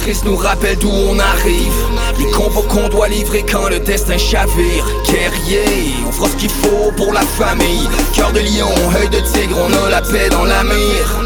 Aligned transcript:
matrice 0.00 0.24
nous 0.24 0.36
rappelle 0.36 0.78
d'où 0.78 0.90
on 0.90 1.18
arrive. 1.18 1.72
Les 2.18 2.30
combos 2.30 2.62
qu'on 2.62 2.88
doit 2.88 3.08
livrer 3.08 3.44
quand 3.50 3.68
le 3.68 3.78
destin 3.80 4.16
chavire. 4.16 4.84
Guerrier, 5.04 5.94
on 6.06 6.12
fera 6.12 6.28
ce 6.28 6.36
qu'il 6.36 6.50
faut 6.50 6.90
pour 6.96 7.12
la 7.12 7.20
famille. 7.20 7.86
Cœur 8.14 8.32
de 8.32 8.40
lion, 8.40 8.70
œil 8.98 9.10
de 9.10 9.20
tigre, 9.32 9.58
on 9.58 9.86
a 9.86 9.90
la 9.90 10.00
paix 10.00 10.28
dans 10.30 10.44
la 10.44 10.64
mire. 10.64 11.24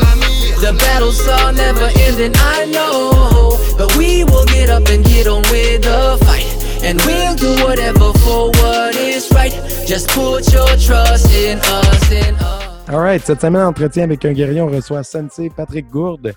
The 0.60 0.72
battles 0.72 1.20
are 1.28 1.52
never 1.52 1.88
ending, 2.08 2.32
I 2.34 2.66
know. 2.72 3.58
But 3.78 3.96
we 3.96 4.24
will 4.24 4.46
get 4.46 4.70
up 4.70 4.88
and 4.88 5.04
get 5.04 5.28
on 5.28 5.42
with 5.52 5.82
the 5.82 6.18
fight. 6.24 6.46
And 6.82 7.00
we'll 7.06 7.36
do 7.36 7.64
whatever 7.64 8.12
for 8.24 8.50
what 8.60 8.96
is 8.96 9.30
right. 9.32 9.54
Just 9.86 10.08
put 10.08 10.52
your 10.52 10.66
trust 10.78 11.32
in 11.32 11.58
us, 11.58 12.10
in 12.10 12.34
us. 12.36 12.90
Alright, 12.92 13.24
cette 13.24 13.40
semaine, 13.40 13.62
entretien 13.62 14.04
avec 14.04 14.24
un 14.24 14.32
guerrier, 14.32 14.60
on 14.62 14.68
reçoit 14.68 15.04
Sensei 15.04 15.48
Patrick 15.48 15.88
Gourde 15.90 16.34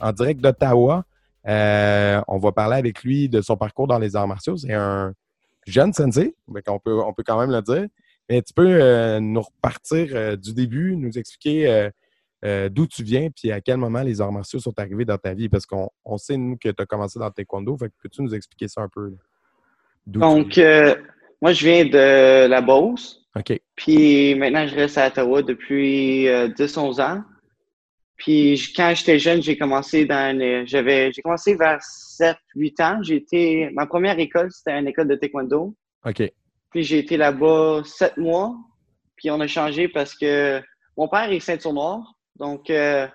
en 0.00 0.12
direct 0.12 0.40
d'Ottawa. 0.40 1.04
Euh, 1.46 2.20
on 2.28 2.38
va 2.38 2.52
parler 2.52 2.76
avec 2.76 3.02
lui 3.02 3.28
de 3.28 3.40
son 3.40 3.56
parcours 3.56 3.86
dans 3.86 3.98
les 3.98 4.16
arts 4.16 4.28
martiaux. 4.28 4.56
C'est 4.56 4.72
un 4.72 5.12
jeune 5.66 5.92
sensei, 5.92 6.34
donc 6.48 6.62
on 6.68 6.78
peut, 6.78 7.00
on 7.00 7.12
peut 7.12 7.22
quand 7.24 7.38
même 7.38 7.50
le 7.50 7.62
dire. 7.62 7.86
Mais 8.28 8.42
tu 8.42 8.52
peux 8.52 8.66
euh, 8.66 9.20
nous 9.20 9.40
repartir 9.40 10.08
euh, 10.12 10.36
du 10.36 10.52
début, 10.52 10.96
nous 10.96 11.16
expliquer 11.18 11.90
d'où 12.70 12.86
tu 12.86 13.02
viens, 13.02 13.30
puis 13.30 13.50
à 13.50 13.60
quel 13.60 13.78
moment 13.78 14.02
les 14.02 14.20
arts 14.20 14.32
martiaux 14.32 14.60
sont 14.60 14.78
arrivés 14.78 15.04
dans 15.04 15.18
ta 15.18 15.34
vie, 15.34 15.48
parce 15.48 15.66
qu'on 15.66 15.88
on 16.04 16.18
sait, 16.18 16.36
nous, 16.36 16.56
que 16.56 16.68
tu 16.68 16.82
as 16.82 16.86
commencé 16.86 17.18
dans 17.18 17.26
le 17.26 17.32
taekwondo. 17.32 17.76
Fait 17.76 17.88
que 17.88 17.94
peux-tu 18.02 18.22
nous 18.22 18.34
expliquer 18.34 18.68
ça 18.68 18.82
un 18.82 18.88
peu? 18.88 19.12
Donc, 20.06 20.58
moi, 21.40 21.52
je 21.52 21.64
viens 21.64 21.84
de 21.84 22.46
la 22.46 22.60
Beauce. 22.60 23.18
OK. 23.36 23.60
Puis 23.76 24.34
maintenant, 24.34 24.66
je 24.66 24.74
reste 24.74 24.98
à 24.98 25.06
Ottawa 25.06 25.42
depuis 25.42 26.28
euh, 26.28 26.48
10-11 26.48 27.00
ans. 27.00 27.22
Puis 28.18 28.72
quand 28.74 28.92
j'étais 28.94 29.18
jeune, 29.18 29.42
j'ai 29.42 29.56
commencé 29.56 30.04
dans 30.04 30.66
j'avais 30.66 31.12
j'ai 31.12 31.22
commencé 31.22 31.54
vers 31.54 31.78
7-8 31.80 32.82
ans. 32.82 33.02
J'ai 33.02 33.16
été 33.16 33.70
ma 33.72 33.86
première 33.86 34.18
école, 34.18 34.50
c'était 34.50 34.78
une 34.78 34.88
école 34.88 35.08
de 35.08 35.14
taekwondo. 35.14 35.74
OK. 36.04 36.30
Puis 36.70 36.82
j'ai 36.82 36.98
été 36.98 37.16
là-bas 37.16 37.82
7 37.84 38.16
mois. 38.16 38.56
Puis 39.16 39.30
on 39.30 39.40
a 39.40 39.46
changé 39.46 39.88
parce 39.88 40.14
que 40.14 40.60
mon 40.96 41.08
père 41.08 41.30
est 41.30 41.40
ceinture 41.40 41.72
noire. 41.72 42.14
Donc 42.36 42.70
euh, 42.70 43.06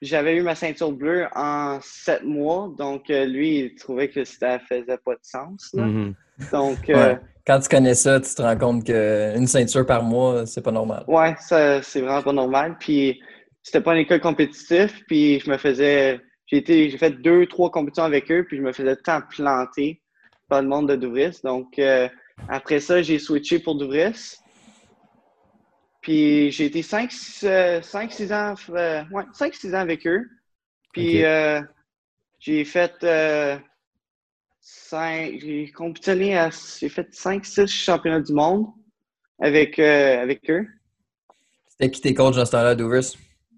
j'avais 0.00 0.36
eu 0.36 0.42
ma 0.42 0.54
ceinture 0.54 0.92
bleue 0.92 1.26
en 1.34 1.80
7 1.82 2.22
mois. 2.22 2.72
Donc 2.78 3.10
euh, 3.10 3.26
lui, 3.26 3.58
il 3.58 3.74
trouvait 3.74 4.08
que 4.08 4.24
ça 4.24 4.60
faisait 4.60 4.98
pas 5.04 5.14
de 5.14 5.20
sens. 5.22 5.70
là. 5.74 5.84
Mhm. 5.84 6.14
Donc 6.52 6.88
euh. 6.88 7.16
Quand 7.46 7.58
tu 7.58 7.68
connais 7.68 7.94
ça, 7.94 8.20
tu 8.20 8.32
te 8.32 8.42
rends 8.42 8.56
compte 8.56 8.84
qu'une 8.84 9.46
ceinture 9.48 9.84
par 9.84 10.04
mois, 10.04 10.46
c'est 10.46 10.62
pas 10.62 10.70
normal. 10.70 11.02
Ouais, 11.08 11.34
ça, 11.40 11.82
c'est 11.82 12.00
vraiment 12.00 12.22
pas 12.22 12.32
normal. 12.32 12.76
Puis, 12.78 13.20
c'était 13.62 13.80
pas 13.80 13.92
une 13.94 14.00
école 14.00 14.20
compétitive. 14.20 14.92
Puis, 15.06 15.40
je 15.40 15.50
me 15.50 15.56
faisais. 15.58 16.20
J'ai 16.50 16.96
fait 16.98 17.10
deux, 17.22 17.46
trois 17.46 17.70
compétitions 17.70 18.04
avec 18.04 18.30
eux. 18.30 18.44
Puis, 18.46 18.56
je 18.56 18.62
me 18.62 18.72
faisais 18.72 18.96
tant 18.96 19.20
planter 19.22 20.00
par 20.48 20.62
le 20.62 20.68
monde 20.68 20.88
de 20.88 20.96
Douvris. 20.96 21.38
Donc, 21.44 21.78
euh, 21.78 22.08
après 22.48 22.80
ça, 22.80 23.02
j'ai 23.02 23.18
switché 23.18 23.58
pour 23.60 23.76
Douvris. 23.76 24.36
Puis, 26.00 26.50
j'ai 26.50 26.64
été 26.66 26.82
5-6 26.82 28.32
ans, 28.32 28.54
euh, 28.70 29.02
ouais, 29.12 29.24
5-6 29.32 29.74
ans 29.74 29.80
avec 29.80 30.06
eux. 30.06 30.28
Puis, 30.92 31.18
Ok. 31.18 31.24
euh, 31.24 31.60
j'ai 32.40 32.64
fait. 32.64 32.94
euh, 33.04 33.58
cinq, 34.60 35.38
j'ai 35.40 35.70
compétitionné 35.72 36.36
à. 36.36 36.50
J'ai 36.50 36.88
fait 36.88 37.12
5-6 37.12 37.68
championnats 37.68 38.20
du 38.20 38.32
monde 38.32 38.66
avec, 39.40 39.78
euh, 39.78 40.22
avec 40.22 40.48
eux. 40.50 40.66
C'était 41.68 41.90
qui 41.90 42.00
tes 42.00 42.14
coachs 42.14 42.34
dans 42.36 42.44
ce 42.44 42.50
temps-là, 42.52 42.74
Douvers? 42.74 43.02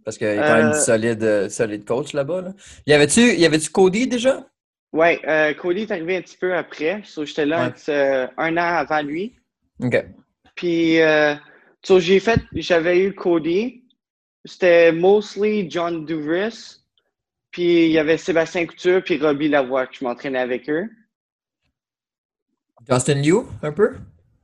Parce 0.05 0.19
qu'il 0.19 0.27
y 0.27 0.31
a 0.31 0.42
quand 0.42 0.56
même 0.56 0.67
Euh, 0.72 0.72
solide, 0.72 1.22
euh, 1.22 1.48
solide 1.48 1.84
coach 1.84 2.12
là-bas. 2.12 2.42
Là. 2.42 2.55
Y 2.86 2.92
avait-tu 2.92 3.20
y 3.34 3.45
avait-tu 3.47 3.70
Cody 3.70 4.06
déjà? 4.09 4.44
Ouais, 4.92 5.20
euh, 5.27 5.55
Cody 5.55 5.83
est 5.83 5.91
arrivé 5.91 6.17
un 6.17 6.22
petit 6.22 6.36
peu 6.36 6.55
après. 6.55 7.00
So, 7.05 7.25
j'étais 7.25 7.47
là 7.47 7.69
Ouais. 7.69 7.72
euh, 7.89 8.27
un 8.36 8.56
an 8.56 8.77
avant 8.77 9.03
lui. 9.03 9.34
OK. 9.83 10.05
Puis, 10.55 10.98
so, 11.82 11.99
j'ai 12.00 12.21
fait, 12.21 12.41
j'avais 12.53 13.00
eu 13.04 13.15
Cody. 13.15 13.84
C'était 14.44 14.93
mostly 14.93 15.71
John 15.71 16.04
Duvris. 16.04 16.78
Puis, 17.53 17.87
il 17.87 17.93
y 17.93 17.98
avait 17.98 18.16
Sébastien 18.19 18.66
Couture 18.66 19.03
puis 19.04 19.19
Robbie 19.19 19.48
Lavoie 19.48 19.87
que 19.87 19.94
je 19.97 20.04
m'entraînais 20.04 20.38
avec 20.41 20.69
eux. 20.69 20.88
Justin 22.91 23.15
Liu, 23.22 23.44
un 23.62 23.72
peu? 23.72 23.94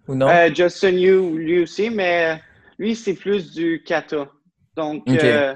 Ou 0.06 0.14
non? 0.14 0.28
Justin 0.54 0.90
Yu, 0.92 1.38
lui 1.38 1.60
aussi, 1.62 1.90
mais 1.90 2.40
lui, 2.78 2.94
c'est 2.94 3.14
plus 3.14 3.52
du 3.52 3.82
kata. 3.84 4.30
Donc, 4.78 5.02
euh, 5.24 5.54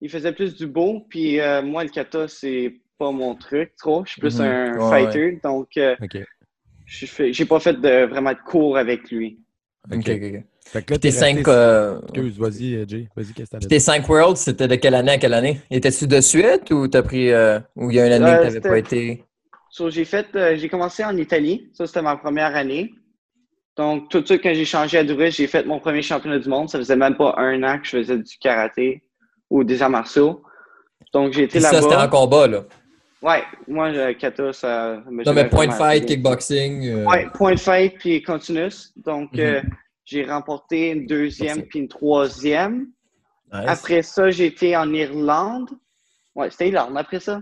il 0.00 0.10
faisait 0.10 0.32
plus 0.32 0.56
du 0.56 0.66
beau. 0.66 1.06
Puis, 1.08 1.40
euh, 1.40 1.62
moi, 1.62 1.84
le 1.84 1.90
kata, 1.90 2.26
c'est 2.26 2.74
pas 2.98 3.12
mon 3.12 3.34
truc 3.36 3.74
trop. 3.76 4.04
Je 4.04 4.10
suis 4.12 4.20
plus 4.20 4.40
Mhm. 4.40 4.46
un 4.46 4.80
fighter. 4.90 5.40
Donc, 5.44 5.68
euh, 5.76 5.94
j'ai 6.86 7.44
pas 7.44 7.60
fait 7.60 7.80
de, 7.80 8.06
vraiment 8.06 8.32
de 8.32 8.38
cours 8.44 8.76
avec 8.76 9.10
lui. 9.10 9.38
OK, 9.90 9.96
OK. 9.96 10.08
OK. 10.08 10.44
Fait 10.72 10.82
que 10.82 10.92
là, 10.94 10.98
Tes 10.98 10.98
t'es 10.98 11.10
cinq, 11.12 11.36
resté- 11.36 11.50
euh, 11.50 12.00
Excuse, 12.02 12.38
vas-y, 12.40 12.88
Jay. 12.88 13.08
Vas-y, 13.16 13.32
qu'est-ce 13.32 13.50
que 13.56 13.68
tes 13.68 13.78
cinq 13.78 14.08
Worlds, 14.08 14.36
c'était 14.36 14.66
de 14.66 14.74
quelle 14.74 14.96
année 14.96 15.12
à 15.12 15.18
quelle 15.18 15.34
année? 15.34 15.60
Étais-tu 15.70 16.08
de 16.08 16.20
suite 16.20 16.72
ou 16.72 16.88
t'as 16.88 17.02
pris 17.02 17.30
euh, 17.30 17.60
ou 17.76 17.90
il 17.90 17.96
y 17.96 18.00
a 18.00 18.06
une 18.08 18.12
année 18.12 18.32
Euh, 18.32 18.36
que 18.36 18.42
t'avais 18.42 18.60
pas 18.60 18.78
été? 18.78 19.22
So, 19.70 19.90
j'ai 19.90 20.04
fait, 20.04 20.26
euh, 20.34 20.56
j'ai 20.56 20.68
commencé 20.68 21.04
en 21.04 21.16
Italie. 21.16 21.70
Ça, 21.72 21.86
c'était 21.86 22.02
ma 22.02 22.16
première 22.16 22.56
année. 22.56 22.92
Donc, 23.76 24.08
tout 24.08 24.20
de 24.20 24.26
suite, 24.26 24.42
quand 24.42 24.54
j'ai 24.54 24.64
changé 24.64 24.98
à 24.98 25.04
Douvres, 25.04 25.28
j'ai 25.30 25.46
fait 25.46 25.64
mon 25.66 25.78
premier 25.78 26.00
championnat 26.02 26.38
du 26.38 26.48
monde. 26.48 26.70
Ça 26.70 26.78
faisait 26.78 26.96
même 26.96 27.16
pas 27.16 27.34
un 27.36 27.62
an 27.62 27.78
que 27.78 27.84
je 27.84 27.90
faisais 27.98 28.16
du 28.18 28.38
karaté 28.38 29.02
ou 29.50 29.64
des 29.64 29.82
arts 29.82 29.90
martiaux. 29.90 30.42
Donc, 31.12 31.32
j'ai 31.34 31.42
été 31.42 31.52
Puis 31.58 31.60
ça, 31.60 31.72
c'était 31.82 31.86
en 31.94 31.98
là-bas. 31.98 32.08
combat, 32.08 32.46
là. 32.46 32.64
Ouais, 33.22 33.42
moi, 33.68 33.90
le 33.90 34.12
kata, 34.14 34.52
ça 34.52 35.02
me 35.10 35.24
Non, 35.24 35.32
mais 35.34 35.48
point 35.48 35.66
de 35.66 35.72
fight, 35.72 36.06
kickboxing. 36.06 36.86
euh, 36.86 37.04
Ouais, 37.04 37.26
point 37.34 37.54
de 37.54 37.58
fight 37.60 37.98
puis 37.98 38.22
continuous. 38.22 38.92
Donc, 38.96 39.32
Mhm. 39.32 39.40
euh, 39.40 39.62
j'ai 40.04 40.24
remporté 40.24 40.90
une 40.90 41.06
deuxième 41.06 41.62
puis 41.62 41.80
une 41.80 41.88
troisième. 41.88 42.86
nice. 43.52 43.62
Après 43.66 44.02
ça, 44.02 44.30
j'ai 44.30 44.46
été 44.46 44.76
en 44.76 44.92
Irlande. 44.92 45.70
Ouais, 46.34 46.50
c'était 46.50 46.68
Irlande 46.68 46.96
après 46.96 47.20
ça. 47.20 47.40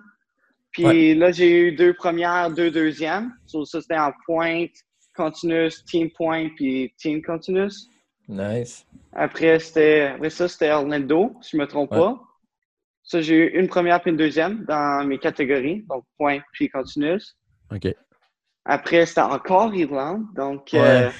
Puis 0.73 0.84
Ouais. 0.84 1.15
là, 1.15 1.31
j'ai 1.33 1.50
eu 1.69 1.73
deux 1.73 1.94
premières, 1.94 2.50
deux 2.50 2.71
deuxièmes. 2.71 3.33
So, 3.47 3.65
ça, 3.65 3.81
c'était 3.81 3.99
en 3.99 4.12
pointe, 4.27 4.71
continuous, 5.15 5.71
team 5.87 6.11
point, 6.11 6.49
puis 6.57 6.93
team 6.99 7.23
continuous. 7.23 7.89
Nice. 8.29 8.87
Après, 9.13 9.59
c'était, 9.59 10.13
après 10.15 10.31
ça, 10.31 10.49
c'était 10.49 10.71
Orlando, 10.73 11.37
si 11.41 11.57
je 11.57 11.57
me 11.59 11.67
trompe 11.67 11.93
Ouais. 11.93 11.99
pas. 11.99 12.21
Ça, 13.03 13.21
j'ai 13.21 13.37
eu 13.37 13.59
une 13.61 13.69
première 13.69 14.01
puis 14.01 14.11
une 14.11 14.17
deuxième 14.17 14.65
dans 14.65 15.07
mes 15.07 15.19
catégories, 15.19 15.85
donc 15.89 16.05
point 16.17 16.41
puis 16.53 16.69
continuous. 16.71 17.21
OK. 17.73 17.95
Après, 18.65 19.05
c'était 19.05 19.21
encore 19.21 19.75
Irlande, 19.75 20.25
donc 20.35 20.71
Ouais. 20.73 20.81
euh, 20.81 21.11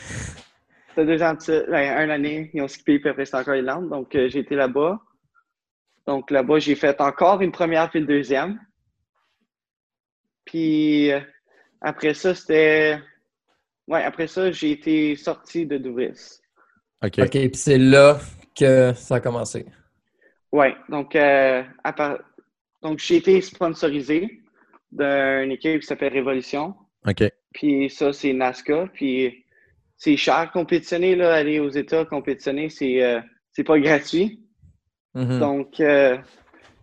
c'était 0.89 1.05
deux 1.05 1.23
ans 1.23 1.35
de 1.35 1.71
ben, 1.71 2.05
une 2.05 2.11
année, 2.11 2.51
ils 2.55 2.63
ont 2.63 2.69
skippé, 2.69 2.99
puis 2.99 3.11
après, 3.11 3.27
c'était 3.27 3.37
encore 3.39 3.55
Irlande, 3.55 3.91
donc 3.91 4.15
euh, 4.15 4.29
j'ai 4.29 4.39
été 4.41 4.55
là-bas. 4.57 4.99
Donc 6.07 6.31
là-bas, 6.31 6.59
j'ai 6.59 6.75
fait 6.75 7.01
encore 7.01 7.43
une 7.43 7.53
première 7.53 7.91
puis 7.91 8.01
une 8.01 8.07
deuxième. 8.07 8.59
Puis 10.47 11.11
euh, 11.13 11.21
après 11.81 12.15
ça, 12.15 12.35
c'était... 12.35 12.99
Ouais, 13.89 14.03
après 14.03 14.27
ça, 14.27 14.51
j'ai 14.51 14.71
été 14.73 15.15
sorti 15.17 15.67
de 15.67 15.77
Douvris. 15.79 16.41
OK. 17.05 17.19
OK, 17.19 17.31
puis 17.31 17.51
c'est 17.55 17.79
là 17.79 18.19
que 18.59 18.93
ça 18.95 19.17
a 19.17 19.21
commencé. 19.21 19.67
Ouais, 20.53 20.75
donc, 20.89 21.15
euh, 21.17 21.63
à 21.83 21.93
part- 21.93 22.21
donc 22.83 22.99
j'ai 22.99 23.17
été 23.17 23.41
sponsorisé 23.41 24.41
d'une 24.93 25.51
équipe 25.51 25.81
qui 25.81 25.87
s'appelle 25.87 26.13
Révolution. 26.13 26.75
OK. 27.07 27.25
Puis 27.53 27.91
ça, 27.91 28.13
c'est 28.13 28.33
NASCA. 28.33 28.89
Puis 28.95 29.45
c'est 29.97 30.17
cher 30.17 30.51
compétitionner, 30.53 31.17
là, 31.17 31.35
aller 31.35 31.61
aux 31.61 31.69
États 31.71 32.05
compétitionner, 32.05 32.69
c'est 32.69 33.03
euh, 33.03 33.21
c'est 33.53 33.65
pas 33.65 33.79
gratuit. 33.79 34.41
Mhm. 35.15 35.39
Donc, 35.39 35.81
euh, 35.81 36.17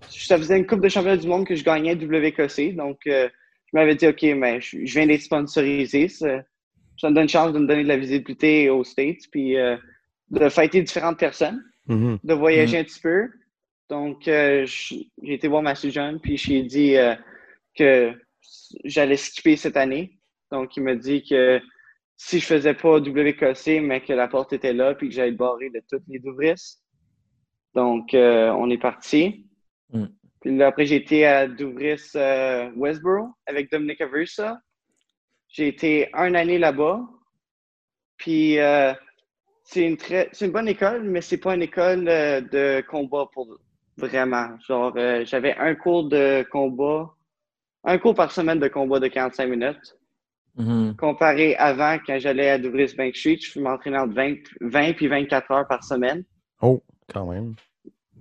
ça 0.10 0.38
faisait 0.38 0.58
une 0.58 0.68
Coupe 0.68 0.82
de 0.82 0.90
championnat 0.90 1.18
du 1.18 1.28
monde 1.28 1.46
que 1.48 1.56
je 1.56 1.64
gagnais 1.64 1.96
WKC. 1.96 2.74
Donc, 2.74 3.00
euh, 3.08 3.28
je 3.68 3.78
m'avais 3.78 3.96
dit, 3.96 4.08
OK, 4.08 4.24
mais 4.36 4.60
je, 4.62 4.86
je 4.86 4.94
viens 4.94 5.08
d'être 5.08 5.22
sponsorisé. 5.22 6.08
Ça, 6.08 6.44
ça 7.02 7.10
me 7.10 7.16
donne 7.16 7.24
une 7.24 7.30
chance 7.30 7.52
de 7.52 7.58
me 7.58 7.66
donner 7.66 7.82
de 7.82 7.88
la 7.88 7.98
visibilité 7.98 8.70
aux 8.70 8.84
States, 8.84 9.24
puis 9.32 9.58
euh, 9.58 9.76
de 10.30 10.50
fighter 10.50 10.82
différentes 10.84 11.18
personnes 11.18 11.64
Mhm. 11.88 12.20
de 12.24 12.34
voyager 12.36 12.78
un 12.78 12.84
petit 12.84 13.02
peu. 13.02 13.28
Donc, 13.90 14.28
euh, 14.28 14.66
j'ai 14.68 15.10
été 15.24 15.48
voir 15.48 15.64
ma 15.64 15.74
jeune, 15.74 16.22
puis 16.22 16.38
j'ai 16.38 16.62
dit 16.62 16.96
euh, 16.96 17.16
que 17.76 18.14
j'allais 18.86 19.18
skipper 19.18 19.58
cette 19.58 19.78
année. 19.78 20.20
Donc, 20.52 20.78
il 20.78 20.84
m'a 20.84 20.96
dit 20.96 21.24
que 21.28 21.60
si 22.18 22.40
je 22.40 22.46
faisais 22.46 22.76
pas 22.76 23.00
WKC, 23.00 23.82
mais 23.82 24.02
que 24.02 24.14
la 24.14 24.28
porte 24.28 24.54
était 24.54 24.74
là, 24.74 24.94
puis 24.94 25.10
que 25.10 25.16
j'allais 25.16 25.32
barré 25.32 25.72
de 25.72 25.82
toutes 25.90 26.04
les 26.08 26.20
Douvris. 26.20 26.78
Donc, 27.74 28.10
on 28.14 28.70
est 28.70 28.78
parti. 28.78 29.48
Mm. 29.92 30.06
Puis 30.40 30.58
là, 30.58 30.68
après, 30.68 30.86
j'ai 30.86 30.98
été 30.98 31.26
à 31.26 31.48
Douvris 31.48 32.12
Westboro 32.76 33.30
avec 33.48 33.72
Dominic 33.72 34.02
Aversa. 34.02 34.62
J'ai 35.52 35.68
été 35.68 36.10
un 36.14 36.34
année 36.34 36.58
là-bas. 36.58 37.02
Puis, 38.18 38.58
euh, 38.60 38.94
c'est 39.64 39.86
une 39.86 39.98
très, 39.98 40.30
c'est 40.32 40.46
une 40.46 40.52
bonne 40.52 40.68
école, 40.68 41.04
mais 41.04 41.22
c'est 41.22 41.38
pas 41.38 41.56
une 41.56 41.62
école 41.62 42.08
euh, 42.08 42.42
de 42.42 42.82
combat 42.88 43.26
pour 43.34 43.58
vraiment. 43.98 44.58
Genre, 44.68 44.94
euh, 44.96 45.24
j'avais 45.26 45.56
un 45.58 45.76
cours 45.76 46.08
de 46.08 46.46
combat 46.52 47.10
un 47.84 47.98
cours 47.98 48.14
par 48.14 48.32
semaine 48.32 48.60
de 48.60 48.68
combat 48.68 49.00
de 49.00 49.08
45 49.08 49.48
minutes. 49.48 49.98
Mhm. 50.56 50.96
Comparé 50.98 51.56
avant, 51.56 51.98
quand 52.06 52.20
j'allais 52.20 52.50
à 52.52 52.60
Douglas 52.60 52.94
Bank 52.96 53.16
Street, 53.16 53.40
je 53.42 53.60
m'entraînais 53.60 53.98
entre 53.98 54.14
20, 54.14 54.36
20 54.62 54.94
puis 54.94 55.08
24 55.08 55.50
heures 55.52 55.68
par 55.68 55.84
semaine. 55.84 56.24
Oh, 56.62 56.82
quand 57.12 57.26
même. 57.26 57.56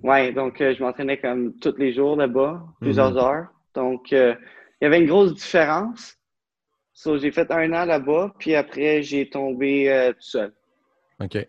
Ouais, 0.03 0.33
donc 0.33 0.61
euh, 0.63 0.75
je 0.75 0.83
m'entraînais 0.83 1.19
comme 1.19 1.55
tous 1.59 1.77
les 1.77 1.93
jours 1.93 2.17
là-bas, 2.17 2.65
plusieurs 2.81 3.13
Mhm. 3.13 3.19
heures. 3.19 3.47
Donc, 3.75 4.13
il 4.13 4.39
y 4.81 4.85
avait 4.87 5.01
une 5.01 5.07
grosse 5.09 5.35
différence. 5.35 6.17
So, 7.03 7.17
j'ai 7.17 7.31
fait 7.31 7.51
un 7.51 7.73
an 7.73 7.87
là-bas, 7.87 8.35
puis 8.39 8.55
après, 8.55 9.03
j'ai 9.03 9.27
tombé 9.27 9.91
euh, 9.91 10.13
tout 10.13 10.21
seul. 10.21 10.53
OK. 11.19 11.49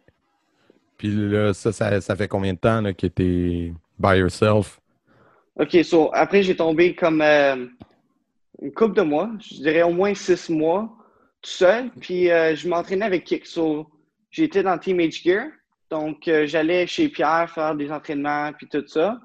Puis 0.95 1.09
là, 1.09 1.53
ça, 1.53 1.74
ça, 1.74 2.00
ça 2.00 2.15
fait 2.15 2.30
combien 2.30 2.53
de 2.53 2.57
temps 2.57 2.80
là, 2.80 2.94
que 2.94 3.07
t'es 3.07 3.74
by 4.00 4.15
yourself? 4.15 4.80
OK, 5.57 5.83
so, 5.83 6.09
après, 6.13 6.42
j'ai 6.42 6.56
tombé 6.56 6.95
comme 6.95 7.21
euh, 7.21 7.68
une 8.62 8.71
couple 8.71 8.95
de 8.95 9.01
mois, 9.01 9.30
je 9.42 9.56
dirais 9.56 9.83
au 9.83 9.92
moins 9.92 10.13
six 10.13 10.50
mois, 10.50 10.89
tout 11.42 11.50
seul. 11.50 11.89
Puis 12.00 12.31
euh, 12.31 12.56
je 12.56 12.69
m'entraînais 12.69 13.03
avec 13.03 13.25
Kick. 13.25 13.45
So, 13.45 13.92
j'étais 14.30 14.63
dans 14.63 14.77
Team 14.77 15.00
H 15.00 15.21
Gear. 15.21 15.48
Donc, 15.89 16.30
euh, 16.30 16.48
j'allais 16.48 16.88
chez 16.88 17.09
Pierre 17.09 17.51
faire 17.53 17.75
des 17.75 17.92
entraînements, 17.92 18.53
puis 18.53 18.69
tout 18.69 18.88
ça. 18.88 19.19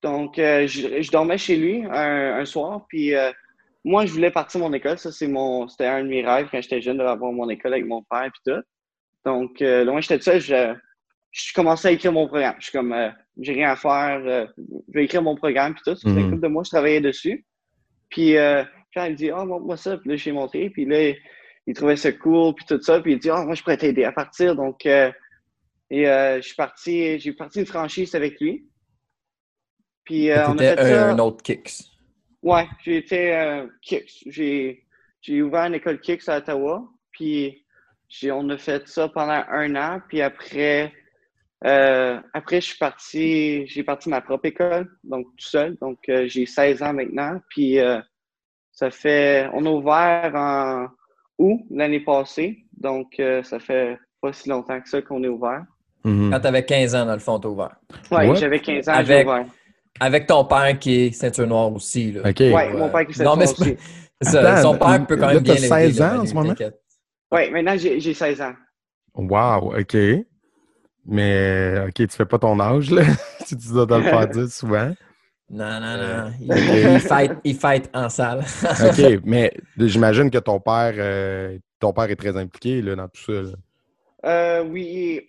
Donc, 0.00 0.36
je, 0.36 1.02
je 1.02 1.10
dormais 1.10 1.36
chez 1.36 1.56
lui 1.58 1.84
un, 1.84 2.38
un 2.38 2.44
soir. 2.46 2.86
Puis 2.88 3.12
moi, 3.86 4.04
je 4.04 4.12
voulais 4.12 4.32
partir 4.32 4.58
mon 4.60 4.72
école. 4.72 4.98
Ça, 4.98 5.12
c'est 5.12 5.28
mon, 5.28 5.68
c'était 5.68 5.86
un 5.86 6.02
de 6.02 6.08
mes 6.08 6.26
rêves 6.26 6.48
quand 6.50 6.60
j'étais 6.60 6.82
jeune 6.82 6.98
d'avoir 6.98 7.30
mon 7.30 7.48
école 7.48 7.72
avec 7.72 7.86
mon 7.86 8.02
père, 8.02 8.28
puis 8.32 8.52
tout. 8.52 8.60
Donc, 9.24 9.62
euh, 9.62 9.84
loin 9.84 10.00
j'étais 10.00 10.18
de 10.18 10.22
ça, 10.24 10.38
je, 10.40 10.74
je 11.30 11.52
commençais 11.54 11.88
à 11.88 11.92
écrire 11.92 12.12
mon 12.12 12.26
programme. 12.26 12.56
Je 12.58 12.64
suis 12.64 12.76
comme, 12.76 12.92
euh, 12.92 13.10
j'ai 13.40 13.52
rien 13.52 13.70
à 13.70 13.76
faire, 13.76 14.20
euh, 14.26 14.46
je 14.58 14.92
vais 14.92 15.04
écrire 15.04 15.22
mon 15.22 15.36
programme, 15.36 15.74
puis 15.74 15.82
tout. 15.86 15.94
Ça 15.94 16.08
faisait 16.08 16.20
Mhm. 16.20 16.30
couple 16.30 16.42
de 16.42 16.48
mois, 16.48 16.64
je 16.64 16.70
travaillais 16.70 17.00
dessus. 17.00 17.46
Puis, 18.08 18.36
euh, 18.36 18.64
quand 18.92 19.04
il 19.04 19.12
me 19.12 19.16
dit, 19.16 19.30
oh, 19.30 19.44
montre-moi 19.44 19.76
ça, 19.76 19.96
puis 19.98 20.10
là, 20.10 20.16
j'ai 20.16 20.32
montré, 20.32 20.68
puis 20.70 20.84
là, 20.84 21.14
il 21.68 21.74
trouvait 21.74 21.96
ça 21.96 22.10
cool, 22.10 22.54
puis 22.56 22.66
tout 22.66 22.82
ça, 22.82 23.00
puis 23.00 23.12
il 23.12 23.18
dit, 23.20 23.30
oh, 23.30 23.44
moi, 23.44 23.54
je 23.54 23.62
pourrais 23.62 23.76
t'aider 23.76 24.02
à 24.02 24.10
partir. 24.10 24.56
Donc, 24.56 24.84
euh, 24.86 25.12
et 25.90 26.08
euh, 26.08 26.38
je 26.38 26.46
suis 26.46 26.56
parti, 26.56 27.20
j'ai 27.20 27.32
parti 27.34 27.60
une 27.60 27.66
franchise 27.66 28.16
avec 28.16 28.40
lui. 28.40 28.66
Puis, 30.02 30.30
euh, 30.32 30.48
on 30.48 30.58
a 30.58 30.74
fait 30.74 30.82
ça. 30.82 31.10
un 31.10 31.18
autre 31.20 31.40
kicks. 31.44 31.95
Ouais, 32.42 32.66
j'ai 32.84 32.98
été 32.98 33.34
euh, 33.34 33.66
Kicks. 33.82 34.24
J'ai, 34.26 34.84
j'ai 35.20 35.42
ouvert 35.42 35.64
une 35.66 35.74
école 35.74 36.00
Kicks 36.00 36.28
à 36.28 36.38
Ottawa. 36.38 36.84
Puis 37.12 37.64
j'ai, 38.08 38.30
on 38.30 38.48
a 38.50 38.56
fait 38.58 38.86
ça 38.88 39.08
pendant 39.08 39.42
un 39.50 39.74
an. 39.76 40.00
Puis 40.08 40.20
après, 40.22 40.92
euh, 41.64 42.20
après 42.34 42.60
je 42.60 42.66
suis 42.66 42.78
parti, 42.78 43.66
j'ai 43.66 43.82
parti 43.82 44.08
ma 44.08 44.20
propre 44.20 44.46
école, 44.46 44.88
donc 45.02 45.26
tout 45.36 45.46
seul. 45.46 45.76
Donc 45.80 45.98
euh, 46.08 46.26
j'ai 46.28 46.46
16 46.46 46.82
ans 46.82 46.92
maintenant. 46.92 47.40
Puis 47.48 47.78
euh, 47.80 48.00
ça 48.72 48.90
fait, 48.90 49.48
on 49.54 49.64
a 49.66 49.70
ouvert 49.70 50.32
en 50.34 50.88
août 51.38 51.60
l'année 51.70 52.00
passée. 52.00 52.64
Donc 52.76 53.18
euh, 53.18 53.42
ça 53.42 53.58
fait 53.58 53.98
pas 54.20 54.32
si 54.32 54.48
longtemps 54.48 54.80
que 54.80 54.88
ça 54.88 55.00
qu'on 55.02 55.22
est 55.24 55.28
ouvert. 55.28 55.64
Mhm. 56.04 56.30
Quand 56.30 56.40
t'avais 56.40 56.64
15 56.64 56.94
ans, 56.94 57.06
dans 57.06 57.14
le 57.14 57.18
fond, 57.18 57.40
t'as 57.40 57.48
ouvert. 57.48 57.74
Ouais, 58.12 58.28
What? 58.28 58.36
j'avais 58.36 58.60
15 58.60 58.88
ans, 58.88 58.92
Avec- 58.92 59.18
j'ai 59.18 59.24
ouvert. 59.24 59.46
Avec 60.00 60.26
ton 60.26 60.44
père 60.44 60.78
qui 60.78 61.06
est 61.06 61.10
ceinture 61.12 61.46
noire 61.46 61.72
aussi. 61.72 62.12
Là. 62.12 62.22
OK. 62.28 62.40
Ouais, 62.40 62.72
mon 62.72 62.88
père 62.88 63.06
qui 63.06 63.14
s'est 63.14 63.24
Non, 63.24 63.36
mais 63.36 63.50
aussi. 63.50 63.76
ça. 64.20 64.40
Attends, 64.52 64.62
Son 64.72 64.78
père 64.78 65.06
peut 65.06 65.16
quand 65.16 65.26
là, 65.28 65.34
même 65.34 65.42
bien 65.42 65.54
t'as 65.54 65.78
l'aider. 65.78 65.92
16 65.92 66.00
là, 66.00 66.14
ans 66.16 66.20
en 66.22 66.26
ce 66.26 66.34
moment? 66.34 66.54
Ouais, 67.32 67.50
maintenant 67.50 67.76
j'ai, 67.76 68.00
j'ai 68.00 68.14
16 68.14 68.40
ans. 68.42 68.54
Wow, 69.14 69.74
OK. 69.78 69.96
Mais 71.06 71.80
OK, 71.86 71.94
tu 71.94 72.08
fais 72.08 72.26
pas 72.26 72.38
ton 72.38 72.58
âge, 72.60 72.90
là. 72.90 73.02
si 73.44 73.56
tu 73.58 73.68
dois 73.68 73.86
te 73.86 73.94
le 73.94 74.02
faire 74.04 74.28
dire 74.28 74.48
souvent. 74.48 74.92
Non, 75.48 75.80
non, 75.80 75.96
non. 75.96 76.32
Il, 76.40 76.92
il 76.94 77.00
fight, 77.00 77.32
il 77.44 77.54
fight 77.56 77.88
en 77.94 78.08
salle. 78.08 78.40
OK, 78.84 79.20
mais 79.24 79.52
j'imagine 79.78 80.28
que 80.30 80.38
ton 80.38 80.58
père 80.58 80.94
euh, 80.96 81.56
ton 81.78 81.92
père 81.92 82.10
est 82.10 82.16
très 82.16 82.36
impliqué 82.36 82.82
là, 82.82 82.96
dans 82.96 83.06
tout 83.08 83.22
ça. 83.22 83.32
là. 83.32 83.48
Euh, 84.24 84.64
oui, 84.64 85.20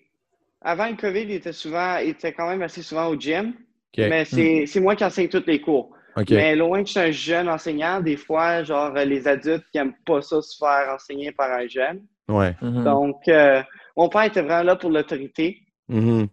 avant 0.61 0.87
le 0.89 0.95
COVID, 0.95 1.21
il 1.21 1.31
était 1.31 1.53
souvent, 1.53 1.97
il 1.97 2.09
était 2.09 2.33
quand 2.33 2.49
même 2.49 2.63
assez 2.63 2.81
souvent 2.81 3.07
au 3.07 3.15
gym. 3.15 3.53
Mais 3.97 4.25
c'est 4.25 4.65
c'est 4.65 4.79
moi 4.79 4.95
qui 4.95 5.03
enseigne 5.03 5.29
tous 5.29 5.43
les 5.47 5.61
cours. 5.61 5.95
Mais 6.29 6.55
loin 6.55 6.81
que 6.81 6.87
je 6.87 6.91
suis 6.91 6.99
un 6.99 7.11
jeune 7.11 7.49
enseignant, 7.49 8.01
des 8.01 8.17
fois, 8.17 8.63
genre, 8.63 8.95
euh, 8.95 9.05
les 9.05 9.27
adultes 9.27 9.65
qui 9.71 9.77
n'aiment 9.77 9.93
pas 10.03 10.21
ça 10.21 10.41
se 10.41 10.57
faire 10.57 10.91
enseigner 10.93 11.31
par 11.31 11.51
un 11.51 11.67
jeune. 11.67 12.03
Ouais. 12.27 12.55
Mhm. 12.59 12.83
Donc, 12.83 13.27
euh, 13.27 13.61
mon 13.95 14.09
père 14.09 14.23
était 14.23 14.41
vraiment 14.41 14.63
là 14.63 14.75
pour 14.75 14.89
l'autorité. 14.89 15.59
Mhm. 15.87 16.27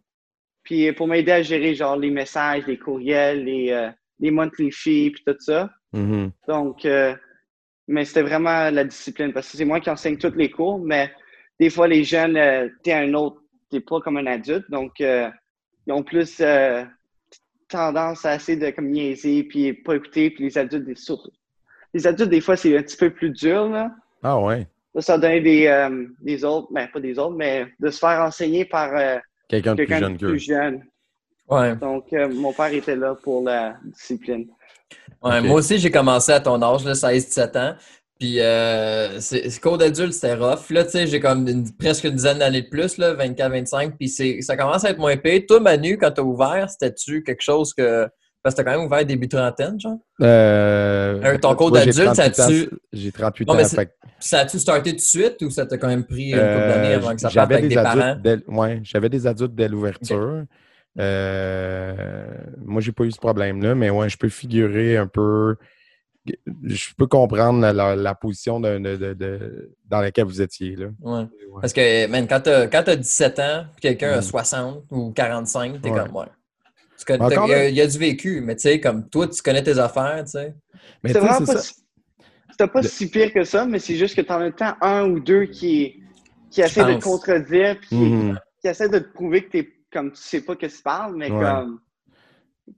Puis 0.63 0.91
pour 0.93 1.07
m'aider 1.07 1.33
à 1.33 1.43
gérer, 1.43 1.75
genre, 1.75 1.97
les 1.97 2.11
messages, 2.11 2.67
les 2.67 2.79
courriels, 2.79 3.45
les, 3.45 3.71
euh, 3.73 3.91
les 4.21 4.31
monthly 4.31 4.71
fees, 4.73 5.11
puis 5.11 5.23
tout 5.27 5.37
ça. 5.39 5.69
Mhm. 5.93 6.31
Donc, 6.49 6.87
euh, 6.87 7.15
mais 7.87 8.05
c'était 8.05 8.23
vraiment 8.23 8.71
la 8.71 8.85
discipline 8.85 9.33
parce 9.33 9.51
que 9.51 9.57
c'est 9.59 9.65
moi 9.65 9.81
qui 9.81 9.91
enseigne 9.91 10.17
tous 10.17 10.35
les 10.35 10.51
cours, 10.51 10.79
mais 10.79 11.13
des 11.61 11.71
fois, 11.71 11.87
les 11.87 12.05
jeunes, 12.05 12.37
euh, 12.37 12.69
t'es 12.83 12.93
un 12.93 13.13
autre, 13.15 13.41
t'es 13.71 13.81
pas 13.81 14.01
comme 14.01 14.17
un 14.17 14.27
adulte, 14.27 14.71
donc 14.71 15.01
euh, 15.01 15.31
ils 15.87 15.93
ont 15.93 16.03
plus 16.03 16.41
euh, 16.41 16.85
tendance 17.79 18.25
à 18.25 18.37
essayer 18.37 18.57
de 18.59 18.71
comme 18.71 18.91
niaiser 18.91 19.43
puis 19.45 19.73
pas 19.73 19.97
écouter, 19.97 20.31
puis 20.31 20.45
les 20.45 20.57
adultes, 20.59 20.85
des, 20.85 20.95
surtout- 20.95 21.31
les 21.93 22.07
adultes, 22.07 22.31
des 22.31 22.41
fois, 22.41 22.57
c'est 22.57 22.77
un 22.77 22.83
petit 22.83 22.97
peu 22.97 23.11
plus 23.11 23.31
dur, 23.31 23.69
là. 23.69 23.91
Ah 24.23 24.39
ouais. 24.41 24.67
Là, 24.95 25.01
ça 25.03 25.19
donne 25.19 25.43
des, 25.43 25.67
euh, 25.67 26.07
des 26.21 26.45
autres, 26.45 26.69
ben 26.73 26.87
pas 26.93 27.01
des 27.01 27.19
autres, 27.19 27.35
mais 27.37 27.67
de 27.81 27.91
se 27.91 27.99
faire 27.99 28.21
enseigner 28.21 28.65
par 28.65 28.95
euh, 28.97 29.19
Quelqu'un 29.49 29.75
de 29.75 29.85
plus 29.85 29.99
jeune 29.99 30.13
de 30.15 30.19
qu'eux. 30.21 30.29
plus 30.31 30.39
jeune. 30.41 30.85
Ouais. 31.49 31.77
Donc, 31.77 32.13
euh, 32.13 32.29
mon 32.33 32.53
père 32.53 32.73
était 32.73 32.97
là 32.97 33.15
pour 33.17 33.43
la 33.45 33.77
discipline. 33.85 34.47
Ouais. 35.23 35.41
Moi 35.43 35.57
aussi, 35.59 35.79
j'ai 35.79 35.91
commencé 35.91 36.31
à 36.33 36.41
ton 36.41 36.61
âge, 36.63 36.85
là, 36.85 36.95
16-17 36.95 37.57
ans. 37.59 37.75
Puis, 38.19 38.41
euh, 38.41 39.19
c'est 39.21 39.61
cours 39.61 39.77
d'adulte, 39.77 40.13
c'était 40.13 40.35
rough. 40.35 40.71
Là, 40.71 40.85
tu 40.85 40.91
sais, 40.91 41.07
j'ai 41.07 41.19
comme 41.21 41.49
une- 41.49 41.71
presque 41.77 42.05
une 42.05 42.15
dizaine 42.15 42.39
d'années 42.39 42.63
de 42.63 42.69
plus, 42.69 42.97
là, 42.97 43.13
24-25. 43.15 43.97
Puis, 43.99 44.09
ça 44.09 44.57
commence 44.57 44.85
à 44.85 44.91
être 44.91 44.99
moins 44.99 45.17
payé. 45.17 45.45
Toi, 45.45 45.59
Manu, 45.61 45.99
quand 45.99 46.13
t'as 46.13 46.23
ouvert, 46.23 46.69
c'était-tu 46.71 47.23
quelque 47.23 47.43
chose 47.43 47.75
que. 47.75 48.09
Parce 48.43 48.55
que 48.55 48.61
t'as 48.63 48.71
quand 48.71 48.77
même 48.79 48.87
ouvert 48.87 49.05
début 49.07 49.27
trentaine, 49.27 49.81
genre? 49.81 49.99
Euh, 50.21 51.19
Euh, 51.25 51.39
ton 51.39 51.55
d'adulte, 51.71 51.97
38 52.13 52.35
ça 52.35 52.47
tu- 52.47 52.69
J'ai 52.93 53.11
38 53.11 53.49
Non, 53.49 53.55
ans. 53.55 53.65
fait 53.65 53.91
Ça 54.21 54.41
a-tu 54.41 54.59
starté 54.59 54.91
tout 54.91 54.97
de 54.97 55.01
suite 55.01 55.37
ou 55.43 55.49
ça 55.51 55.65
t'a 55.65 55.79
quand 55.79 55.89
même 55.89 56.05
pris 56.05 56.31
une 56.33 56.37
couple 56.37 56.49
euh, 56.59 56.69
d'années 56.69 56.95
avant 56.95 57.15
que 57.15 57.21
ça 57.23 57.31
parte 57.31 57.51
avec 57.53 57.69
des, 57.69 57.77
adultes 57.79 58.23
parents? 58.23 58.59
ouais, 58.63 58.81
j'avais 58.85 59.09
des 59.09 59.27
adultes 59.27 59.55
dès 59.55 59.67
l'ouverture. 59.69 60.45
Euh, 60.99 62.25
moi, 62.65 62.81
j'ai 62.81 62.93
pas 62.93 63.05
eu 63.05 63.11
ce 63.11 63.19
problème-là, 63.19 63.75
mais 63.75 63.91
ouais, 63.91 64.09
je 64.09 64.17
peux 64.17 64.29
figurer 64.29 64.97
un 64.97 65.07
peu. 65.07 65.57
Je 66.65 66.95
peux 66.97 67.07
comprendre 67.07 67.61
la, 67.71 68.15
position 68.15 68.59
de, 68.59 68.79
de- 68.79 68.97
de- 68.97 69.15
de- 69.15 69.75
dans 69.87 70.01
laquelle 70.01 70.25
vous 70.25 70.41
étiez. 70.41 70.75
Là. 70.77 70.87
Ouais. 71.01 71.19
Ouais. 71.21 71.27
Parce 71.61 71.73
que, 71.73 72.07
man, 72.07 72.27
quand 72.27 72.41
t'as 72.41 72.67
quand 72.67 72.83
t'as 72.83 72.97
17 72.97 73.39
ans, 73.41 73.65
puis 73.73 73.81
quelqu'un 73.83 74.13
a 74.13 74.17
Mhm. 74.17 74.23
60 74.23 74.85
ou 74.91 75.13
45, 75.13 75.83
t'es 75.83 75.91
Ouais. 75.91 75.99
comme, 76.01 76.17
ouais. 76.17 76.27
Tu 76.97 77.13
Il 77.13 77.49
y, 77.49 77.53
a- 77.53 77.69
y 77.69 77.89
du 77.89 77.99
vécu, 77.99 78.41
mais 78.41 78.57
tu 78.57 78.63
sais, 78.63 78.81
comme 78.81 79.09
toi, 79.11 79.29
tu 79.29 79.43
connais 79.43 79.63
tes 79.63 79.79
affaires, 79.79 80.25
tu 80.25 80.31
sais. 80.31 80.55
Mais 81.03 81.11
C'était 81.11 81.21
tu 81.21 81.27
sais, 81.27 81.33
vraiment 81.33 81.47
c'est 81.47 81.53
pas, 81.53 81.59
ça. 81.59 81.63
si- 81.69 81.75
c'était 82.51 82.69
pas 82.69 82.83
si 82.83 83.11
pire 83.11 83.33
que 83.33 83.45
ça, 83.45 83.67
mais 83.67 83.79
c'est 83.79 83.97
juste 83.97 84.15
que 84.17 84.23
t'en 84.23 84.41
as 84.41 84.51
temps 84.53 84.75
un 84.81 85.05
ou 85.11 85.21
deux 85.21 85.45
qui, 85.47 86.03
qui 86.51 86.63
essaient 86.63 86.85
de 86.85 86.95
te 86.99 87.05
contredire, 87.05 87.77
puis 87.81 87.89
qui, 87.89 87.97
Mhm. 87.97 88.39
qui 88.63 88.69
essaient 88.69 88.89
de 88.89 89.01
te 89.01 89.13
prouver 89.13 89.45
que 89.45 89.51
t'es 89.51 89.69
comme 89.93 90.13
tu 90.13 90.23
sais 90.23 90.41
pas 90.41 90.57
que 90.57 90.67
tu 90.67 90.83
parles, 90.83 91.15
mais 91.17 91.31
Ouais. 91.31 91.41
comme 91.43 91.81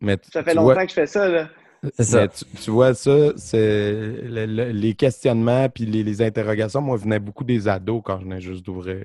Mais 0.01 0.17
tu- 0.17 0.31
ça 0.33 0.43
fait 0.43 0.51
tu 0.51 0.57
longtemps 0.57 0.73
vois- 0.73 0.85
que 0.85 0.89
je 0.91 0.95
fais 0.95 1.07
ça 1.07 1.29
là. 1.29 1.49
C'est 1.95 2.05
ça. 2.05 2.21
Mais 2.23 2.29
tu, 2.29 2.45
tu 2.63 2.71
vois, 2.71 2.95
ça, 2.95 3.33
c'est 3.37 3.93
le- 4.23 4.47
le- 4.47 4.71
les 4.73 4.95
questionnements 4.95 5.69
puis 5.69 5.87
les, 5.87 6.03
les 6.03 6.23
interrogations, 6.23 6.81
moi, 6.81 6.97
venaient 6.97 7.19
beaucoup 7.21 7.45
des 7.45 7.69
ados 7.69 8.03
quand 8.05 8.19
je 8.19 8.25
venais 8.25 8.41
juste 8.41 8.65
d'ouvrir. 8.65 9.05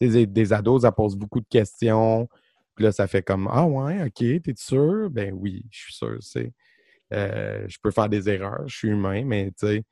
Des, 0.00 0.26
des 0.26 0.52
ados, 0.52 0.82
ça 0.82 0.92
pose 0.92 1.16
beaucoup 1.16 1.40
de 1.40 1.46
questions. 1.48 2.28
Puis 2.74 2.84
là, 2.84 2.92
ça 2.92 3.06
fait 3.06 3.22
comme 3.22 3.48
Ah 3.52 3.66
ouais, 3.66 4.02
OK, 4.04 4.14
t'es 4.42 4.54
sûr? 4.56 5.08
Ben 5.10 5.32
oui, 5.34 5.64
je 5.70 5.78
suis 5.80 5.94
sûr. 5.94 6.16
c'est 6.20 6.52
euh, 7.12 7.64
je 7.68 7.76
peux 7.82 7.90
faire 7.90 8.08
des 8.08 8.28
erreurs, 8.30 8.62
je 8.66 8.74
suis 8.74 8.88
humain, 8.88 9.22
mais 9.26 9.50
tu 9.58 9.66
sais, 9.66 9.82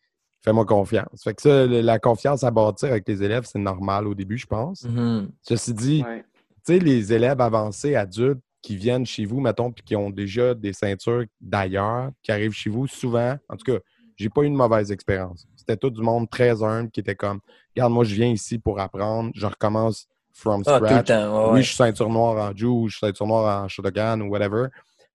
fais-moi 0.42 0.64
confiance. 0.64 1.22
Fait 1.22 1.34
que 1.34 1.42
ça, 1.42 1.66
la 1.66 1.98
confiance 1.98 2.42
à 2.44 2.50
bâtir 2.50 2.88
avec 2.90 3.06
les 3.06 3.22
élèves, 3.22 3.44
c'est 3.44 3.58
normal 3.58 4.06
au 4.06 4.14
début, 4.14 4.38
je 4.38 4.46
pense. 4.46 4.84
Mhm. 4.84 5.28
Ceci 5.42 5.74
dit, 5.74 6.02
Ouais. 6.06 6.24
tu 6.66 6.72
sais, 6.74 6.78
les 6.78 7.12
élèves 7.12 7.40
avancés, 7.42 7.94
adultes, 7.94 8.40
qui 8.62 8.76
viennent 8.76 9.06
chez 9.06 9.24
vous, 9.24 9.40
mettons, 9.40 9.72
puis 9.72 9.82
qui 9.84 9.96
ont 9.96 10.10
déjà 10.10 10.54
des 10.54 10.72
ceintures 10.72 11.24
d'ailleurs, 11.40 12.10
qui 12.22 12.30
arrivent 12.32 12.52
chez 12.52 12.70
vous, 12.70 12.86
souvent, 12.86 13.36
en 13.48 13.56
tout 13.56 13.72
cas, 13.72 13.78
j'ai 14.16 14.28
pas 14.28 14.42
eu 14.42 14.46
une 14.46 14.54
mauvaise 14.54 14.92
expérience. 14.92 15.46
C'était 15.56 15.76
tout 15.76 15.90
du 15.90 16.02
monde 16.02 16.28
très 16.28 16.62
humble 16.62 16.90
qui 16.90 17.00
était 17.00 17.14
comme, 17.14 17.40
regarde, 17.74 17.92
moi, 17.92 18.04
je 18.04 18.14
viens 18.14 18.28
ici 18.28 18.58
pour 18.58 18.78
apprendre, 18.78 19.30
je 19.34 19.46
recommence 19.46 20.06
from 20.32 20.62
Ah, 20.66 20.78
tout 20.78 20.84
le 20.84 20.88
scratch. 20.88 21.06
temps. 21.08 21.44
ouais, 21.46 21.52
Oui, 21.54 21.62
je 21.62 21.66
suis 21.68 21.76
ceinture 21.76 22.08
noire 22.10 22.50
en 22.50 22.54
Jiu, 22.56 22.86
je 22.88 22.96
suis 22.96 23.06
ceinture 23.06 23.26
noire 23.26 23.64
en 23.64 23.68
Shotokan 23.68 24.20
ou 24.20 24.28
whatever, 24.28 24.66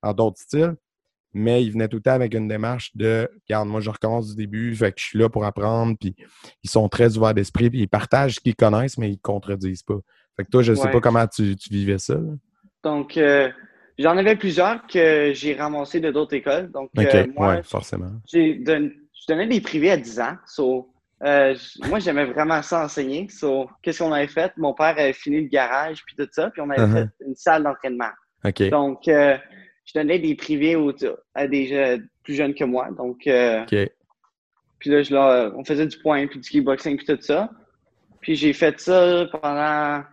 en 0.02 0.14
d'autres 0.14 0.40
styles. 0.40 0.76
Mais 1.38 1.64
ils 1.64 1.72
venaient 1.72 1.90
tout 1.90 1.98
le 1.98 2.02
temps 2.02 2.12
avec 2.14 2.34
une 2.34 2.48
démarche 2.48 2.96
de 2.96 3.30
regarde, 3.48 3.68
moi 3.68 3.82
je 3.82 3.90
recommence 3.90 4.30
du 4.30 4.36
début, 4.36 4.74
fait 4.74 4.94
que 4.94 5.00
je 5.02 5.06
suis 5.06 5.20
là 5.20 5.28
pour 5.30 5.44
apprendre, 5.44 5.98
puis 6.00 6.16
ils 6.64 6.70
sont 6.70 6.88
très 6.88 7.18
ouverts 7.18 7.34
d'esprit, 7.34 7.70
puis 7.70 7.82
ils 7.82 7.88
partagent 7.90 8.36
ce 8.36 8.40
qu'ils 8.40 8.56
connaissent, 8.56 8.98
mais 8.98 9.12
ils 9.12 9.20
contredisent 9.20 9.84
pas. 9.84 10.00
Fait 10.38 10.46
que 10.46 10.50
toi, 10.50 10.64
je 10.64 10.74
sais 10.74 10.86
Ouais. 10.86 10.92
pas 10.92 11.02
comment 11.02 11.28
tu, 11.28 11.56
tu 11.58 11.70
vivais 11.70 11.98
ça. 11.98 12.16
là. 12.16 12.32
Donc 12.86 13.18
euh, 13.18 13.50
J'en 13.98 14.18
avais 14.18 14.36
plusieurs 14.36 14.86
que 14.88 15.32
j'ai 15.34 15.54
ramassés 15.56 16.02
de 16.02 16.12
d'autres 16.12 16.34
écoles. 16.36 16.70
Donc, 16.70 16.90
euh, 17.06 17.28
moi, 17.34 17.48
ouais, 17.56 17.64
forcément. 17.64 18.12
don- 18.34 18.92
je 19.14 19.26
donnais 19.30 19.48
des 19.48 19.62
privés 19.62 19.92
à 19.92 19.96
10 19.96 20.20
ans. 20.20 20.36
So, 20.46 20.92
euh, 21.24 21.56
moi, 21.88 22.00
j'aimais 22.00 22.26
vraiment 22.26 22.62
ça 22.62 22.84
enseigner. 22.84 23.30
So, 23.30 23.70
qu'est-ce 23.82 24.00
qu'on 24.04 24.12
avait 24.12 24.28
fait? 24.28 24.52
Mon 24.58 24.74
père 24.74 24.88
avait 24.98 25.14
fini 25.14 25.44
le 25.44 25.48
garage 25.48 26.04
puis 26.06 26.14
tout 26.18 26.28
ça, 26.30 26.50
puis 26.50 26.62
on 26.62 26.70
avait 26.72 26.82
Uh-huh. 26.82 27.04
fait 27.04 27.26
une 27.26 27.36
salle 27.36 27.64
d'entraînement. 27.64 28.12
Donc, 28.70 29.04
je 29.06 29.94
donnais 29.96 30.20
des 30.20 30.36
privés 30.36 30.76
aux- 30.76 30.92
à 31.34 31.48
des 31.48 31.68
jeunes 31.68 32.06
plus 32.22 32.34
jeunes 32.34 32.54
que 32.54 32.66
moi. 32.66 32.90
Donc, 32.98 33.22
OK. 33.26 33.76
puis 34.80 34.90
là, 34.90 35.04
je 35.04 35.14
leur- 35.14 35.58
on 35.58 35.64
faisait 35.64 35.88
du 35.88 35.98
point, 36.00 36.28
puis 36.28 36.40
du 36.40 36.50
kickboxing, 36.50 36.98
puis 36.98 37.06
tout 37.06 37.22
ça. 37.22 37.50
Puis 38.20 38.36
j'ai 38.36 38.52
fait 38.52 38.78
ça 38.78 39.26
pendant, 39.32 40.04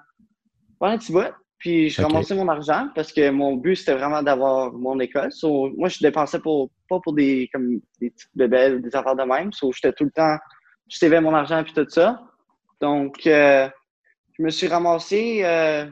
pendant 0.78 0.92
un 0.92 0.98
petit 0.98 1.10
bout. 1.12 1.32
Puis 1.62 1.90
je 1.90 2.02
Ok. 2.02 2.08
ramassais 2.08 2.34
mon 2.34 2.48
argent 2.48 2.88
parce 2.92 3.12
que 3.12 3.30
mon 3.30 3.54
but, 3.54 3.76
c'était 3.76 3.94
vraiment 3.94 4.20
d'avoir 4.20 4.72
mon 4.72 4.98
école. 4.98 5.30
So, 5.30 5.70
moi, 5.76 5.88
je 5.88 6.00
dépensais 6.00 6.40
pour, 6.40 6.70
pas 6.88 6.98
pour 6.98 7.12
des, 7.12 7.48
comme, 7.54 7.78
des 8.00 8.10
petites 8.10 8.34
bébelles 8.34 8.82
des 8.82 8.96
affaires 8.96 9.14
de 9.14 9.22
même. 9.22 9.52
So, 9.52 9.70
j'étais 9.70 9.92
tout 9.92 10.02
le 10.02 10.10
temps, 10.10 10.36
je 10.88 10.98
savais 10.98 11.20
mon 11.20 11.32
argent, 11.32 11.62
puis 11.62 11.72
tout 11.72 11.88
ça. 11.88 12.20
Donc, 12.80 13.24
euh, 13.28 13.68
je 14.36 14.42
me 14.42 14.50
suis 14.50 14.66
ramassé 14.66 15.42
euh, 15.44 15.86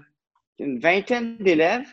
une 0.59 0.81
vingtaine 0.81 1.37
d'élèves. 1.37 1.87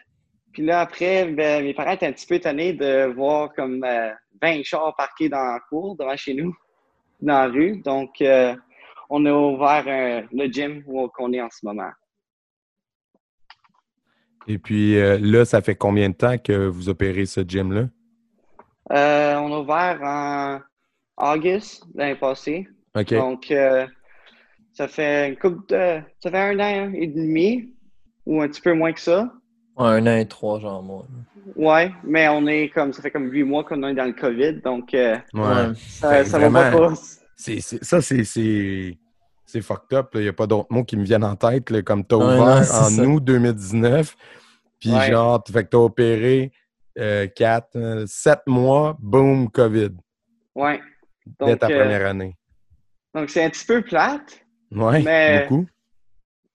Puis 0.54 0.66
là, 0.66 0.80
après, 0.80 1.26
ben, 1.26 1.64
mes 1.64 1.76
parents 1.76 1.92
étaient 1.92 2.08
un 2.08 2.14
petit 2.14 2.26
peu 2.26 2.34
étonnés 2.34 2.74
de 2.74 3.14
voir 3.14 3.54
comme 3.54 3.84
euh, 3.84 4.10
20 4.42 4.64
chars 4.64 4.96
parqués 4.96 5.30
dans 5.30 5.38
la 5.38 5.60
cour 5.70 5.96
devant 5.98 6.18
chez 6.18 6.34
nous, 6.34 6.52
dans 7.22 7.42
la 7.42 7.48
rue. 7.48 7.80
Donc, 7.84 8.22
euh, 8.22 8.56
on 9.12 9.24
a 9.28 9.32
ouvert 9.32 9.84
euh, 9.86 10.28
le 10.34 10.48
gym 10.48 10.82
où 10.88 11.08
on 11.20 11.32
est 11.32 11.42
en 11.42 11.50
ce 11.52 11.64
moment. 11.64 11.92
Et 14.48 14.58
puis 14.58 14.98
euh, 14.98 15.18
là, 15.22 15.46
ça 15.46 15.62
fait 15.62 15.76
combien 15.76 16.10
de 16.10 16.16
temps 16.16 16.38
que 16.38 16.68
vous 16.68 16.90
opérez 16.90 17.26
ce 17.26 17.42
gym-là? 17.42 17.88
Euh, 18.92 19.36
on 19.36 19.54
a 19.54 19.60
ouvert 19.60 20.00
en 20.02 20.60
août 21.36 21.82
l'année 21.96 22.16
passée. 22.16 22.68
OK. 22.96 23.14
Donc, 23.14 23.52
euh, 23.52 23.86
ça 24.72 24.88
fait 24.88 25.30
une 25.30 25.36
couple 25.36 25.68
de, 25.74 26.00
ça 26.24 26.32
fait 26.32 26.38
un 26.40 26.60
an 26.60 26.92
et 26.94 27.08
demi 27.08 27.74
ou 28.26 28.42
un 28.42 28.48
petit 28.48 28.62
peu 28.62 28.74
moins 28.74 28.94
que 28.94 29.00
ça. 29.02 29.32
Ouais, 29.78 29.88
un 29.88 30.08
an 30.08 30.18
et 30.18 30.28
trois, 30.28 30.60
genre, 30.60 30.82
moi. 30.82 31.06
Ouais, 31.56 31.92
mais 32.04 32.28
on 32.30 32.48
est 32.48 32.70
comme, 32.70 32.94
ça 32.94 33.02
fait 33.02 33.12
comme 33.12 33.30
huit 33.32 33.44
mois 33.44 33.64
qu'on 33.64 33.84
est 33.84 33.94
dans 33.94 34.06
le 34.06 34.14
COVID. 34.14 34.62
Donc, 34.64 34.94
euh, 34.94 35.18
Ouais. 35.34 35.74
ça, 35.78 36.24
ça 36.26 36.40
va 36.40 36.50
vraiment. 36.50 36.88
pas. 36.90 36.94
C'est, 37.36 37.60
c'est- 37.60 37.84
ça, 37.84 38.02
c'est, 38.02 38.98
c'est, 39.48 39.62
fucked 39.62 39.98
up. 39.98 40.10
Il 40.14 40.22
n'y 40.22 40.28
a 40.28 40.34
pas 40.34 40.46
d'autres 40.46 40.68
mots 40.70 40.84
qui 40.84 40.96
me 40.98 41.04
viennent 41.04 41.24
en 41.24 41.36
tête. 41.36 41.70
là, 41.72 41.82
comme 41.82 42.06
tu 42.06 42.14
as 42.14 42.18
Ouais, 42.20 42.26
ouvert 42.26 42.38
non, 42.46 42.52
en 42.60 42.64
ça. 42.64 43.04
août 43.04 43.24
2019. 43.24 44.16
Puis 44.80 44.92
Ouais. 44.94 45.10
genre, 45.10 45.44
tu 45.44 45.52
fait 45.52 45.64
que 45.64 45.70
tu 45.72 45.78
as 45.78 45.80
opéré 45.80 46.52
4, 47.36 48.06
7 48.08 48.40
mois, 48.48 48.96
boom, 49.00 49.50
COVID. 49.50 49.92
Ouais. 50.56 50.80
dès 51.40 51.46
Donc, 51.46 51.60
ta 51.60 51.68
euh, 51.70 51.80
première 51.82 52.08
année. 52.08 52.36
donc 53.14 53.30
c'est 53.30 53.44
un 53.44 53.50
petit 53.50 53.66
peu 53.66 53.82
plate. 53.82 54.40
Oui, 54.72 55.04
mais- 55.04 55.42
beaucoup. 55.44 55.68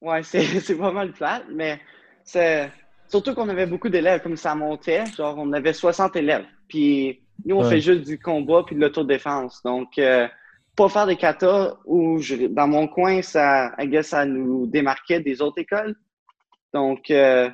Ouais, 0.00 0.22
c'est 0.22 0.42
c'est 0.60 0.76
pas 0.76 0.90
mal 0.92 1.12
plate, 1.12 1.44
mais 1.52 1.80
c'est 2.24 2.70
surtout 3.08 3.34
qu'on 3.34 3.48
avait 3.48 3.66
beaucoup 3.66 3.88
d'élèves, 3.88 4.22
comme 4.22 4.36
ça 4.36 4.54
montait. 4.54 5.04
Genre, 5.16 5.36
on 5.38 5.52
avait 5.52 5.72
60 5.72 6.16
élèves. 6.16 6.44
Puis 6.68 7.22
nous, 7.44 7.56
on 7.56 7.62
Ouais. 7.64 7.70
fait 7.70 7.80
juste 7.80 8.02
du 8.06 8.18
combat 8.18 8.62
puis 8.66 8.74
de 8.76 8.80
l'autodéfense. 8.80 9.62
Donc, 9.62 9.98
euh, 9.98 10.26
pas 10.76 10.88
faire 10.88 11.06
des 11.06 11.16
katas 11.16 11.76
où, 11.84 12.18
je- 12.18 12.46
dans 12.46 12.66
mon 12.68 12.88
coin, 12.88 13.22
ça, 13.22 13.72
I 13.78 13.88
guess, 13.88 14.08
ça 14.08 14.24
nous 14.24 14.66
démarquait 14.66 15.20
des 15.20 15.42
autres 15.42 15.58
écoles. 15.58 15.94
Donc, 16.72 17.10
euh, 17.10 17.50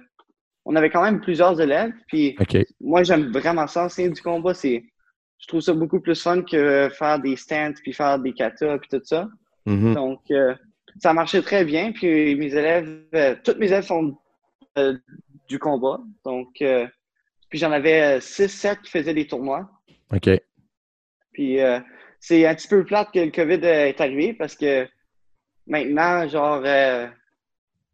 on 0.65 0.77
avait 0.77 0.91
quand 0.91 1.03
même 1.03 1.21
plusieurs 1.21 1.61
élèves. 1.61 1.93
Puis 2.07 2.37
moi, 2.81 3.03
j'aime 3.03 3.33
vraiment 3.33 3.67
ça, 3.67 3.85
enseigner 3.87 4.11
du 4.11 4.23
combat. 4.23 4.55
C'est, 4.55 4.85
je 5.39 5.47
trouve 5.49 5.61
ça 5.61 5.73
beaucoup 5.73 6.01
plus 6.01 6.21
fun 6.23 6.43
que 6.43 6.89
faire 6.97 7.19
des 7.19 7.37
stands 7.37 7.73
puis 7.83 7.93
faire 7.93 8.19
des 8.19 8.33
katas 8.33 8.79
puis 8.79 8.89
tout 8.91 9.01
ça. 9.05 9.29
Mhm. 9.67 9.95
Donc, 9.95 10.21
euh, 10.31 10.55
ça 11.01 11.13
marchait 11.13 11.43
très 11.43 11.65
bien. 11.65 11.93
Puis 11.93 12.35
mes 12.37 12.55
élèves, 12.55 13.03
euh, 13.15 13.35
tous 13.43 13.57
mes 13.59 13.67
élèves 13.67 13.87
font 13.87 14.17
euh, 14.79 14.97
du 15.49 15.59
combat. 15.59 15.99
Donc, 16.25 16.49
puis 17.49 17.59
j'en 17.59 17.73
avais 17.73 18.21
6-7 18.21 18.83
qui 18.83 18.91
faisaient 18.91 19.15
des 19.15 19.27
tournois. 19.27 19.69
OK. 20.15 20.29
Puis 21.33 21.61
euh, 21.61 21.81
c'est 22.21 22.47
un 22.47 22.55
petit 22.55 22.69
peu 22.69 22.85
plate 22.85 23.09
que 23.13 23.21
le 23.21 23.31
COVID 23.31 23.61
euh, 23.65 23.87
est 23.87 24.01
arrivé 24.01 24.33
parce 24.35 24.55
que 24.57 24.87
maintenant, 25.67 26.27
genre, 26.29 26.63
euh, 26.65 27.07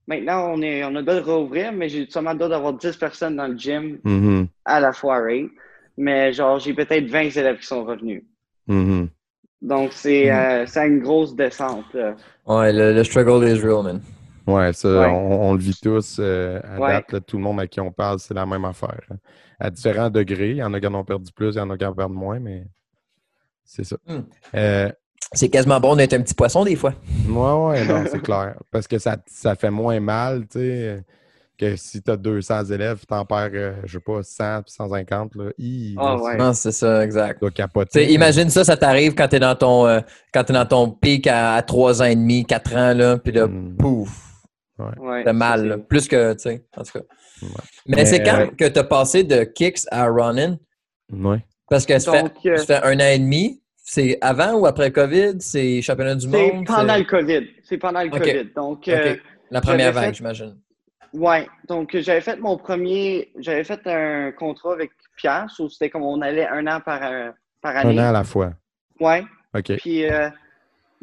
maintenant, 0.07 0.53
on, 0.55 0.63
est, 0.63 0.85
on 0.85 0.89
a 0.89 1.01
le 1.01 1.03
droit 1.03 1.15
de 1.17 1.21
rouvrir, 1.21 1.73
mais 1.73 1.89
j'ai 1.89 2.07
seulement 2.09 2.33
le 2.33 2.39
droit 2.39 2.49
d'avoir 2.49 2.73
10 2.75 2.97
personnes 2.97 3.37
dans 3.37 3.49
le 3.49 3.57
gym 3.57 3.99
Mhm. 4.05 4.49
à 4.65 4.81
la 4.81 4.93
fois, 4.93 5.21
right? 5.21 5.51
Mais 5.97 6.33
genre, 6.33 6.59
j'ai 6.59 6.75
peut-être 6.75 7.07
20 7.07 7.37
élèves 7.37 7.59
qui 7.59 7.67
sont 7.67 7.85
revenus. 7.85 8.25
Mhm. 8.67 9.09
Donc, 9.63 9.93
c'est 9.93 10.31
Mm. 10.31 10.35
euh, 10.35 10.67
c'est 10.67 10.87
une 10.89 11.01
grosse 11.01 11.35
descente. 11.35 11.87
là. 11.95 12.17
Ouais, 12.47 12.73
le, 12.73 12.93
le 12.93 13.05
struggle 13.05 13.47
is 13.49 13.61
real, 13.61 13.83
man. 13.83 14.01
Ouais, 14.47 14.73
ça, 14.75 14.89
Ouais. 14.89 15.07
On, 15.07 15.51
on 15.51 15.55
le 15.55 15.61
vit 15.61 15.79
tous. 15.81 16.19
euh, 16.21 16.61
à 16.65 16.79
Ouais. 16.81 16.89
date, 16.89 17.13
là, 17.13 17.21
tout 17.21 17.39
le 17.39 17.43
monde 17.43 17.61
à 17.61 17.67
qui 17.67 17.81
on 17.81 17.91
parle, 17.91 18.19
c'est 18.19 18.35
la 18.35 18.45
même 18.45 18.65
affaire. 18.67 19.01
hein. 19.11 19.17
À 19.59 19.71
différents 19.71 20.11
degrés. 20.11 20.51
Il 20.51 20.57
y 20.59 20.63
en 20.63 20.75
a 20.75 20.81
qui 20.81 20.87
en 20.87 20.95
ont 20.95 21.05
perdu 21.05 21.33
plus, 21.33 21.55
il 21.55 21.59
y 21.59 21.61
en 21.61 21.71
a 21.71 21.79
qui 21.79 21.85
en 21.87 21.95
perdent 21.95 22.13
moins, 22.13 22.39
mais 22.41 22.65
c'est 23.65 23.85
ça. 23.85 23.97
Hmm. 24.07 24.21
Euh, 24.55 24.91
C'est 25.33 25.49
quasiment 25.49 25.81
bon 25.81 25.97
d'être 25.97 26.13
un 26.15 26.21
petit 26.21 26.35
poisson 26.35 26.65
des 26.65 26.77
fois. 26.77 26.95
ouais, 27.29 27.33
ouais, 27.35 27.85
non, 27.87 28.05
c'est 28.11 28.21
clair. 28.23 28.57
Parce 28.71 28.87
que 28.87 28.99
ça, 28.99 29.17
ça 29.27 29.55
fait 29.57 29.71
moins 29.71 29.99
mal, 30.01 30.43
tu 30.47 30.59
sais, 30.61 31.03
que 31.59 31.77
si 31.77 32.03
tu 32.03 32.11
as 32.11 32.17
200 32.17 32.65
élèves, 32.67 33.05
tu 33.09 33.15
en 33.15 33.25
perds, 33.25 33.51
euh, 33.55 33.75
je 33.85 33.93
sais 33.99 34.03
pas, 34.05 34.23
100 34.23 34.63
puis 34.63 34.73
150. 34.73 35.35
Là. 35.37 35.51
Hi, 35.59 35.95
Ah, 35.99 36.03
là, 36.17 36.17
ouais. 36.23 36.37
Non, 36.37 36.53
c'est 36.53 36.73
ça, 36.73 37.05
exact. 37.05 37.41
Tu 37.45 37.51
capoter. 37.53 38.13
imagine 38.13 38.51
ça, 38.51 38.65
ça 38.65 38.77
t'arrive 38.77 39.15
quand 39.15 39.29
t'es 39.29 39.39
dans 39.41 39.55
ton 39.55 39.87
euh, 39.87 40.01
quand 40.33 40.43
t'es 40.45 40.53
dans 40.53 40.67
ton 40.67 40.91
pic 40.91 41.27
à, 41.29 41.55
à 41.55 41.63
3 41.63 42.03
ans 42.03 42.07
et 42.07 42.17
demi, 42.17 42.45
4 42.45 42.75
ans, 42.77 42.93
là, 42.95 43.19
puis 43.19 43.33
là, 43.33 43.47
Hmm. 43.47 43.77
pouf, 43.77 44.11
Ouais, 44.79 45.23
t'as 45.25 45.33
mal, 45.33 45.61
ça, 45.61 45.67
là. 45.67 45.75
c'est- 45.79 45.83
plus 45.89 46.09
que, 46.09 46.33
tu 46.35 46.39
sais, 46.41 46.65
en 46.77 46.83
tout 46.83 46.99
cas. 46.99 47.05
Ouais. 47.43 47.49
Mais, 47.87 47.97
Mais, 47.99 48.05
c'est 48.07 48.23
quand 48.25 48.41
euh, 48.41 48.47
que 48.59 48.65
t'as 48.67 48.83
passé 48.85 49.23
de 49.23 49.45
kicks 49.45 49.83
à 49.93 50.07
running? 50.09 50.59
Ouais. 51.13 51.45
Parce 51.69 51.87
que 51.87 51.99
ça 51.99 52.13
fait, 52.13 52.23
Donc, 52.23 52.33
euh, 52.47 52.57
ça 52.59 52.81
fait 52.81 52.87
un 52.87 52.97
an 53.01 53.11
et 53.13 53.19
demi. 53.19 53.61
C'est 53.77 54.19
avant 54.21 54.55
ou 54.55 54.67
après 54.67 54.91
COVID? 54.91 55.35
C'est 55.41 55.83
championnat 55.83 56.15
du 56.15 56.29
C'est 56.31 56.53
monde? 56.53 56.67
pendant 56.67 56.95
c'est- 56.95 56.99
le 57.01 57.05
COVID. 57.05 57.47
C'est 57.65 57.79
pendant 57.79 58.03
le. 58.03 58.11
COVID. 58.11 58.45
Donc, 58.55 58.89
euh. 58.89 59.17
La 59.51 59.61
première 59.61 59.93
vague, 59.93 60.07
fait- 60.07 60.15
j'imagine. 60.15 60.57
ouais. 61.13 61.47
Donc, 61.69 61.97
j'avais 61.97 62.21
fait 62.23 62.37
mon 62.39 62.57
premier. 62.57 63.31
J'avais 63.39 63.65
fait 63.65 63.81
un 63.87 64.33
contrat 64.33 64.73
avec 64.73 64.91
Pierre. 65.17 65.47
so 65.51 65.69
C'était 65.69 65.91
comme 65.91 66.03
on 66.03 66.21
allait 66.23 66.47
un 66.49 66.67
an 66.67 66.81
par, 66.81 67.01
euh, 67.03 67.31
par 67.61 67.77
année. 67.77 67.99
Un 67.99 68.05
an 68.05 68.09
à 68.09 68.13
la 68.13 68.25
fois. 68.25 68.53
Ouais. 69.01 69.23
OK. 69.55 69.77
Puis, 69.77 70.11
euh, 70.11 70.29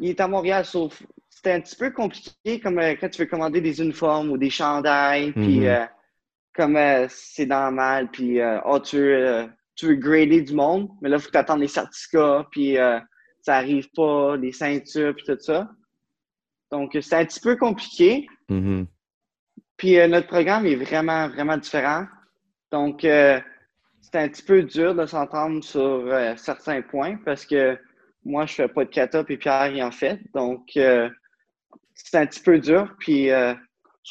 il 0.00 0.10
est 0.10 0.20
à 0.20 0.26
Montréal. 0.28 0.64
sauf 0.64 1.02
C'était 1.28 1.52
un 1.52 1.60
petit 1.60 1.76
peu 1.76 1.90
compliqué 1.90 2.60
comme 2.60 2.78
euh, 2.78 2.94
quand 3.00 3.08
tu 3.08 3.22
veux 3.22 3.26
commander 3.28 3.60
des 3.60 3.80
uniformes 3.80 4.30
ou 4.30 4.38
des 4.38 4.50
chandails. 4.50 5.32
Puis, 5.32 5.60
Mhm. 5.60 5.66
euh, 5.66 5.84
comme 6.54 6.76
euh, 6.76 7.06
c'est 7.08 7.46
normal. 7.46 8.08
Puis, 8.12 8.40
euh, 8.40 8.58
oh, 8.64 8.78
tu, 8.80 8.96
veux, 8.98 9.26
euh, 9.26 9.46
tu 9.74 9.86
veux 9.86 9.94
grader 9.94 10.42
du 10.42 10.54
monde. 10.54 10.88
Mais 11.00 11.08
là, 11.08 11.16
il 11.16 11.20
faut 11.20 11.26
que 11.26 11.32
tu 11.32 11.38
attendes 11.38 11.60
les 11.60 11.68
certificats. 11.68 12.46
Puis, 12.50 12.78
euh, 12.78 12.98
ça 13.40 13.56
arrive 13.56 13.88
pas. 13.94 14.36
Les 14.36 14.52
ceintures. 14.52 15.14
Puis 15.14 15.24
tout 15.26 15.38
ça. 15.40 15.70
Donc, 16.70 16.96
c'est 17.00 17.16
un 17.16 17.24
petit 17.24 17.40
peu 17.40 17.56
compliqué. 17.56 18.26
Mhm. 18.48 18.86
Puis 19.76 19.98
euh, 19.98 20.06
notre 20.06 20.28
programme 20.28 20.66
est 20.66 20.76
vraiment, 20.76 21.28
vraiment 21.28 21.56
différent. 21.56 22.06
Donc, 22.70 23.04
euh, 23.04 23.40
c'est 24.00 24.16
un 24.16 24.28
petit 24.28 24.42
peu 24.42 24.62
dur 24.62 24.94
de 24.94 25.06
s'entendre 25.06 25.62
sur 25.64 26.08
certains 26.36 26.82
points 26.82 27.16
parce 27.24 27.44
que 27.44 27.78
moi, 28.24 28.46
je 28.46 28.54
fais 28.54 28.68
pas 28.68 28.84
de 28.84 28.90
kata 28.90 29.24
puis 29.24 29.36
Pierre, 29.36 29.72
il 29.74 29.82
en 29.82 29.90
fait. 29.90 30.20
Donc, 30.34 30.70
c'est 30.74 32.14
un 32.14 32.26
petit 32.26 32.42
peu 32.42 32.58
dur. 32.58 32.94
Puis, 32.98 33.30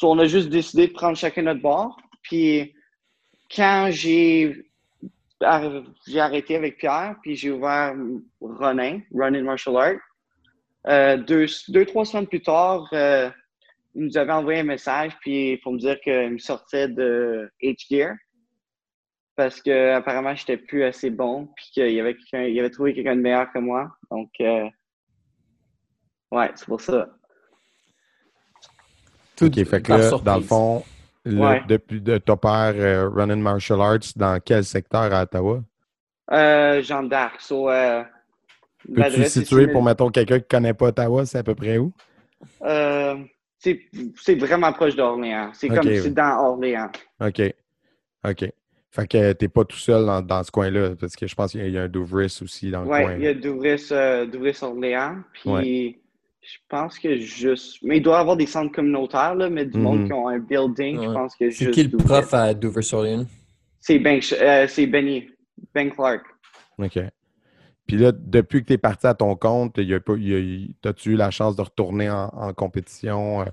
on 0.02 0.18
a 0.18 0.24
juste 0.26 0.48
décidé 0.48 0.88
de 0.88 0.92
prendre 0.92 1.16
chacun 1.16 1.42
notre 1.42 1.62
bord. 1.62 2.00
Puis, 2.22 2.74
quand 3.54 3.88
j'ai 3.90 4.71
j'ai 6.06 6.20
arrêté 6.20 6.56
avec 6.56 6.78
Pierre, 6.78 7.16
puis 7.22 7.36
j'ai 7.36 7.50
ouvert 7.50 7.94
Ronin, 8.40 9.00
Running 9.14 9.44
Martial 9.44 9.76
Art, 9.76 10.00
euh, 10.88 11.16
deux, 11.16 11.46
deux, 11.68 11.84
trois 11.86 12.04
semaines 12.04 12.26
plus 12.26 12.42
tard, 12.42 12.88
euh, 12.92 13.30
il 13.94 14.06
nous 14.06 14.16
avait 14.16 14.32
envoyé 14.32 14.60
un 14.60 14.64
message 14.64 15.12
puis 15.20 15.58
pour 15.58 15.72
me 15.72 15.78
dire 15.78 16.00
qu'il 16.00 16.30
me 16.30 16.38
sortait 16.38 16.88
de 16.88 17.50
H-Gear 17.62 18.14
parce 19.36 19.60
que 19.60 19.92
apparemment 19.92 20.34
j'étais 20.34 20.56
plus 20.56 20.84
assez 20.84 21.10
bon 21.10 21.48
puis 21.56 21.66
qu'il 21.72 21.92
y 21.92 22.00
avait 22.00 22.16
il 22.32 22.58
avait 22.58 22.70
trouvé 22.70 22.94
quelqu'un 22.94 23.16
de 23.16 23.20
meilleur 23.20 23.52
que 23.52 23.58
moi. 23.58 23.90
Donc 24.10 24.30
euh, 24.40 24.68
ouais, 26.30 26.50
c'est 26.54 26.66
pour 26.66 26.80
ça. 26.80 27.08
Tout 29.36 29.46
OK, 29.46 29.64
fait 29.64 29.82
que 29.82 29.92
là, 29.92 30.10
dans 30.24 30.36
le 30.36 30.42
fond, 30.42 30.84
Ouais. 31.24 31.62
depuis 31.68 32.00
de 32.00 32.18
ton 32.18 32.36
père 32.36 32.72
euh, 32.76 33.08
Running 33.08 33.40
Martial 33.40 33.80
Arts, 33.80 34.12
dans 34.16 34.40
quel 34.44 34.64
secteur 34.64 35.12
à 35.14 35.22
Ottawa? 35.22 35.62
Euh, 36.32 36.82
Jean 36.82 37.02
d'Arc. 37.04 37.40
So, 37.40 37.70
euh, 37.70 38.02
Peux-tu 38.92 39.24
situer 39.26 39.68
pour, 39.68 39.82
mettons, 39.84 40.10
quelqu'un 40.10 40.38
qui 40.40 40.44
ne 40.44 40.48
connaît 40.58 40.74
pas 40.74 40.86
Ottawa, 40.86 41.24
c'est 41.26 41.38
à 41.38 41.42
peu 41.44 41.54
près 41.54 41.78
où? 41.78 41.92
euh, 42.64 43.16
c'est 43.58 44.34
vraiment 44.34 44.72
proche 44.72 44.96
d'Orléans. 44.96 45.50
C'est 45.54 45.68
comme 45.68 45.86
ouais. 45.86 46.00
c'est 46.00 46.10
dans 46.12 46.44
Orléans. 46.44 46.90
OK. 47.20 47.40
OK. 48.28 48.44
Fait 48.90 49.06
que 49.06 49.32
t'es 49.32 49.48
pas 49.48 49.64
tout 49.64 49.76
seul 49.78 50.04
dans, 50.04 50.20
dans 50.20 50.42
ce 50.42 50.50
coin-là, 50.50 50.96
parce 51.00 51.14
que 51.14 51.26
je 51.28 51.34
pense 51.36 51.52
qu'il 51.52 51.60
y 51.60 51.64
a- 51.64 51.66
il 51.68 51.74
y 51.74 51.78
a 51.78 51.82
un 51.82 51.88
Douvris 51.88 52.36
aussi 52.42 52.70
dans 52.70 52.82
le 52.82 52.88
Ouais, 52.88 53.02
coin. 53.04 53.14
il 53.14 53.22
y 53.22 53.26
a 53.28 53.34
Douvris, 53.34 53.86
euh, 53.92 54.26
Douvris 54.26 54.58
Orléans. 54.62 55.18
Puis 55.32 55.50
Ouais. 55.50 55.98
Je 56.42 56.58
pense 56.68 56.98
que 56.98 57.16
juste. 57.16 57.78
Mais 57.82 57.98
il 57.98 58.02
doit 58.02 58.16
y 58.16 58.20
avoir 58.20 58.36
des 58.36 58.46
centres 58.46 58.72
communautaires, 58.72 59.34
là, 59.34 59.48
mais 59.48 59.64
du 59.64 59.78
Mhm. 59.78 59.82
monde 59.84 60.06
qui 60.06 60.12
ont 60.12 60.28
un 60.28 60.38
building, 60.38 61.00
je 61.02 61.12
pense 61.12 61.36
que 61.36 61.50
C'est 61.50 61.66
juste. 61.66 61.74
qui 61.74 61.84
le 61.84 61.96
prof 61.96 62.34
à 62.34 62.52
Dover-sur-Lyon? 62.52 63.26
C'est 63.80 63.98
Ben, 63.98 64.20
euh, 64.40 64.66
c'est 64.68 64.86
Benny. 64.86 65.28
Ben 65.74 65.90
Clark. 65.90 66.22
OK. 66.78 66.98
Puis 67.86 67.96
là, 67.96 68.12
depuis 68.12 68.62
que 68.62 68.66
tu 68.68 68.72
es 68.74 68.78
parti 68.78 69.06
à 69.06 69.14
ton 69.14 69.34
compte, 69.36 69.74
il 69.78 69.88
y 69.88 69.94
a 69.94 70.00
pas- 70.00 70.14
il 70.16 70.28
y 70.28 70.34
a- 70.34 70.38
il- 70.38 70.74
as-tu 70.84 71.10
eu 71.12 71.16
la 71.16 71.30
chance 71.30 71.56
de 71.56 71.62
retourner 71.62 72.10
en, 72.10 72.28
en 72.28 72.52
compétition? 72.52 73.42
euh, 73.42 73.46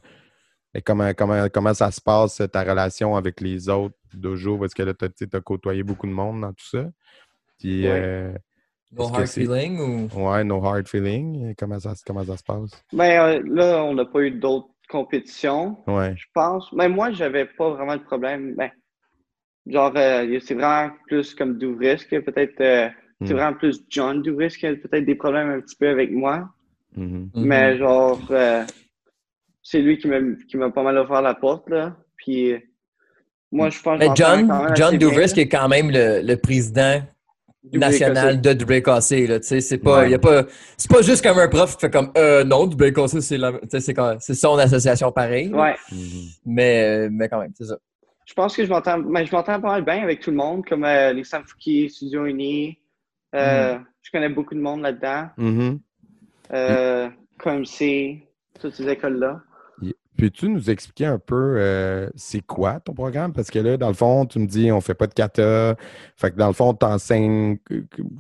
Et 0.76 0.84
comment, 0.84 1.12
comment, 1.16 1.48
comment 1.52 1.74
ça 1.74 1.90
se 1.90 2.00
passe, 2.00 2.44
ta 2.52 2.62
relation 2.64 3.16
avec 3.16 3.42
les 3.42 3.70
autres 3.70 3.96
dojo? 4.14 4.60
Parce 4.60 4.76
que 4.76 4.84
là, 4.84 4.94
tu 4.94 5.06
as, 5.34 5.42
côtoyé 5.42 5.82
beaucoup 5.82 6.06
de 6.06 6.12
monde 6.12 6.42
dans 6.42 6.54
tout 6.54 6.68
ça. 6.70 6.88
Puis, 7.58 7.84
Ouais. 7.86 7.90
euh, 7.92 8.34
No 8.92 9.08
hard 9.08 9.28
feeling 9.28 9.80
ou? 9.80 10.30
ouais, 10.30 10.44
no 10.44 10.64
hard 10.66 10.88
feeling. 10.88 11.54
Comment 11.58 11.80
ça, 11.80 11.94
comment 12.06 12.24
ça 12.24 12.38
se 12.38 12.44
passe? 12.44 12.72
Ben 12.92 13.20
euh, 13.22 13.42
là, 13.46 13.84
on 13.84 13.94
n'a 13.94 14.06
pas 14.06 14.22
eu 14.22 14.32
d'autres 14.32 14.70
compétitions. 14.90 15.78
Ouais. 15.88 16.16
Je 16.18 16.26
pense. 16.34 16.72
Mais 16.74 16.90
moi, 16.90 17.12
j'avais 17.12 17.46
pas 17.46 17.70
vraiment 17.70 17.96
de 17.98 18.02
problème. 18.02 18.56
Ben, 18.56 18.72
genre, 19.68 19.94
euh, 19.96 20.40
c'est 20.44 20.56
vraiment 20.56 20.92
plus 21.08 21.36
comme 21.36 21.58
Douvris 21.58 22.06
que 22.10 22.20
peut-être. 22.20 22.60
euh, 22.62 22.90
C'est 23.22 23.34
Mm. 23.34 23.38
vraiment 23.38 23.54
plus 23.58 23.84
John 23.90 24.22
Douvris 24.22 24.56
qui 24.58 24.66
a 24.66 24.74
peut-être 24.76 25.04
des 25.06 25.16
problèmes 25.16 25.50
un 25.50 25.60
petit 25.60 25.76
peu 25.76 25.90
avec 25.90 26.10
moi. 26.12 26.48
Mhm. 26.96 27.30
Mhm. 27.36 27.46
Mais 27.46 27.78
genre, 27.78 28.20
euh, 28.32 28.64
c'est 29.62 29.82
lui 29.82 29.98
qui 29.98 30.08
m'a 30.08 30.20
qui 30.48 30.56
m'a 30.58 30.70
pas 30.72 30.84
mal 30.84 30.98
ouvert 30.98 31.22
la 31.22 31.36
porte, 31.36 31.70
là. 31.70 31.96
Puis 32.16 32.56
moi, 33.52 33.70
je 33.70 33.82
pense 33.82 34.00
que 34.00 34.06
Mais 34.08 34.16
je 34.16 34.24
m'entends 34.24 34.74
John, 34.76 34.98
John 34.98 35.28
qui 35.34 35.42
est 35.42 35.50
quand 35.50 35.68
même 35.68 35.92
le, 35.92 36.22
le 36.24 36.36
président 36.38 37.02
national 37.74 38.40
de 38.42 38.54
Dubré-Cassé, 38.54 39.28
là, 39.28 39.40
tu 39.40 39.48
sais, 39.48 39.62
c'est 39.62 39.78
pas, 39.78 40.00
Ouais. 40.02 40.12
y 40.12 40.14
a 40.14 40.20
pas, 40.20 40.44
c'est 40.78 40.90
pas 40.90 41.02
juste 41.02 41.24
comme 41.24 41.38
un 41.40 41.48
prof 41.48 41.76
qui 41.76 41.82
fait 41.82 41.90
comme, 41.92 42.12
euh, 42.18 42.44
non, 42.44 42.66
Dubré-Cassé, 42.68 43.22
c'est 43.22 43.38
la, 43.38 43.52
tu 43.54 43.60
sais, 43.70 43.80
c'est 43.82 43.94
quand- 43.94 44.18
c'est 44.20 44.34
son 44.34 44.58
association 44.58 45.12
pareil, 45.12 45.54
Ouais. 45.54 45.76
Mhm. 45.92 46.00
mais, 46.46 46.84
euh, 46.84 47.10
mais 47.12 47.28
quand 47.30 47.40
même, 47.40 47.52
c'est 47.56 47.66
ça. 47.66 47.78
Je 48.26 48.34
pense 48.36 48.56
que 48.56 48.64
je 48.64 48.70
m'entends 48.70 49.00
mais 49.00 49.26
je 49.26 49.32
m'entends 49.36 49.60
pas 49.60 49.70
mal 49.70 49.84
bien 49.84 50.04
avec 50.04 50.20
tout 50.20 50.30
le 50.30 50.38
monde, 50.38 50.64
comme 50.66 50.84
euh, 50.86 51.12
les 51.14 51.24
Sanfuki, 51.24 51.90
Studio 51.90 52.26
Uni. 52.26 52.78
Euh, 53.36 53.78
Mm. 53.78 53.86
Je 54.02 54.12
connais 54.12 54.30
beaucoup 54.30 54.56
de 54.56 54.60
monde 54.60 54.82
là-dedans. 54.82 55.28
Euh, 56.54 57.10
KMC, 57.44 58.24
toutes 58.60 58.74
ces 58.74 58.88
écoles-là. 58.90 59.42
Peux-tu 60.20 60.50
nous 60.50 60.70
expliquer 60.70 61.06
un 61.06 61.18
peu 61.20 61.56
euh, 61.58 62.10
c'est 62.16 62.42
quoi 62.42 62.80
ton 62.80 62.94
programme? 62.94 63.32
Parce 63.34 63.50
que 63.50 63.60
là, 63.60 63.78
dans 63.78 63.88
le 63.88 63.94
fond, 63.94 64.26
tu 64.26 64.40
me 64.40 64.46
dis 64.46 64.72
on 64.72 64.82
fait 64.82 64.94
pas 64.94 65.08
de 65.08 65.14
kata. 65.14 65.76
Fait 66.16 66.32
que 66.32 66.36
dans 66.36 66.48
le 66.48 66.54
fond, 66.54 66.74
tu 66.74 66.86
enseignes 66.86 67.58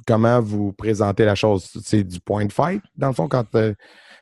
comment 0.08 0.40
vous 0.40 0.72
présentez 0.72 1.26
la 1.26 1.36
chose. 1.36 1.70
C'est 1.84 2.04
du 2.04 2.20
point 2.20 2.46
de 2.46 2.54
fight, 2.54 2.82
dans 2.96 3.08
le 3.08 3.14
fond, 3.14 3.28
quand 3.28 3.54
euh, 3.56 3.74